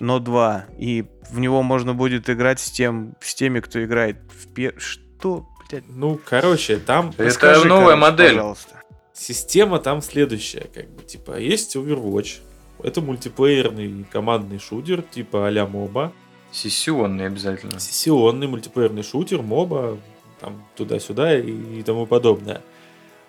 но 0.00 0.18
2. 0.18 0.66
И 0.78 1.04
в 1.30 1.38
него 1.38 1.62
можно 1.62 1.94
будет 1.94 2.28
играть 2.28 2.60
с, 2.60 2.70
тем, 2.70 3.14
с 3.20 3.34
теми, 3.34 3.60
кто 3.60 3.82
играет 3.84 4.16
в 4.28 4.52
пер... 4.52 4.74
Что, 4.78 5.46
блядь? 5.70 5.84
Ну, 5.88 6.20
короче, 6.24 6.78
там 6.78 7.10
Это 7.10 7.24
Расскажи, 7.24 7.66
новая 7.66 7.96
короче, 7.96 8.00
модель. 8.00 8.34
Пожалуйста. 8.34 8.82
система 9.12 9.78
там 9.78 10.02
следующая, 10.02 10.68
как 10.74 10.90
бы, 10.90 11.02
типа, 11.02 11.38
есть 11.38 11.76
Overwatch, 11.76 12.40
это 12.82 13.00
мультиплеерный 13.00 14.04
командный 14.10 14.58
шутер, 14.58 15.02
типа 15.02 15.46
а-ля 15.46 15.66
моба, 15.66 16.12
Сессионный 16.50 17.26
обязательно. 17.26 17.80
сессионный 17.80 18.46
мультиплеерный 18.46 19.02
шутер, 19.02 19.40
моба, 19.40 19.98
там, 20.38 20.62
туда-сюда 20.76 21.38
и, 21.38 21.78
и 21.78 21.82
тому 21.82 22.04
подобное. 22.04 22.60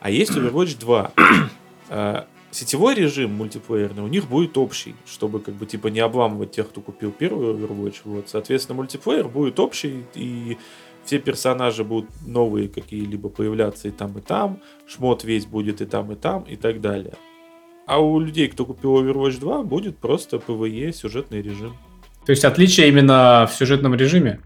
А 0.02 0.10
есть 0.10 0.32
Overwatch 0.36 0.78
2. 0.78 2.28
Сетевой 2.54 2.94
режим 2.94 3.34
мультиплеерный 3.34 4.04
у 4.04 4.08
них 4.08 4.28
будет 4.28 4.60
общий, 4.60 4.94
чтобы 5.08 5.40
как 5.40 5.56
бы 5.56 5.66
типа 5.66 5.88
не 5.88 6.02
обламывать 6.02 6.52
тех, 6.52 6.70
кто 6.70 6.82
купил 6.82 7.12
первый 7.12 7.48
Overwatch. 7.48 8.02
Вот, 8.06 8.30
соответственно, 8.30 8.76
мультиплеер 8.78 9.28
будет 9.28 9.60
общий, 9.60 10.04
и 10.14 10.60
все 11.04 11.18
персонажи 11.18 11.84
будут 11.84 12.12
новые 12.28 12.70
какие-либо 12.70 13.30
появляться 13.30 13.88
и 13.88 13.92
там, 13.92 14.16
и 14.20 14.22
там, 14.22 14.60
шмот 14.86 15.24
весь 15.24 15.48
будет 15.48 15.82
и 15.82 15.86
там, 15.86 16.12
и 16.12 16.16
там, 16.16 16.44
и 16.44 16.56
так 16.56 16.80
далее. 16.80 17.16
А 17.88 18.00
у 18.00 18.20
людей, 18.20 18.48
кто 18.48 18.66
купил 18.66 19.04
Overwatch 19.04 19.40
2, 19.40 19.64
будет 19.64 19.98
просто 19.98 20.38
PvE, 20.38 20.94
сюжетный 20.94 21.42
режим. 21.42 21.76
То 22.24 22.30
есть 22.30 22.46
отличие 22.46 22.88
именно 22.88 23.50
в 23.52 23.56
сюжетном 23.56 23.96
режиме? 23.96 24.40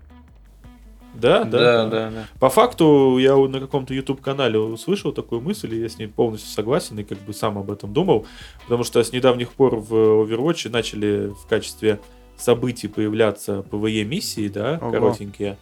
Да, 1.19 1.43
да, 1.43 1.59
Да, 1.59 1.85
да, 1.85 2.09
да. 2.09 2.25
По 2.39 2.49
факту, 2.49 3.17
я 3.17 3.35
на 3.35 3.59
каком-то 3.59 3.93
YouTube-канале 3.93 4.59
услышал 4.59 5.11
такую 5.11 5.41
мысль, 5.41 5.73
и 5.73 5.79
я 5.79 5.89
с 5.89 5.97
ней 5.97 6.07
полностью 6.07 6.49
согласен, 6.51 6.99
и 6.99 7.03
как 7.03 7.19
бы 7.19 7.33
сам 7.33 7.57
об 7.57 7.71
этом 7.71 7.93
думал, 7.93 8.25
потому 8.63 8.83
что 8.83 9.03
с 9.03 9.11
недавних 9.11 9.51
пор 9.51 9.75
в 9.75 9.93
Overwatch 9.93 10.69
начали 10.69 11.33
в 11.33 11.47
качестве 11.47 11.99
событий 12.37 12.87
появляться 12.87 13.65
PvE-миссии, 13.69 14.47
да, 14.47 14.79
Ого. 14.81 14.91
коротенькие. 14.91 15.57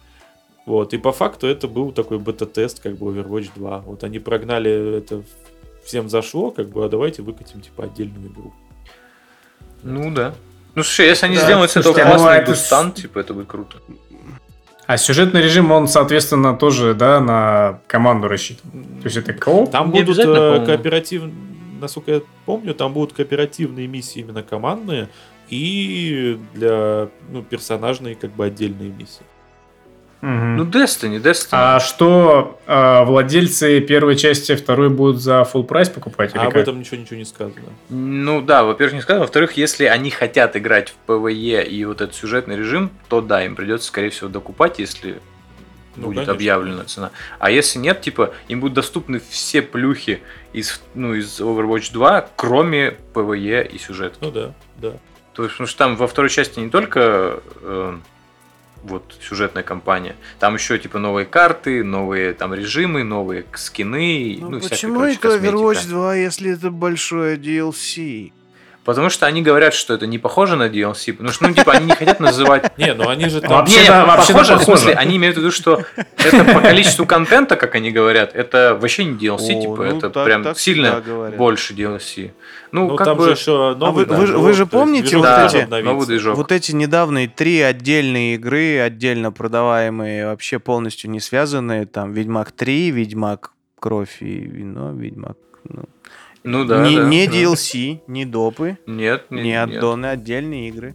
Вот, 0.66 0.92
и 0.94 0.98
по 0.98 1.12
факту 1.12 1.46
это 1.46 1.68
был 1.68 1.92
такой 1.92 2.18
бета-тест, 2.18 2.80
как 2.82 2.96
бы 2.96 3.12
Overwatch 3.12 3.50
2. 3.54 3.78
Вот 3.86 4.04
они 4.04 4.18
прогнали 4.18 4.98
это, 4.98 5.22
всем 5.84 6.08
зашло, 6.08 6.50
как 6.50 6.68
бы, 6.68 6.84
а 6.84 6.88
давайте 6.88 7.22
выкатим, 7.22 7.60
типа, 7.60 7.84
отдельную 7.84 8.28
игру. 8.28 8.52
Ну 9.82 10.10
да. 10.12 10.34
Ну 10.74 10.82
слушай, 10.82 11.06
если 11.06 11.26
они 11.26 11.36
Да, 11.36 11.44
сделают 11.44 11.70
с 11.70 11.76
этого 11.76 11.94
классный 11.94 12.36
это 12.36 12.92
типа, 12.94 13.20
это 13.20 13.32
будет 13.32 13.46
круто. 13.46 13.78
А 14.86 14.96
сюжетный 14.98 15.42
режим, 15.42 15.72
он, 15.72 15.88
соответственно, 15.88 16.54
тоже, 16.54 16.94
да, 16.94 17.20
на 17.20 17.80
команду 17.88 18.28
рассчитан. 18.28 18.70
То 19.00 19.04
есть 19.04 19.16
это 19.16 19.32
кооп? 19.32 19.70
Там 19.70 19.92
Не 19.92 20.02
будут 20.02 20.18
э, 20.18 20.64
кооперативные, 20.64 21.34
насколько 21.80 22.12
я 22.12 22.20
помню, 22.44 22.74
там 22.74 22.92
будут 22.92 23.12
кооперативные 23.12 23.88
миссии 23.88 24.20
именно 24.20 24.42
командные 24.42 25.08
и 25.48 26.38
для 26.54 27.08
ну, 27.30 27.42
персонажные 27.42 28.14
как 28.14 28.30
бы 28.32 28.44
отдельные 28.44 28.90
миссии. 28.90 29.22
Мгм. 30.22 30.56
Ну, 30.56 30.64
Destiny, 30.64 31.20
Destiny. 31.20 31.48
А 31.52 31.78
что 31.80 32.58
э, 32.66 33.04
владельцы 33.04 33.80
первой 33.80 34.16
части 34.16 34.54
второй 34.56 34.88
будут 34.88 35.20
за 35.20 35.42
full 35.52 35.64
прайс 35.64 35.88
покупать? 35.88 36.30
или 36.34 36.38
А 36.38 36.46
об 36.46 36.52
как? 36.54 36.62
этом 36.62 36.78
ничего 36.80 36.96
ничего 36.96 37.16
не 37.16 37.24
сказано. 37.24 37.68
Ну 37.90 38.40
да, 38.40 38.64
во-первых, 38.64 38.94
не 38.94 39.00
сказано. 39.02 39.20
Во-вторых, 39.24 39.52
если 39.58 39.84
они 39.84 40.10
хотят 40.10 40.56
играть 40.56 40.94
в 41.06 41.10
PvE 41.10 41.66
и 41.66 41.84
вот 41.84 42.00
этот 42.00 42.14
сюжетный 42.16 42.56
режим, 42.56 42.90
то 43.08 43.20
да, 43.20 43.44
им 43.44 43.54
придется, 43.56 43.88
скорее 43.88 44.08
всего, 44.10 44.28
докупать, 44.28 44.78
если 44.78 45.20
Ну, 45.96 46.04
будет 46.08 46.14
конечно. 46.16 46.32
объявлена 46.34 46.84
цена. 46.84 47.10
А 47.38 47.50
если 47.50 47.78
нет, 47.78 48.00
типа, 48.00 48.32
им 48.48 48.60
будут 48.60 48.74
доступны 48.74 49.20
все 49.30 49.60
плюхи 49.62 50.22
из, 50.52 50.80
ну, 50.94 51.14
из 51.14 51.40
Overwatch 51.40 51.92
2, 51.92 52.28
кроме 52.36 52.96
PvE 53.14 53.68
и 53.68 53.78
сюжета. 53.78 54.16
Ну 54.22 54.30
да, 54.30 54.54
да. 54.78 54.92
То 55.34 55.42
есть, 55.42 55.52
потому 55.54 55.66
что 55.68 55.78
там 55.78 55.96
во 55.96 56.06
второй 56.08 56.30
части 56.30 56.58
не 56.58 56.70
только 56.70 57.40
э, 57.60 57.96
вот 58.86 59.14
сюжетная 59.20 59.62
кампания, 59.62 60.14
там 60.38 60.54
еще 60.54 60.78
типа 60.78 60.98
новые 60.98 61.26
карты, 61.26 61.84
новые 61.84 62.32
там 62.32 62.54
режимы, 62.54 63.04
новые 63.04 63.44
скины, 63.54 64.38
ну, 64.40 64.50
Ну, 64.50 64.58
всякая, 64.60 64.74
почему 64.76 64.94
короче, 65.00 65.18
это. 65.18 65.28
Overwatch 65.48 65.88
2, 65.88 66.14
если 66.16 66.52
это 66.52 66.70
большое 66.70 67.36
DLC? 67.36 68.32
Потому 68.84 69.10
что 69.10 69.26
они 69.26 69.42
говорят, 69.42 69.74
что 69.74 69.94
это 69.94 70.06
не 70.06 70.16
похоже 70.16 70.54
на 70.54 70.68
DLC, 70.68 71.12
потому 71.12 71.32
что, 71.32 71.48
ну, 71.48 71.54
типа, 71.54 71.72
они 71.72 71.86
не 71.86 71.96
хотят 71.96 72.20
называть 72.20 72.70
Не, 72.78 72.94
ну 72.94 73.08
они 73.08 73.28
же 73.28 73.40
там... 73.40 73.50
Вообще- 73.50 73.82
Не, 73.82 73.90
вообще-то 73.90 74.32
похоже, 74.32 74.56
в 74.58 74.62
смысле, 74.62 74.92
они 74.94 75.16
имеют 75.16 75.34
в 75.34 75.40
виду, 75.40 75.50
что 75.50 75.82
это 76.18 76.44
по 76.44 76.60
количеству 76.60 77.04
контента, 77.04 77.56
как 77.56 77.74
они 77.74 77.90
говорят, 77.90 78.30
это 78.36 78.78
вообще 78.80 79.04
не 79.04 79.14
DLC, 79.18 79.56
О, 79.56 79.60
типа, 79.60 79.76
ну 79.76 79.82
это 79.98 80.10
так- 80.10 80.24
прям 80.24 80.44
так 80.44 80.56
сильно 80.60 81.02
больше 81.36 81.74
DLC. 81.74 82.30
Ну, 82.76 82.88
Ну, 82.90 82.96
как 82.96 83.06
там 83.06 83.16
бы... 83.18 83.24
же 83.24 83.30
еще 83.32 83.74
новый 83.74 84.04
вы- 84.04 84.14
вы 84.14 84.26
же- 84.26 84.32
движок, 84.32 84.42
вы 84.42 84.52
же 84.52 84.62
есть 84.62 84.70
помните 84.72 85.08
движок 85.08 85.24
вот 85.26 86.02
эти- 86.02 86.06
движок. 86.06 86.36
Вот 86.36 86.52
эти 86.52 86.72
недавние 86.72 87.28
три 87.28 87.60
отдельные 87.60 88.34
игры, 88.34 88.78
отдельно 88.80 89.32
продаваемые, 89.32 90.26
вообще 90.26 90.58
полностью 90.58 91.10
не 91.10 91.20
связанные, 91.20 91.86
там 91.86 92.12
Ведьмак 92.12 92.52
3, 92.52 92.90
Ведьмак 92.90 93.52
Кровь 93.80 94.18
и 94.20 94.40
Вино, 94.40 94.92
Ведьмак... 94.92 95.36
Ну, 95.68 95.84
Ну 96.44 96.64
да, 96.64 96.86
не, 96.88 96.96
да, 96.96 97.04
не 97.04 97.26
да. 97.26 97.32
DLC, 97.34 98.00
не 98.06 98.24
допы, 98.24 98.78
Нет, 98.86 99.30
не, 99.30 99.42
не, 99.42 99.48
нет, 99.50 99.68
аддоны, 99.76 100.06
отдельные 100.06 100.68
игры. 100.68 100.94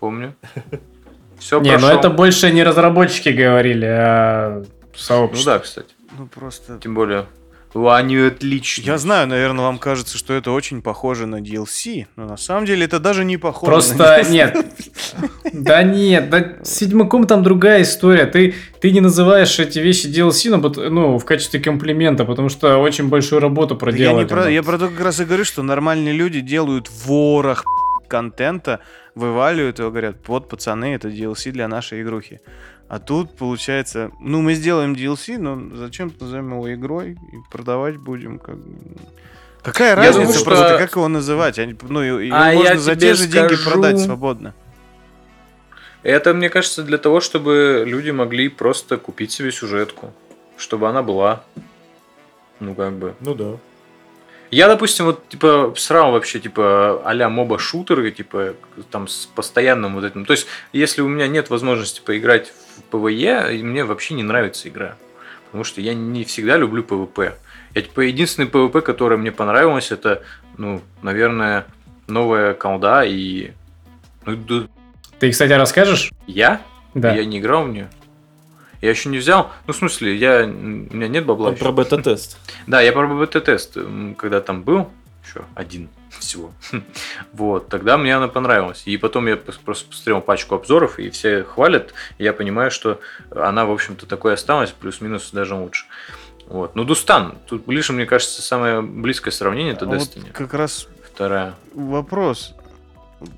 помню. 0.00 0.34
Все 1.38 1.60
Не, 1.60 1.76
ну 1.78 1.88
это 1.88 2.10
больше 2.10 2.50
не 2.52 2.62
разработчики 2.62 3.28
говорили, 3.30 3.86
а 3.86 4.60
Ну 4.60 4.66
сообщество. 4.94 5.52
да, 5.54 5.58
кстати. 5.58 5.88
Ну 6.18 6.26
просто... 6.26 6.78
Тем 6.78 6.94
более, 6.94 7.26
Они 7.74 8.16
отличные. 8.16 8.86
Я 8.86 8.98
знаю, 8.98 9.26
наверное, 9.26 9.64
вам 9.64 9.78
кажется, 9.78 10.16
что 10.16 10.32
это 10.32 10.52
очень 10.52 10.80
похоже 10.80 11.26
на 11.26 11.40
DLC, 11.40 12.06
но 12.16 12.24
на 12.26 12.36
самом 12.36 12.66
деле 12.66 12.84
это 12.84 13.00
даже 13.00 13.24
не 13.24 13.36
похоже 13.36 13.66
на 13.66 13.72
Просто 13.72 14.20
DLC. 14.22 14.30
нет. 14.30 14.66
Да 15.52 15.82
нет, 15.82 16.30
да 16.30 16.56
с 16.62 16.80
Ведьмаком 16.80 17.26
там 17.26 17.42
другая 17.42 17.82
история. 17.82 18.26
Ты, 18.26 18.54
ты 18.80 18.90
не 18.92 19.00
называешь 19.00 19.58
эти 19.58 19.78
вещи 19.80 20.06
DLC, 20.06 20.56
но, 20.56 20.68
ну, 20.90 21.18
в 21.18 21.24
качестве 21.24 21.58
комплимента, 21.60 22.24
потому 22.24 22.48
что 22.48 22.78
очень 22.78 23.08
большую 23.08 23.40
работу 23.40 23.74
Да 23.74 23.76
Я, 23.76 23.80
проделали. 23.80 24.22
не 24.24 24.28
про, 24.28 24.50
я 24.50 24.62
про 24.62 24.78
то 24.78 24.88
как 24.88 25.00
раз 25.00 25.20
и 25.20 25.24
говорю, 25.24 25.44
что 25.44 25.62
нормальные 25.62 26.14
люди 26.14 26.40
делают 26.40 26.88
ворох 27.04 27.64
контента, 28.08 28.80
вываливают 29.14 29.78
его, 29.78 29.90
говорят, 29.90 30.16
вот, 30.26 30.48
пацаны, 30.48 30.94
это 30.94 31.08
DLC 31.08 31.50
для 31.50 31.68
нашей 31.68 32.02
игрухи. 32.02 32.40
А 32.88 32.98
тут, 32.98 33.36
получается, 33.36 34.10
ну, 34.20 34.42
мы 34.42 34.54
сделаем 34.54 34.94
DLC, 34.94 35.38
но 35.38 35.76
зачем 35.76 36.12
назовем 36.20 36.52
его 36.52 36.72
игрой 36.74 37.12
и 37.12 37.36
продавать 37.50 37.96
будем 37.96 38.38
как... 38.38 38.56
Какая 39.62 39.90
Я 39.90 39.94
разница 39.96 40.18
думаю, 40.20 40.34
что- 40.34 40.44
просто, 40.44 40.78
как 40.78 40.96
его 40.96 41.08
называть? 41.08 41.58
Они- 41.58 41.74
Ну, 41.82 42.02
и- 42.02 42.26
его 42.26 42.36
А 42.36 42.52
я 42.52 42.58
можно 42.58 42.78
за 42.80 42.96
те 42.96 43.14
же 43.14 43.26
деньги 43.26 43.54
скажу- 43.54 43.70
продать 43.70 43.98
свободно. 44.00 44.54
Это, 46.02 46.34
мне 46.34 46.50
кажется, 46.50 46.82
для 46.82 46.98
того, 46.98 47.20
чтобы 47.20 47.84
люди 47.86 48.10
могли 48.10 48.48
просто 48.50 48.98
купить 48.98 49.32
себе 49.32 49.50
сюжетку. 49.50 50.12
Чтобы 50.58 50.88
она 50.88 51.02
была. 51.02 51.42
Ну, 52.60 52.74
как 52.74 52.92
бы. 52.98 53.14
Ну 53.20 53.34
да. 53.34 53.56
Я, 54.50 54.68
допустим, 54.68 55.06
вот, 55.06 55.28
типа, 55.28 55.74
срал 55.76 56.12
вообще, 56.12 56.38
типа, 56.38 57.02
а-ля 57.04 57.28
моба-шутеры, 57.28 58.10
типа, 58.12 58.54
там, 58.90 59.08
с 59.08 59.26
постоянным 59.26 59.94
вот 59.96 60.04
этим. 60.04 60.24
То 60.24 60.32
есть, 60.32 60.46
если 60.72 61.02
у 61.02 61.08
меня 61.08 61.26
нет 61.26 61.50
возможности 61.50 62.00
поиграть 62.04 62.52
в 62.76 62.82
PvE, 62.82 63.48
мне 63.62 63.84
вообще 63.84 64.14
не 64.14 64.22
нравится 64.22 64.68
игра. 64.68 64.96
Потому 65.46 65.64
что 65.64 65.80
я 65.80 65.94
не 65.94 66.24
всегда 66.24 66.56
люблю 66.56 66.82
PvP. 66.84 67.36
Я, 67.74 67.82
типа, 67.82 68.00
единственный 68.00 68.46
PvP, 68.46 68.80
который 68.80 69.18
мне 69.18 69.32
понравилось, 69.32 69.90
это, 69.90 70.22
ну, 70.56 70.80
наверное, 71.02 71.66
новая 72.06 72.54
колда 72.54 73.02
и... 73.04 73.52
Ну, 74.26 74.36
ду- 74.36 74.68
Ты, 75.18 75.30
кстати, 75.30 75.52
расскажешь? 75.52 76.12
я? 76.26 76.60
Да. 76.94 77.12
Я 77.12 77.24
не 77.24 77.38
играл 77.40 77.64
в 77.64 77.70
нее. 77.70 77.88
Я 78.84 78.90
еще 78.90 79.08
не 79.08 79.16
взял. 79.16 79.50
Ну, 79.66 79.72
в 79.72 79.76
смысле, 79.76 80.14
я, 80.14 80.44
у 80.44 80.46
меня 80.46 81.08
нет 81.08 81.24
бабла. 81.24 81.48
Он 81.48 81.54
ещё. 81.54 81.64
про 81.64 81.72
бета-тест. 81.72 82.36
Да, 82.66 82.82
я 82.82 82.92
про 82.92 83.06
БТ-тест, 83.06 83.78
м, 83.78 84.14
когда 84.14 84.42
там 84.42 84.62
был, 84.62 84.90
еще 85.26 85.40
один 85.54 85.88
всего. 86.18 86.52
Вот, 87.32 87.68
тогда 87.70 87.96
мне 87.96 88.14
она 88.14 88.28
понравилась. 88.28 88.82
И 88.84 88.98
потом 88.98 89.26
я 89.26 89.36
просто 89.38 89.88
посмотрел 89.88 90.20
пачку 90.20 90.54
обзоров, 90.54 90.98
и 90.98 91.08
все 91.08 91.44
хвалят. 91.44 91.94
И 92.18 92.24
я 92.24 92.34
понимаю, 92.34 92.70
что 92.70 93.00
она, 93.34 93.64
в 93.64 93.70
общем-то, 93.70 94.04
такой 94.04 94.34
осталась, 94.34 94.70
плюс-минус 94.72 95.30
даже 95.32 95.54
лучше. 95.54 95.86
Вот. 96.46 96.74
Ну, 96.76 96.84
Дустан, 96.84 97.38
тут 97.46 97.64
ближе, 97.64 97.94
мне 97.94 98.04
кажется, 98.04 98.42
самое 98.42 98.82
близкое 98.82 99.30
сравнение 99.30 99.72
это 99.72 99.86
А 99.86 99.88
вот 99.88 99.96
Destiny. 99.96 100.30
как 100.30 100.52
раз 100.52 100.88
Вторая. 101.10 101.54
вопрос. 101.72 102.52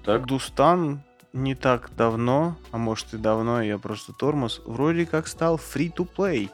Так. 0.05 0.26
Дустан 0.26 1.03
не 1.37 1.55
так 1.55 1.91
давно, 1.97 2.57
а 2.72 2.78
может 2.78 3.14
и 3.14 3.18
давно, 3.18 3.62
я 3.62 3.78
просто 3.78 4.12
тормоз, 4.12 4.61
вроде 4.64 5.07
как 5.07 5.26
стал 5.28 5.57
free-to-play. 5.57 6.51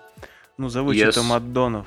Ну, 0.59 0.69
за 0.69 0.83
вычетом 0.83 1.33
Yes. 1.33 1.37
аддонов. 1.37 1.87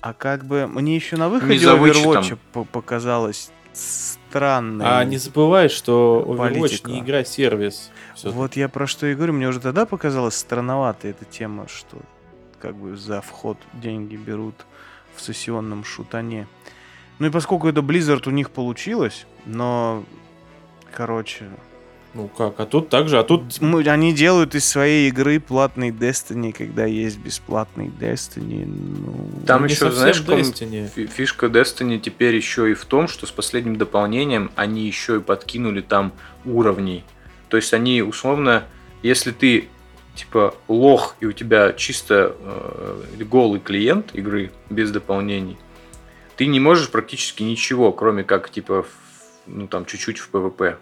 А 0.00 0.12
как 0.14 0.44
бы 0.44 0.66
мне 0.66 0.94
еще 0.96 1.16
на 1.16 1.28
выходе. 1.28 1.66
Overwatch 1.66 2.38
по- 2.52 2.64
показалось 2.64 3.50
странной. 3.72 4.86
А 4.88 5.04
не 5.04 5.18
забывай, 5.18 5.68
что 5.68 6.24
Overwatch 6.26 6.58
Политика. 6.60 6.90
не 6.90 7.00
игра-сервис. 7.00 7.90
Всё-таки. 8.14 8.36
Вот 8.36 8.56
я 8.56 8.68
про 8.68 8.86
что 8.86 9.06
и 9.06 9.14
говорю, 9.14 9.32
мне 9.34 9.48
уже 9.48 9.60
тогда 9.60 9.84
показалась 9.84 10.36
странноватой 10.36 11.10
эта 11.10 11.24
тема, 11.24 11.66
что 11.68 11.98
как 12.60 12.74
бы 12.76 12.96
за 12.96 13.20
вход 13.20 13.58
деньги 13.74 14.16
берут 14.16 14.54
в 15.14 15.20
сессионном 15.20 15.84
шутане. 15.84 16.46
Ну 17.18 17.26
и 17.26 17.30
поскольку 17.30 17.68
это 17.68 17.80
Blizzard 17.80 18.26
у 18.28 18.30
них 18.30 18.50
получилось, 18.50 19.26
но, 19.44 20.04
короче, 20.92 21.46
Ну 22.16 22.28
как, 22.28 22.58
а 22.60 22.64
тут 22.66 22.88
также, 22.88 23.18
а 23.18 23.22
тут 23.22 23.60
мы- 23.60 23.82
они 23.88 24.14
делают 24.14 24.54
из 24.54 24.66
своей 24.66 25.08
игры 25.08 25.38
платный 25.38 25.90
Destiny, 25.90 26.52
когда 26.52 26.86
есть 26.86 27.18
бесплатный 27.18 27.88
Destiny. 27.88 28.64
Ну, 28.66 29.44
Там 29.46 29.66
еще, 29.66 29.90
знаешь, 29.90 30.20
Destiny. 30.22 30.88
фи- 30.88 31.06
фишка 31.06 31.46
Destiny 31.46 31.98
теперь 32.00 32.34
еще 32.34 32.70
и 32.70 32.74
в 32.74 32.86
том, 32.86 33.06
что 33.06 33.26
с 33.26 33.30
последним 33.30 33.76
дополнением 33.76 34.50
они 34.56 34.86
еще 34.86 35.16
и 35.16 35.20
подкинули 35.20 35.82
там 35.82 36.12
уровней. 36.46 37.04
То 37.50 37.58
есть 37.58 37.74
они 37.74 38.00
условно, 38.02 38.64
если 39.02 39.30
ты 39.30 39.68
типа 40.14 40.54
лох 40.68 41.16
и 41.20 41.26
у 41.26 41.32
тебя 41.32 41.74
чисто 41.74 42.34
э, 42.40 43.24
голый 43.24 43.60
клиент 43.60 44.14
игры 44.14 44.50
без 44.70 44.90
дополнений, 44.90 45.58
ты 46.38 46.46
не 46.46 46.60
можешь 46.60 46.88
практически 46.88 47.42
ничего, 47.42 47.92
кроме 47.92 48.24
как 48.24 48.48
типа 48.48 48.84
в- 48.84 48.88
ну 49.46 49.66
там 49.68 49.84
чуть-чуть 49.84 50.18
в 50.18 50.30
PvP 50.32 50.76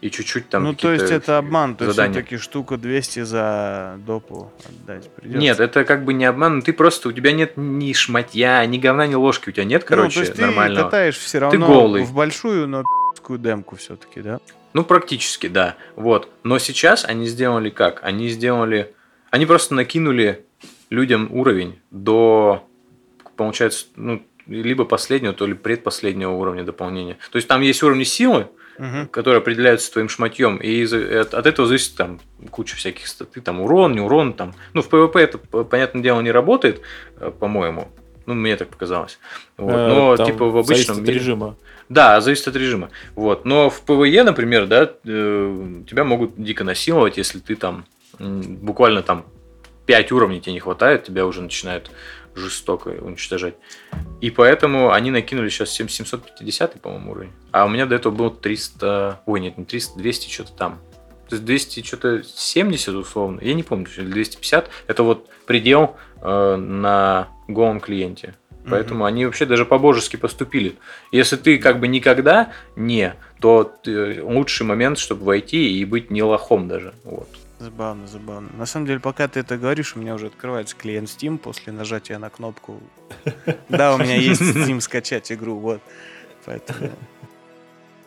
и 0.00 0.10
чуть-чуть 0.10 0.48
там 0.48 0.64
ну, 0.64 0.74
то 0.74 0.92
есть 0.92 1.10
это 1.10 1.38
обман, 1.38 1.76
то 1.76 1.84
есть 1.84 1.96
задания. 1.96 2.22
все-таки 2.22 2.36
штука 2.38 2.76
200 2.78 3.22
за 3.22 3.98
допу 4.06 4.50
отдать 4.66 5.10
придется. 5.14 5.38
Нет, 5.38 5.60
это 5.60 5.84
как 5.84 6.04
бы 6.04 6.14
не 6.14 6.24
обман, 6.24 6.62
ты 6.62 6.72
просто, 6.72 7.10
у 7.10 7.12
тебя 7.12 7.32
нет 7.32 7.52
ни 7.56 7.92
шматья, 7.92 8.64
ни 8.66 8.78
говна, 8.78 9.06
ни 9.06 9.14
ложки, 9.14 9.50
у 9.50 9.52
тебя 9.52 9.64
нет, 9.64 9.84
короче, 9.84 10.20
ну, 10.20 10.24
то 10.24 10.28
есть 10.28 10.34
ты 10.34 10.46
нормального. 10.46 10.84
катаешь 10.84 11.18
все 11.18 11.38
равно 11.38 11.66
голый. 11.66 12.02
в 12.02 12.14
большую, 12.14 12.66
но 12.66 12.82
пи***скую 12.82 13.38
демку 13.38 13.76
все-таки, 13.76 14.22
да? 14.22 14.40
Ну, 14.72 14.84
практически, 14.84 15.48
да. 15.48 15.76
Вот. 15.96 16.30
Но 16.44 16.58
сейчас 16.58 17.04
они 17.04 17.26
сделали 17.26 17.70
как? 17.70 18.04
Они 18.04 18.28
сделали... 18.28 18.94
Они 19.30 19.44
просто 19.44 19.74
накинули 19.74 20.44
людям 20.90 21.28
уровень 21.32 21.80
до, 21.90 22.68
получается, 23.36 23.86
ну, 23.96 24.22
либо 24.46 24.84
последнего, 24.84 25.32
то 25.32 25.46
ли 25.46 25.54
предпоследнего 25.54 26.32
уровня 26.32 26.64
дополнения. 26.64 27.18
То 27.30 27.36
есть 27.36 27.48
там 27.48 27.60
есть 27.60 27.82
уровни 27.82 28.04
силы, 28.04 28.48
Мгм. 28.78 29.08
которые 29.08 29.38
определяются 29.38 29.92
твоим 29.92 30.08
шматьем, 30.08 30.56
и 30.56 30.84
от, 30.84 31.34
от 31.34 31.46
этого 31.46 31.68
зависит 31.68 31.96
там 31.96 32.18
куча 32.50 32.76
всяких 32.76 33.06
статы, 33.06 33.40
там 33.40 33.60
урон, 33.60 33.92
не 33.92 34.00
урон, 34.00 34.32
там. 34.32 34.54
Ну, 34.72 34.82
в 34.82 34.88
PvP 34.88 35.18
это, 35.20 35.38
понятное 35.38 36.02
дело, 36.02 36.20
не 36.20 36.30
работает, 36.30 36.80
э, 37.18 37.30
по-моему. 37.38 37.88
Ну, 38.26 38.34
мне 38.34 38.56
так 38.56 38.68
показалось. 38.68 39.18
Вот. 39.56 39.72
Э, 39.74 39.88
Но, 39.88 40.16
там 40.16 40.26
типа, 40.26 40.46
в 40.46 40.64
зависит 40.66 40.88
обычном 40.90 40.96
от 40.98 41.02
мире- 41.02 41.14
режима. 41.18 41.56
да, 41.88 42.20
зависит 42.20 42.48
от 42.48 42.56
режима. 42.56 42.90
Вот. 43.16 43.44
Но 43.44 43.68
в 43.70 43.80
PvE, 43.82 44.22
например, 44.24 44.66
да, 44.66 44.90
э, 45.04 45.82
тебя 45.88 46.04
могут 46.04 46.40
дико 46.42 46.64
насиловать, 46.64 47.16
если 47.18 47.38
ты 47.40 47.56
там 47.56 47.84
буквально 48.18 49.02
там 49.02 49.24
5 49.86 50.12
уровней 50.12 50.40
тебе 50.40 50.52
не 50.52 50.60
хватает, 50.60 51.04
тебя 51.04 51.26
уже 51.26 51.42
начинают 51.42 51.90
жестоко 52.34 52.88
уничтожать. 52.88 53.54
И 54.20 54.30
поэтому 54.30 54.92
они 54.92 55.10
накинули 55.10 55.48
сейчас 55.48 55.78
7- 55.78 55.88
750, 55.88 56.80
по-моему, 56.80 57.12
уровень. 57.12 57.32
А 57.52 57.64
у 57.64 57.68
меня 57.68 57.86
до 57.86 57.94
этого 57.94 58.12
было 58.12 58.30
300... 58.30 59.20
Ой, 59.26 59.40
нет, 59.40 59.58
не 59.58 59.64
300, 59.64 59.98
200 59.98 60.30
что-то 60.30 60.52
там. 60.52 60.80
То 61.28 61.36
есть 61.36 61.44
200 61.44 61.82
что-то 61.82 62.22
70 62.22 62.94
условно. 62.94 63.40
Я 63.40 63.54
не 63.54 63.62
помню, 63.62 63.86
или 63.96 64.10
250. 64.10 64.68
Это 64.86 65.02
вот 65.02 65.28
предел 65.46 65.96
э, 66.20 66.56
на 66.56 67.28
голом 67.48 67.80
клиенте. 67.80 68.34
Поэтому 68.68 69.04
они 69.04 69.24
вообще 69.24 69.46
даже 69.46 69.64
по-божески 69.64 70.16
поступили. 70.16 70.76
Если 71.12 71.36
ты 71.36 71.58
как 71.58 71.80
бы 71.80 71.88
никогда 71.88 72.52
не, 72.76 73.14
то 73.40 73.64
ты- 73.64 74.22
лучший 74.22 74.66
момент, 74.66 74.98
чтобы 74.98 75.24
войти 75.24 75.78
и 75.78 75.84
быть 75.84 76.10
не 76.10 76.22
лохом 76.22 76.68
даже. 76.68 76.92
Вот. 77.04 77.28
Забавно, 77.60 78.06
забавно. 78.06 78.48
На 78.56 78.64
самом 78.64 78.86
деле, 78.86 79.00
пока 79.00 79.28
ты 79.28 79.40
это 79.40 79.58
говоришь, 79.58 79.94
у 79.94 79.98
меня 80.00 80.14
уже 80.14 80.28
открывается 80.28 80.74
клиент 80.74 81.10
Steam 81.10 81.36
после 81.36 81.74
нажатия 81.74 82.18
на 82.18 82.30
кнопку. 82.30 82.80
Да, 83.68 83.94
у 83.94 83.98
меня 83.98 84.16
есть 84.16 84.40
Steam 84.40 84.80
скачать 84.80 85.30
игру, 85.30 85.56
вот. 85.58 85.82
Поэтому... 86.46 86.90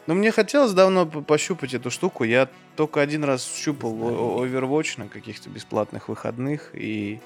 Но 0.08 0.16
мне 0.16 0.32
хотелось 0.32 0.74
давно 0.74 1.06
по- 1.06 1.22
пощупать 1.22 1.76
эту 1.76 1.92
штуку. 1.92 2.24
Я 2.24 2.50
только 2.76 3.00
один 3.00 3.24
раз 3.24 3.46
щупал 3.46 3.94
Overwatch 3.94 5.00
на 5.00 5.08
каких-то 5.08 5.52
бесплатных 5.52 6.10
выходных, 6.10 6.72
и... 6.74 7.20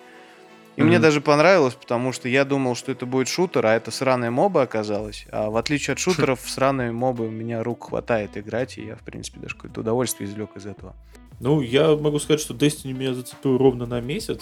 И 0.75 0.83
мне 0.83 0.99
даже 0.99 1.21
понравилось, 1.21 1.75
потому 1.75 2.11
что 2.11 2.27
я 2.27 2.43
думал, 2.43 2.75
что 2.75 2.91
это 2.91 3.05
будет 3.05 3.29
шутер, 3.29 3.65
а 3.65 3.73
это 3.73 3.89
сраная 3.89 4.31
моба 4.31 4.63
оказалась. 4.63 5.25
А 5.31 5.49
в 5.49 5.55
отличие 5.55 5.93
от 5.93 5.99
шутеров, 5.99 6.41
сраные 6.45 6.91
мобы 6.91 7.25
у 7.25 7.31
меня 7.31 7.63
рук 7.63 7.87
хватает 7.87 8.37
играть, 8.37 8.77
и 8.77 8.85
я, 8.85 8.95
в 8.97 9.01
принципе, 9.01 9.39
даже 9.39 9.55
какое-то 9.55 9.79
удовольствие 9.79 10.29
извлек 10.29 10.49
из 10.57 10.65
этого. 10.65 10.93
Ну, 11.39 11.61
я 11.61 11.95
могу 11.95 12.19
сказать, 12.19 12.39
что 12.41 12.53
Destiny 12.53 12.93
меня 12.93 13.13
зацепил 13.13 13.57
ровно 13.57 13.85
на 13.85 14.01
месяц, 14.01 14.41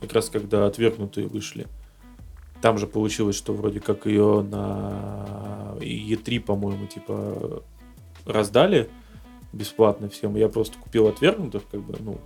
как 0.00 0.12
раз 0.12 0.30
когда 0.30 0.66
отвергнутые 0.66 1.26
вышли. 1.26 1.66
Там 2.62 2.78
же 2.78 2.86
получилось, 2.86 3.36
что 3.36 3.52
вроде 3.52 3.80
как 3.80 4.06
ее 4.06 4.42
на 4.48 5.74
E3, 5.80 6.40
по-моему, 6.40 6.86
типа 6.86 7.62
раздали 8.24 8.88
бесплатно 9.52 10.08
всем. 10.08 10.36
Я 10.36 10.48
просто 10.48 10.78
купил 10.78 11.06
отвергнутых, 11.08 11.62
как 11.70 11.80
бы, 11.80 11.96
ну, 12.00 12.18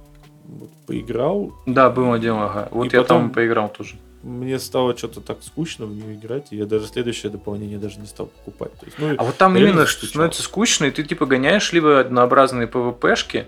вот, 0.46 0.70
поиграл. 0.86 1.52
Да, 1.66 1.90
было 1.90 2.18
дело, 2.18 2.46
ага. 2.46 2.68
Вот 2.70 2.92
И 2.92 2.96
я 2.96 3.02
потом- 3.02 3.22
там 3.22 3.30
поиграл 3.30 3.68
тоже. 3.68 3.96
Мне 4.22 4.58
стало 4.58 4.94
что-то 4.96 5.20
так 5.22 5.38
скучно 5.42 5.86
в 5.86 5.94
нее 5.94 6.14
играть, 6.14 6.48
и 6.50 6.56
я 6.56 6.66
даже 6.66 6.86
следующее 6.86 7.32
дополнение 7.32 7.78
даже 7.78 7.98
не 8.00 8.06
стал 8.06 8.26
покупать. 8.26 8.72
То 8.78 8.84
есть, 8.86 8.98
ну, 8.98 9.14
А 9.16 9.24
вот 9.24 9.36
там 9.36 9.56
именно 9.56 9.86
что 9.86 10.04
становится 10.06 10.42
скучно, 10.42 10.84
и 10.84 10.90
ты 10.90 11.02
типа 11.04 11.24
гоняешь 11.24 11.72
либо 11.72 12.00
однообразные 12.00 12.66
ПВПшки, 12.66 13.46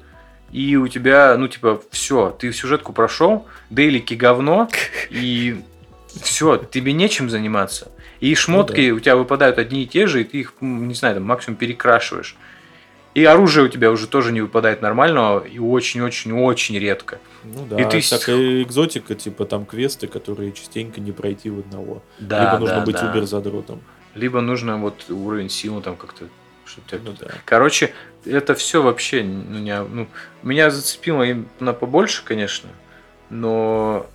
и 0.53 0.77
у 0.77 0.87
тебя, 0.87 1.37
ну, 1.37 1.49
типа, 1.49 1.83
все, 1.91 2.31
ты 2.39 2.53
сюжетку 2.53 2.93
прошел, 2.93 3.47
дейлики 3.71 4.15
говно, 4.15 4.69
и 5.11 5.63
все, 6.23 6.59
тебе 6.59 6.93
нечем 6.93 7.31
заниматься. 7.31 7.91
И 8.21 8.35
шмотки 8.37 8.91
у 8.91 9.01
тебя 9.01 9.17
выпадают 9.17 9.59
одни 9.59 9.83
и 9.83 9.87
те 9.87 10.07
же, 10.07 10.21
и 10.21 10.25
ты 10.25 10.39
их, 10.39 10.55
не 10.61 10.95
знаю, 10.95 11.17
там 11.17 11.25
максимум 11.25 11.57
перекрашиваешь. 11.57 12.37
И 13.15 13.25
оружие 13.25 13.67
у 13.67 13.69
тебя 13.69 13.91
уже 13.91 14.07
тоже 14.07 14.33
не 14.33 14.41
выпадает 14.41 14.81
нормального, 14.81 15.45
и 15.45 15.59
очень-очень-очень 15.59 16.79
редко. 16.79 17.19
Ну 17.45 17.67
да, 17.67 17.81
И 17.81 17.91
ты 17.91 18.01
всякая 18.01 18.63
экзотика, 18.63 19.15
типа 19.15 19.45
там 19.45 19.67
квесты, 19.67 20.07
которые 20.07 20.53
частенько 20.53 21.01
не 21.01 21.13
пройти 21.13 21.51
в 21.51 21.59
одного. 21.59 22.03
Да, 22.19 22.45
Либо 22.45 22.59
нужно 22.59 22.77
да, 22.77 22.87
быть 22.87 22.97
да. 22.97 23.11
убер 23.11 23.25
задротом. 23.25 23.83
Либо 24.15 24.41
нужно 24.41 24.79
вот 24.79 25.11
уровень 25.11 25.51
силы 25.51 25.83
там 25.83 25.97
как-то, 25.97 26.27
тебя 26.87 27.01
Ну 27.05 27.15
да. 27.19 27.29
Короче, 27.45 27.93
это 28.25 28.55
все 28.55 28.83
вообще, 28.83 29.23
ну, 29.23 29.59
не, 29.59 29.81
ну, 29.83 30.09
меня 30.43 30.71
зацепило 30.71 31.23
именно 31.23 31.73
побольше, 31.73 32.23
конечно, 32.25 32.69
но 33.31 34.07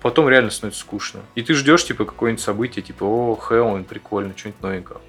потом 0.00 0.28
реально 0.28 0.50
становится 0.50 0.80
скучно. 0.80 1.20
И 1.34 1.42
ты 1.42 1.54
ждешь, 1.54 1.84
типа, 1.84 2.04
какое-нибудь 2.04 2.42
событие, 2.42 2.82
типа, 2.82 3.04
о, 3.04 3.36
Хэллоуин, 3.36 3.84
прикольно, 3.84 4.32
что-нибудь 4.36 4.62
новенького. 4.62 5.00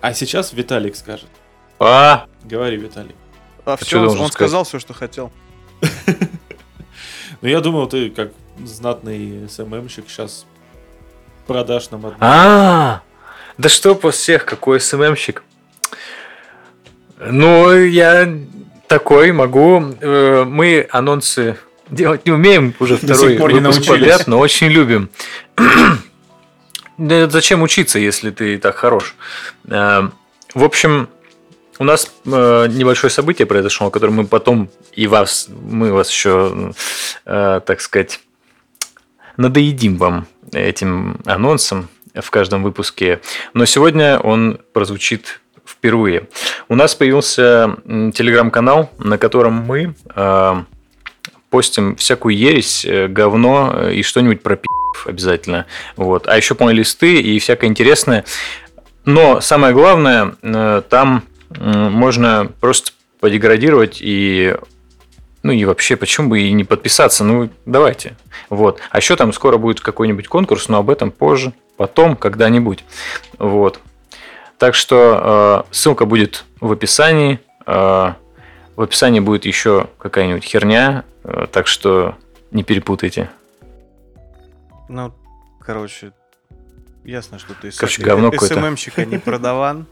А 0.00 0.14
сейчас 0.14 0.52
Виталик 0.52 0.96
скажет. 0.96 1.28
А, 1.78 2.26
Говори, 2.44 2.76
Виталик. 2.76 3.16
А 3.64 3.76
чё 3.76 3.84
все, 3.84 4.10
он, 4.10 4.20
он 4.20 4.30
сказал 4.32 4.64
все, 4.64 4.78
что 4.78 4.94
хотел. 4.94 5.32
Ну 7.40 7.48
я 7.48 7.60
думал, 7.60 7.86
ты 7.86 8.10
как 8.10 8.32
знатный 8.64 9.48
СММщик 9.48 10.08
сейчас 10.08 10.44
продашь 11.46 11.90
нам 11.90 12.04
одну. 12.04 12.18
а, 12.20 13.02
да 13.58 13.68
что 13.68 13.94
по 13.94 14.10
всех, 14.10 14.44
какой 14.44 14.80
СММщик. 14.80 15.42
Ну, 17.18 17.74
я 17.74 18.28
такой 18.86 19.32
могу. 19.32 19.94
Э, 20.00 20.44
Мы 20.44 20.86
анонсы 20.90 21.56
делать 21.90 22.24
не 22.26 22.32
умеем, 22.32 22.74
уже 22.78 22.96
До 22.98 23.14
второй 23.14 23.30
сих 23.32 23.38
пор 23.40 23.52
не 23.52 23.60
выпуск 23.60 23.78
научились. 23.78 23.98
подряд, 24.00 24.26
но 24.28 24.38
очень 24.38 24.68
любим. 24.68 25.10
Да 26.96 27.28
зачем 27.28 27.62
учиться, 27.62 27.98
если 27.98 28.30
ты 28.30 28.58
так 28.58 28.76
хорош? 28.76 29.14
Э, 29.68 30.08
В 30.54 30.64
общем, 30.64 31.08
у 31.78 31.84
нас 31.84 32.10
э, 32.26 32.66
небольшое 32.70 33.10
событие 33.10 33.46
произошло, 33.46 33.90
которое 33.90 34.12
мы 34.12 34.26
потом 34.26 34.68
и 34.92 35.06
вас, 35.06 35.48
мы 35.48 35.92
вас 35.92 36.10
еще, 36.10 36.72
так 37.24 37.80
сказать, 37.80 38.20
надоедим 39.36 39.96
вам 39.96 40.26
этим 40.52 41.20
анонсом 41.24 41.88
в 42.22 42.30
каждом 42.30 42.62
выпуске. 42.62 43.20
Но 43.54 43.64
сегодня 43.64 44.18
он 44.18 44.58
прозвучит 44.72 45.40
впервые. 45.64 46.28
У 46.68 46.74
нас 46.74 46.94
появился 46.94 47.76
телеграм-канал, 47.86 48.90
на 48.98 49.18
котором 49.18 49.54
мы 49.54 49.94
э, 50.14 50.62
постим 51.50 51.96
всякую 51.96 52.36
ересь, 52.36 52.84
э, 52.84 53.08
говно 53.08 53.72
э, 53.74 53.94
и 53.94 54.02
что-нибудь 54.02 54.42
про 54.42 54.56
пи***ов 54.56 55.06
обязательно. 55.06 55.66
Вот. 55.96 56.26
А 56.26 56.36
еще 56.36 56.54
плейлисты 56.54 57.20
и 57.20 57.38
всякое 57.38 57.68
интересное. 57.68 58.24
Но 59.04 59.40
самое 59.40 59.72
главное, 59.74 60.34
э, 60.42 60.82
там 60.88 61.24
м, 61.50 61.92
можно 61.92 62.50
просто 62.60 62.92
подеградировать 63.20 63.98
и 64.00 64.54
ну 65.42 65.52
и 65.52 65.64
вообще, 65.64 65.96
почему 65.96 66.30
бы 66.30 66.40
и 66.40 66.52
не 66.52 66.64
подписаться? 66.64 67.24
Ну, 67.24 67.48
давайте. 67.64 68.16
Вот. 68.50 68.80
А 68.90 68.98
еще 68.98 69.16
там 69.16 69.32
скоро 69.32 69.56
будет 69.56 69.80
какой-нибудь 69.80 70.28
конкурс, 70.28 70.68
но 70.68 70.78
об 70.78 70.90
этом 70.90 71.10
позже, 71.10 71.52
потом, 71.78 72.16
когда-нибудь. 72.16 72.84
Вот. 73.38 73.80
Так 74.58 74.74
что 74.74 75.64
э, 75.70 75.72
ссылка 75.72 76.04
будет 76.04 76.44
в 76.60 76.70
описании. 76.72 77.40
Э, 77.66 78.14
в 78.76 78.82
описании 78.82 79.20
будет 79.20 79.46
еще 79.46 79.88
какая-нибудь 79.98 80.44
херня, 80.44 81.04
э, 81.24 81.46
так 81.50 81.66
что 81.66 82.16
не 82.50 82.64
перепутайте. 82.64 83.30
Ну, 84.88 85.14
короче, 85.60 86.12
ясно, 87.04 87.38
что 87.38 87.54
ты 87.54 87.70
Короче, 87.70 88.02
говно. 88.02 88.32
СММщик, 88.32 88.98
а 88.98 89.04
не 89.04 89.18
продаван. 89.18 89.86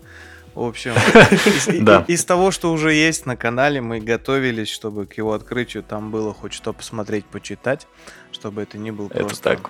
В 0.57 0.62
общем, 0.62 0.92
из, 2.09 2.24
того, 2.24 2.50
что 2.50 2.72
уже 2.72 2.94
есть 2.94 3.26
на 3.26 3.36
канале, 3.36 3.82
мы 3.82 4.00
готовились, 4.00 4.70
чтобы 4.70 5.04
к 5.04 5.12
его 5.18 5.34
открытию 5.34 5.82
там 5.82 6.11
было 6.11 6.32
хоть 6.32 6.54
что 6.54 6.72
посмотреть, 6.72 7.26
почитать, 7.26 7.86
чтобы 8.32 8.62
это 8.62 8.78
не 8.78 8.90
был 8.90 9.11
просто 9.11 9.61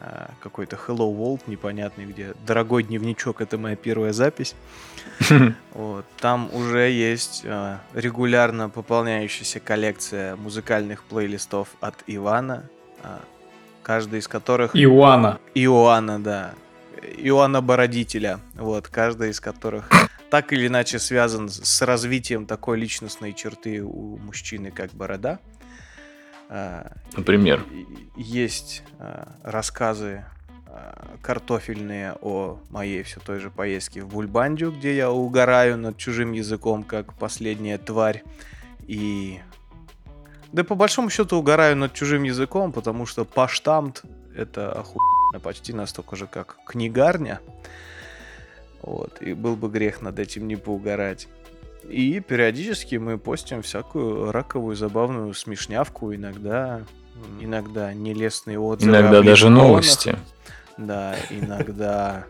а, 0.00 0.30
какой-то 0.40 0.76
Hello 0.76 1.16
World 1.16 1.42
непонятный, 1.46 2.04
где 2.04 2.34
дорогой 2.44 2.82
дневничок, 2.82 3.40
это 3.40 3.58
моя 3.58 3.76
первая 3.76 4.12
запись. 4.12 4.56
Вот. 5.72 6.04
Там 6.20 6.52
уже 6.52 6.90
есть 6.90 7.44
а, 7.46 7.80
регулярно 7.94 8.68
пополняющаяся 8.68 9.60
коллекция 9.60 10.34
музыкальных 10.34 11.04
плейлистов 11.04 11.68
от 11.80 11.94
Ивана, 12.08 12.64
а, 13.04 13.20
каждый 13.84 14.18
из 14.18 14.26
которых... 14.26 14.74
Иоанна. 14.74 15.38
Иоанна, 15.54 16.18
да. 16.18 16.54
Иоанна 17.18 17.60
Бородителя, 17.60 18.40
вот, 18.54 18.88
каждый 18.88 19.30
из 19.30 19.40
которых 19.40 19.88
так 20.30 20.52
или 20.52 20.66
иначе 20.66 20.98
связан 20.98 21.48
с- 21.48 21.82
развитием 21.82 22.46
такой 22.46 22.78
личностной 22.78 23.32
черты 23.32 23.82
у 23.82 24.18
мужчины, 24.18 24.70
как 24.70 24.92
борода. 24.92 25.38
А, 26.48 26.92
Например. 27.16 27.64
Есть 28.16 28.82
а, 28.98 29.28
рассказы 29.42 30.24
а, 30.66 31.16
картофельные 31.22 32.14
о 32.20 32.58
моей 32.70 33.02
все 33.02 33.20
той 33.20 33.38
же 33.38 33.50
поездке 33.50 34.02
в 34.02 34.08
Бульбандию, 34.08 34.72
где 34.72 34.96
я 34.96 35.10
угораю 35.10 35.76
над 35.78 35.96
чужим 35.96 36.32
языком, 36.32 36.82
как 36.82 37.14
последняя 37.14 37.78
тварь. 37.78 38.22
И... 38.86 39.40
Да 40.52 40.64
по 40.64 40.74
большому 40.74 41.10
счету 41.10 41.36
угораю 41.36 41.76
над 41.76 41.92
чужим 41.92 42.22
языком, 42.22 42.72
потому 42.72 43.04
что 43.04 43.26
паштамт 43.26 44.02
это 44.34 44.72
охуенно 44.72 45.40
почти 45.42 45.72
настолько 45.74 46.16
же, 46.16 46.26
как 46.26 46.58
книгарня. 46.64 47.40
Вот, 48.82 49.20
и 49.20 49.32
был 49.34 49.56
бы 49.56 49.68
грех 49.68 50.02
над 50.02 50.18
этим 50.18 50.46
не 50.46 50.56
поугарать. 50.56 51.28
И 51.88 52.20
периодически 52.20 52.96
мы 52.96 53.18
постим 53.18 53.62
всякую 53.62 54.30
раковую, 54.30 54.76
забавную 54.76 55.32
смешнявку, 55.34 56.14
иногда, 56.14 56.82
иногда 57.40 57.92
нелестные 57.92 58.58
отзывы. 58.58 58.90
Иногда 58.92 59.22
даже 59.22 59.48
новости. 59.48 60.16
Да, 60.76 61.16
иногда 61.30 62.24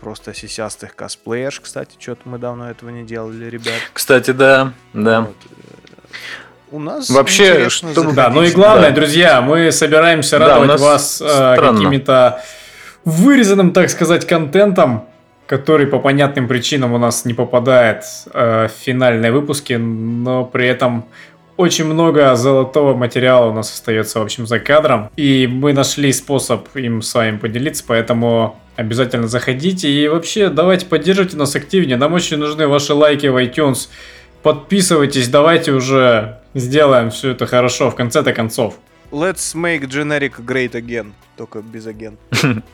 просто 0.00 0.34
сисястых 0.34 0.94
косплеерш, 0.94 1.60
кстати, 1.60 1.96
что-то 1.98 2.22
мы 2.28 2.38
давно 2.38 2.70
этого 2.70 2.90
не 2.90 3.04
делали, 3.04 3.46
ребят. 3.46 3.80
Кстати, 3.92 4.32
да, 4.32 4.72
да. 4.92 5.22
Вот, 5.22 5.36
э, 5.50 6.72
У 6.72 6.78
нас 6.80 7.08
Вообще, 7.08 7.50
интересно 7.50 7.92
чтобы- 7.92 8.12
Да, 8.12 8.24
ну 8.28 8.42
и 8.42 8.46
заходить. 8.46 8.54
главное, 8.56 8.88
Да. 8.90 8.94
друзья, 8.96 9.40
мы 9.40 9.70
собираемся 9.72 10.38
Да, 10.38 10.48
радовать 10.58 10.80
вас 10.80 11.22
э, 11.24 11.56
какими-то 11.56 12.42
вырезанным, 13.04 13.72
так 13.72 13.88
сказать, 13.88 14.26
контентом, 14.26 15.08
который 15.46 15.86
по 15.86 15.98
понятным 15.98 16.48
причинам 16.48 16.92
у 16.92 16.98
нас 16.98 17.24
не 17.24 17.34
попадает 17.34 18.04
э, 18.32 18.68
в 18.68 18.70
финальные 18.70 19.32
выпуски, 19.32 19.74
но 19.74 20.44
при 20.44 20.66
этом 20.66 21.06
очень 21.56 21.86
много 21.86 22.34
золотого 22.36 22.94
материала 22.94 23.50
у 23.50 23.54
нас 23.54 23.72
остается, 23.72 24.20
в 24.20 24.22
общем, 24.22 24.46
за 24.46 24.58
кадром. 24.58 25.10
И 25.16 25.46
мы 25.46 25.72
нашли 25.72 26.12
способ 26.12 26.68
им 26.76 27.00
с 27.00 27.14
вами 27.14 27.38
поделиться, 27.38 27.84
поэтому 27.86 28.60
обязательно 28.76 29.26
заходите. 29.26 29.88
И 29.88 30.06
вообще, 30.08 30.50
давайте 30.50 30.86
поддерживайте 30.86 31.36
нас 31.36 31.56
активнее. 31.56 31.96
Нам 31.96 32.12
очень 32.12 32.36
нужны 32.36 32.68
ваши 32.68 32.92
лайки 32.92 33.26
в 33.26 33.36
iTunes. 33.42 33.88
Подписывайтесь, 34.42 35.28
давайте 35.28 35.72
уже 35.72 36.40
сделаем 36.54 37.10
все 37.10 37.30
это 37.30 37.46
хорошо 37.46 37.90
в 37.90 37.94
конце-то 37.94 38.32
концов. 38.32 38.78
Let's 39.10 39.54
make 39.54 39.88
generic 39.88 40.44
great 40.44 40.72
again, 40.72 41.12
только 41.36 41.62
без 41.62 41.86
агент. 41.86 42.18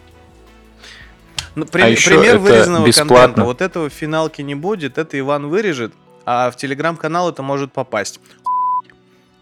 Ну, 1.55 1.67
при- 1.67 1.83
А 1.83 1.89
еще 1.89 2.11
пример 2.11 2.37
это 2.37 2.39
вырезанного 2.39 2.87
бесплатно. 2.87 3.17
контента. 3.19 3.45
Вот 3.45 3.61
этого 3.61 3.89
в 3.89 3.93
финалке 3.93 4.43
не 4.43 4.55
будет, 4.55 4.99
это 4.99 5.19
Иван 5.19 5.49
вырежет, 5.49 5.93
а 6.25 6.51
в 6.51 6.57
телеграм-канал 6.57 7.29
это 7.31 7.43
может 7.43 7.73
попасть. 7.73 8.21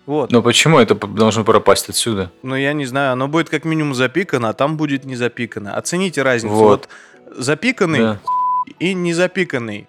Вот. 0.06 0.32
Но 0.32 0.42
почему 0.42 0.78
это 0.78 0.94
должно 0.94 1.44
пропасть 1.44 1.88
отсюда? 1.88 2.32
Ну, 2.42 2.56
я 2.56 2.72
не 2.72 2.84
знаю, 2.86 3.12
оно 3.12 3.28
будет 3.28 3.48
как 3.48 3.64
минимум 3.64 3.94
запикано, 3.94 4.48
а 4.48 4.52
там 4.54 4.76
будет 4.76 5.04
не 5.04 5.14
запикано. 5.14 5.76
Оцените 5.76 6.22
разницу. 6.22 6.52
Вот. 6.54 6.88
Вот, 7.26 7.38
запиканный 7.44 7.98
Да. 8.00 8.20
и 8.80 8.92
не 8.94 9.12
запиканный. 9.14 9.86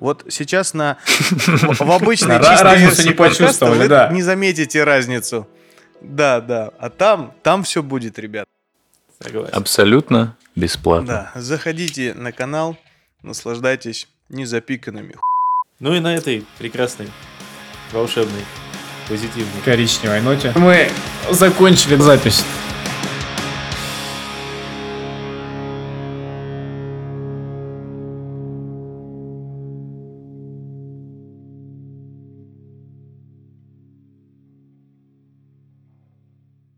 Вот 0.00 0.24
сейчас 0.30 0.72
на 0.74 0.96
в 1.30 1.90
обычной 1.92 2.38
чистой 2.40 2.62
разницу 2.62 2.94
версии 2.96 3.08
не 3.08 3.14
почувствовали, 3.14 3.86
да. 3.88 4.08
не 4.10 4.22
заметите 4.22 4.82
разницу. 4.84 5.46
Да, 6.00 6.40
да. 6.40 6.70
А 6.78 6.88
там, 6.90 7.32
там 7.42 7.62
все 7.62 7.82
будет, 7.82 8.18
ребят. 8.18 8.46
Согласен. 9.22 9.54
Абсолютно 9.54 10.36
бесплатно. 10.56 11.30
Да, 11.34 11.40
заходите 11.40 12.14
на 12.14 12.32
канал, 12.32 12.76
наслаждайтесь 13.22 14.08
незапиканными. 14.28 15.16
Ну 15.80 15.94
и 15.94 16.00
на 16.00 16.14
этой 16.14 16.46
прекрасной, 16.58 17.08
волшебной, 17.92 18.44
позитивной. 19.08 19.62
коричневой 19.64 20.20
ноте. 20.20 20.52
Мы 20.56 20.90
закончили 21.30 21.96
запись. 21.96 22.44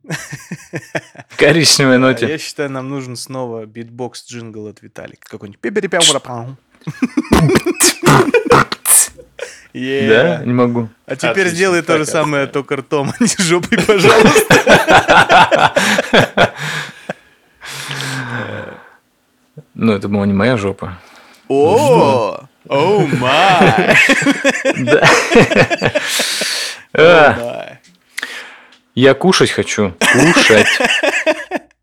Коричневой 1.37 1.99
ноте. 1.99 2.28
Я 2.28 2.39
считаю, 2.39 2.70
нам 2.70 2.89
нужен 2.89 3.16
снова 3.16 3.66
битбокс 3.66 4.24
джингл 4.26 4.68
от 4.68 4.82
Виталика. 4.82 5.28
Какой-нибудь. 5.28 5.61
пи-пи-пи-пи-пи-пи. 5.61 6.57
Да? 9.74 10.39
Yeah. 10.39 10.45
Не 10.47 10.53
могу. 10.53 10.89
А 11.07 11.16
теперь 11.16 11.30
Отлично, 11.30 11.55
сделай 11.57 11.82
то 11.82 11.99
же 11.99 12.07
самое, 12.07 12.47
только 12.47 12.76
ртом, 12.76 13.12
а 13.18 13.22
не 13.22 13.28
жопой, 13.43 13.78
пожалуйста. 13.78 14.55
Ну, 19.74 19.93
это 19.93 20.09
была 20.09 20.26
не 20.26 20.32
моя 20.32 20.57
жопа. 20.57 21.01
О, 21.49 22.49
oh 22.69 23.07
my. 23.19 23.99
Я 28.95 29.15
кушать 29.15 29.51
хочу. 29.51 29.93
Кушать. 29.99 30.67